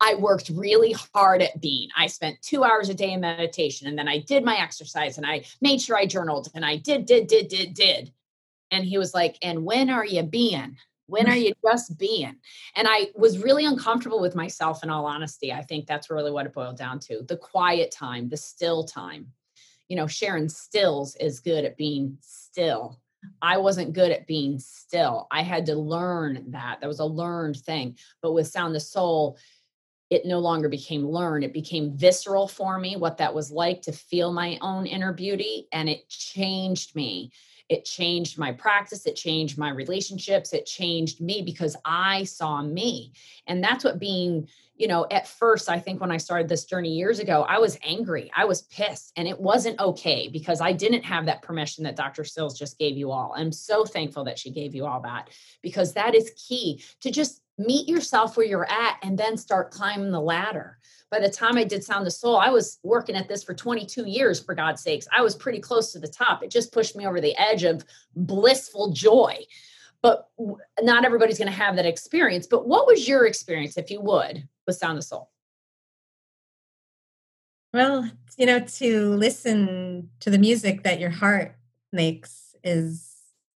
I 0.00 0.16
worked 0.16 0.50
really 0.50 0.94
hard 1.14 1.42
at 1.42 1.60
being. 1.60 1.88
I 1.96 2.08
spent 2.08 2.42
two 2.42 2.64
hours 2.64 2.88
a 2.88 2.94
day 2.94 3.12
in 3.12 3.20
meditation 3.20 3.88
and 3.88 3.98
then 3.98 4.08
I 4.08 4.18
did 4.18 4.44
my 4.44 4.56
exercise 4.56 5.16
and 5.16 5.26
I 5.26 5.44
made 5.60 5.80
sure 5.80 5.96
I 5.96 6.06
journaled 6.06 6.48
and 6.54 6.64
I 6.64 6.76
did, 6.76 7.06
did, 7.06 7.26
did, 7.26 7.48
did, 7.48 7.74
did. 7.74 8.12
And 8.70 8.84
he 8.84 8.98
was 8.98 9.14
like, 9.14 9.36
And 9.42 9.64
when 9.64 9.90
are 9.90 10.04
you 10.04 10.22
being? 10.22 10.76
When 11.12 11.28
are 11.28 11.36
you 11.44 11.52
just 11.64 11.98
being? 11.98 12.36
And 12.74 12.88
I 12.88 13.08
was 13.14 13.38
really 13.38 13.64
uncomfortable 13.64 14.20
with 14.20 14.34
myself, 14.34 14.82
in 14.82 14.90
all 14.90 15.06
honesty. 15.06 15.52
I 15.52 15.62
think 15.62 15.86
that's 15.86 16.10
really 16.10 16.30
what 16.32 16.46
it 16.46 16.54
boiled 16.54 16.78
down 16.78 16.98
to 17.00 17.22
the 17.28 17.36
quiet 17.36 17.90
time, 17.90 18.28
the 18.28 18.36
still 18.36 18.84
time. 18.84 19.26
You 19.88 19.96
know, 19.96 20.06
Sharon 20.06 20.48
Stills 20.48 21.16
is 21.16 21.40
good 21.40 21.64
at 21.64 21.76
being 21.76 22.16
still 22.20 22.98
I 23.40 23.58
wasn't 23.58 23.92
good 23.92 24.10
at 24.10 24.26
being 24.26 24.58
still. 24.58 25.26
I 25.30 25.42
had 25.42 25.66
to 25.66 25.74
learn 25.74 26.44
that. 26.50 26.80
That 26.80 26.88
was 26.88 27.00
a 27.00 27.04
learned 27.04 27.56
thing. 27.56 27.96
But 28.20 28.32
with 28.32 28.48
Sound 28.48 28.74
of 28.76 28.82
Soul, 28.82 29.38
it 30.10 30.26
no 30.26 30.40
longer 30.40 30.68
became 30.68 31.06
learned. 31.06 31.44
It 31.44 31.52
became 31.52 31.96
visceral 31.96 32.46
for 32.46 32.78
me, 32.78 32.96
what 32.96 33.18
that 33.18 33.34
was 33.34 33.50
like 33.50 33.82
to 33.82 33.92
feel 33.92 34.32
my 34.32 34.58
own 34.60 34.86
inner 34.86 35.12
beauty. 35.12 35.68
And 35.72 35.88
it 35.88 36.08
changed 36.08 36.94
me. 36.94 37.32
It 37.72 37.86
changed 37.86 38.38
my 38.38 38.52
practice. 38.52 39.06
It 39.06 39.16
changed 39.16 39.56
my 39.56 39.70
relationships. 39.70 40.52
It 40.52 40.66
changed 40.66 41.22
me 41.22 41.40
because 41.40 41.74
I 41.86 42.24
saw 42.24 42.62
me. 42.62 43.12
And 43.46 43.64
that's 43.64 43.82
what 43.82 43.98
being 43.98 44.46
you 44.82 44.88
know, 44.88 45.06
at 45.12 45.28
first, 45.28 45.70
I 45.70 45.78
think 45.78 46.00
when 46.00 46.10
I 46.10 46.16
started 46.16 46.48
this 46.48 46.64
journey 46.64 46.90
years 46.90 47.20
ago, 47.20 47.46
I 47.48 47.60
was 47.60 47.78
angry. 47.84 48.32
I 48.36 48.46
was 48.46 48.62
pissed, 48.62 49.12
and 49.16 49.28
it 49.28 49.38
wasn't 49.38 49.78
okay 49.78 50.28
because 50.28 50.60
I 50.60 50.72
didn't 50.72 51.04
have 51.04 51.26
that 51.26 51.40
permission 51.40 51.84
that 51.84 51.94
Dr. 51.94 52.24
Stills 52.24 52.58
just 52.58 52.80
gave 52.80 52.96
you 52.96 53.12
all. 53.12 53.32
I'm 53.36 53.52
so 53.52 53.84
thankful 53.84 54.24
that 54.24 54.40
she 54.40 54.50
gave 54.50 54.74
you 54.74 54.84
all 54.84 55.00
that 55.02 55.30
because 55.62 55.92
that 55.92 56.16
is 56.16 56.32
key 56.36 56.82
to 57.00 57.12
just 57.12 57.42
meet 57.58 57.88
yourself 57.88 58.36
where 58.36 58.44
you're 58.44 58.68
at 58.68 58.98
and 59.04 59.16
then 59.16 59.36
start 59.36 59.70
climbing 59.70 60.10
the 60.10 60.20
ladder. 60.20 60.78
By 61.12 61.20
the 61.20 61.30
time 61.30 61.56
I 61.56 61.62
did 61.62 61.84
Sound 61.84 62.04
the 62.04 62.10
Soul, 62.10 62.36
I 62.36 62.48
was 62.48 62.80
working 62.82 63.14
at 63.14 63.28
this 63.28 63.44
for 63.44 63.54
22 63.54 64.08
years, 64.08 64.42
for 64.42 64.56
God's 64.56 64.82
sakes. 64.82 65.06
I 65.16 65.22
was 65.22 65.36
pretty 65.36 65.60
close 65.60 65.92
to 65.92 66.00
the 66.00 66.08
top. 66.08 66.42
It 66.42 66.50
just 66.50 66.72
pushed 66.72 66.96
me 66.96 67.06
over 67.06 67.20
the 67.20 67.36
edge 67.38 67.62
of 67.62 67.84
blissful 68.16 68.90
joy 68.90 69.46
but 70.02 70.30
not 70.82 71.04
everybody's 71.04 71.38
going 71.38 71.50
to 71.50 71.56
have 71.56 71.76
that 71.76 71.86
experience. 71.86 72.46
But 72.46 72.66
what 72.66 72.86
was 72.86 73.08
your 73.08 73.24
experience, 73.26 73.76
if 73.78 73.90
you 73.90 74.00
would, 74.00 74.48
with 74.66 74.76
Sound 74.76 74.98
of 74.98 75.04
Soul? 75.04 75.30
Well, 77.72 78.10
you 78.36 78.44
know, 78.46 78.60
to 78.60 79.14
listen 79.14 80.10
to 80.20 80.30
the 80.30 80.38
music 80.38 80.82
that 80.82 81.00
your 81.00 81.10
heart 81.10 81.56
makes 81.92 82.54
is 82.62 83.16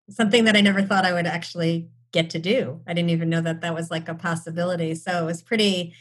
something 0.09 0.45
that 0.45 0.55
I 0.55 0.61
never 0.61 0.81
thought 0.81 1.05
I 1.05 1.13
would 1.13 1.25
actually 1.25 1.89
get 2.11 2.29
to 2.29 2.39
do. 2.39 2.79
I 2.87 2.93
didn't 2.93 3.09
even 3.09 3.29
know 3.29 3.41
that 3.41 3.61
that 3.61 3.73
was 3.73 3.91
like 3.91 4.07
a 4.07 4.15
possibility. 4.15 4.95
So 4.95 5.21
it 5.21 5.25
was 5.25 5.41
pretty 5.41 5.93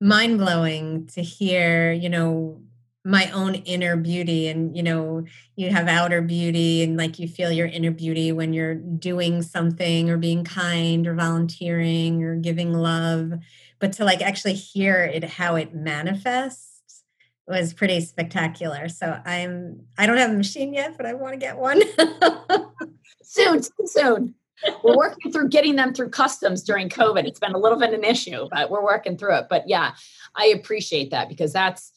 mind 0.00 0.38
blowing 0.38 1.06
to 1.08 1.22
hear, 1.22 1.92
you 1.92 2.10
know, 2.10 2.60
my 3.06 3.30
own 3.30 3.54
inner 3.54 3.96
beauty 3.96 4.48
and 4.48 4.76
you 4.76 4.82
know 4.82 5.24
you 5.54 5.70
have 5.70 5.86
outer 5.86 6.20
beauty 6.20 6.82
and 6.82 6.96
like 6.96 7.20
you 7.20 7.28
feel 7.28 7.52
your 7.52 7.68
inner 7.68 7.92
beauty 7.92 8.32
when 8.32 8.52
you're 8.52 8.74
doing 8.74 9.42
something 9.42 10.10
or 10.10 10.16
being 10.16 10.42
kind 10.42 11.06
or 11.06 11.14
volunteering 11.14 12.24
or 12.24 12.34
giving 12.34 12.72
love. 12.72 13.32
But 13.78 13.92
to 13.94 14.04
like 14.04 14.22
actually 14.22 14.54
hear 14.54 15.04
it 15.04 15.22
how 15.22 15.54
it 15.54 15.72
manifests 15.72 17.04
was 17.46 17.72
pretty 17.72 18.00
spectacular. 18.00 18.88
So 18.88 19.20
i'm 19.24 19.82
i 19.96 20.04
don't 20.04 20.16
have 20.16 20.32
a 20.32 20.36
machine 20.36 20.74
yet 20.74 20.96
but 20.96 21.06
i 21.06 21.14
want 21.14 21.32
to 21.32 21.38
get 21.38 21.56
one. 21.56 21.82
Soon 23.22 23.62
soon 23.84 24.34
we're 24.82 24.96
working 24.96 25.30
through 25.30 25.50
getting 25.50 25.76
them 25.76 25.94
through 25.94 26.08
customs 26.08 26.64
during 26.64 26.88
covid. 26.88 27.24
It's 27.24 27.38
been 27.38 27.54
a 27.54 27.58
little 27.58 27.78
bit 27.78 27.94
an 27.94 28.02
issue 28.02 28.48
but 28.50 28.68
we're 28.68 28.82
working 28.82 29.16
through 29.16 29.36
it. 29.36 29.46
But 29.48 29.68
yeah 29.68 29.92
i 30.34 30.46
appreciate 30.46 31.12
that 31.12 31.28
because 31.28 31.52
that's 31.52 31.92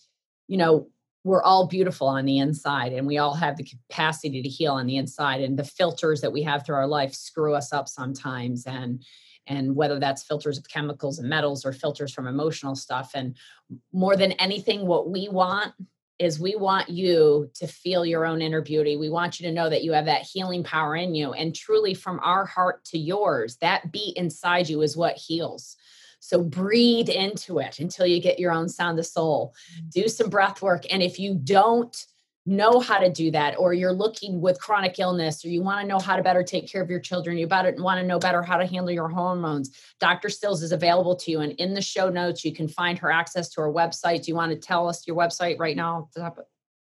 you 0.47 0.57
know 0.57 0.87
we're 1.29 1.43
all 1.43 1.67
beautiful 1.67 2.07
on 2.07 2.25
the 2.25 2.39
inside 2.39 2.91
and 2.91 3.05
we 3.05 3.19
all 3.19 3.35
have 3.35 3.55
the 3.55 3.63
capacity 3.63 4.41
to 4.41 4.49
heal 4.49 4.73
on 4.73 4.87
the 4.87 4.97
inside 4.97 5.41
and 5.41 5.57
the 5.57 5.63
filters 5.63 6.21
that 6.21 6.33
we 6.33 6.41
have 6.41 6.65
through 6.65 6.75
our 6.75 6.87
life 6.87 7.13
screw 7.13 7.53
us 7.53 7.71
up 7.71 7.87
sometimes 7.87 8.65
and 8.65 9.03
and 9.45 9.75
whether 9.75 9.99
that's 9.99 10.23
filters 10.23 10.57
of 10.57 10.67
chemicals 10.69 11.19
and 11.19 11.29
metals 11.29 11.65
or 11.65 11.71
filters 11.71 12.11
from 12.11 12.27
emotional 12.27 12.75
stuff 12.75 13.11
and 13.13 13.37
more 13.93 14.15
than 14.15 14.31
anything 14.33 14.87
what 14.87 15.09
we 15.09 15.29
want 15.29 15.71
is 16.17 16.39
we 16.39 16.55
want 16.55 16.89
you 16.89 17.49
to 17.53 17.65
feel 17.65 18.05
your 18.05 18.25
own 18.25 18.41
inner 18.41 18.61
beauty. 18.61 18.97
We 18.97 19.09
want 19.09 19.39
you 19.39 19.47
to 19.47 19.53
know 19.53 19.69
that 19.69 19.85
you 19.85 19.93
have 19.93 20.05
that 20.05 20.23
healing 20.23 20.65
power 20.65 20.97
in 20.97 21.15
you. 21.15 21.31
And 21.31 21.55
truly, 21.55 21.93
from 21.93 22.19
our 22.21 22.45
heart 22.45 22.83
to 22.85 22.97
yours, 22.97 23.55
that 23.61 23.93
beat 23.93 24.17
inside 24.17 24.67
you 24.67 24.81
is 24.81 24.97
what 24.97 25.15
heals. 25.15 25.77
So 26.19 26.43
breathe 26.43 27.09
into 27.09 27.59
it 27.59 27.79
until 27.79 28.05
you 28.05 28.21
get 28.21 28.39
your 28.39 28.51
own 28.51 28.69
sound 28.69 28.99
of 28.99 29.05
soul. 29.05 29.53
Mm. 29.75 29.91
Do 29.91 30.07
some 30.07 30.29
breath 30.29 30.61
work. 30.61 30.83
And 30.91 31.01
if 31.01 31.19
you 31.19 31.35
don't 31.35 31.95
know 32.45 32.79
how 32.79 32.97
to 32.97 33.09
do 33.09 33.29
that, 33.31 33.55
or 33.59 33.73
you're 33.73 33.93
looking 33.93 34.41
with 34.41 34.59
chronic 34.59 34.97
illness, 34.97 35.45
or 35.45 35.49
you 35.49 35.61
want 35.61 35.81
to 35.81 35.87
know 35.87 35.99
how 35.99 36.15
to 36.15 36.23
better 36.23 36.43
take 36.43 36.71
care 36.71 36.81
of 36.81 36.89
your 36.89 36.99
children, 36.99 37.37
you 37.37 37.45
better 37.45 37.75
want 37.77 37.99
to 37.99 38.07
know 38.07 38.17
better 38.17 38.41
how 38.41 38.57
to 38.57 38.65
handle 38.65 38.89
your 38.89 39.07
hormones, 39.07 39.77
Dr. 39.99 40.29
Stills 40.29 40.63
is 40.63 40.71
available 40.71 41.15
to 41.17 41.31
you. 41.31 41.41
And 41.41 41.51
in 41.53 41.73
the 41.73 41.81
show 41.81 42.09
notes, 42.09 42.43
you 42.43 42.53
can 42.53 42.67
find 42.67 42.97
her 42.97 43.11
access 43.11 43.49
to 43.49 43.61
her 43.61 43.71
website. 43.71 44.23
Do 44.23 44.31
you 44.31 44.35
want 44.35 44.51
to 44.51 44.57
tell 44.57 44.87
us 44.87 45.05
your 45.05 45.15
website 45.15 45.59
right 45.59 45.75
now? 45.75 46.09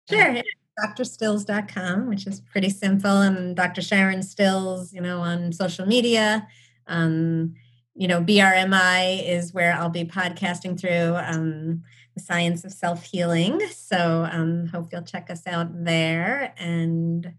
Sure 0.09 0.43
drstills.com, 0.79 2.07
which 2.07 2.27
is 2.27 2.41
pretty 2.41 2.69
simple, 2.69 3.21
and 3.21 3.55
Dr. 3.55 3.81
Sharon 3.81 4.23
Stills, 4.23 4.93
you 4.93 5.01
know, 5.01 5.19
on 5.19 5.51
social 5.51 5.85
media. 5.85 6.47
Um, 6.87 7.53
you 7.95 8.07
know, 8.07 8.21
BRMI 8.21 9.27
is 9.27 9.53
where 9.53 9.73
I'll 9.73 9.89
be 9.89 10.05
podcasting 10.05 10.79
through 10.79 11.15
um, 11.15 11.83
the 12.15 12.21
science 12.21 12.63
of 12.63 12.71
self 12.71 13.05
healing. 13.05 13.61
So 13.75 14.27
um, 14.31 14.67
hope 14.67 14.89
you'll 14.91 15.03
check 15.03 15.29
us 15.29 15.45
out 15.45 15.67
there. 15.83 16.53
And 16.57 17.33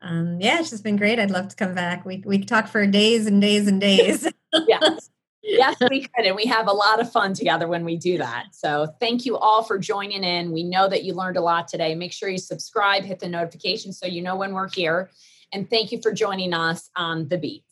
um, 0.00 0.38
yeah, 0.40 0.60
it's 0.60 0.70
just 0.70 0.84
been 0.84 0.96
great. 0.96 1.18
I'd 1.18 1.30
love 1.30 1.48
to 1.48 1.56
come 1.56 1.74
back. 1.74 2.04
We 2.04 2.22
we 2.24 2.38
talk 2.38 2.68
for 2.68 2.86
days 2.86 3.26
and 3.26 3.40
days 3.40 3.66
and 3.66 3.80
days. 3.80 4.26
yes. 4.66 5.10
Yes, 5.42 5.76
we 5.88 6.02
could. 6.02 6.26
And 6.26 6.36
we 6.36 6.44
have 6.44 6.68
a 6.68 6.72
lot 6.72 7.00
of 7.00 7.10
fun 7.10 7.32
together 7.32 7.68
when 7.68 7.84
we 7.84 7.96
do 7.96 8.18
that. 8.18 8.46
So 8.52 8.86
thank 9.00 9.24
you 9.24 9.38
all 9.38 9.62
for 9.62 9.78
joining 9.78 10.22
in. 10.22 10.52
We 10.52 10.62
know 10.62 10.88
that 10.88 11.04
you 11.04 11.14
learned 11.14 11.38
a 11.38 11.40
lot 11.40 11.68
today. 11.68 11.94
Make 11.94 12.12
sure 12.12 12.28
you 12.28 12.38
subscribe, 12.38 13.02
hit 13.02 13.18
the 13.18 13.28
notification 13.28 13.94
so 13.94 14.06
you 14.06 14.20
know 14.20 14.36
when 14.36 14.52
we're 14.52 14.68
here. 14.68 15.10
And 15.52 15.68
thank 15.70 15.90
you 15.90 16.02
for 16.02 16.12
joining 16.12 16.52
us 16.52 16.90
on 16.96 17.28
The 17.28 17.38
Beat. 17.38 17.64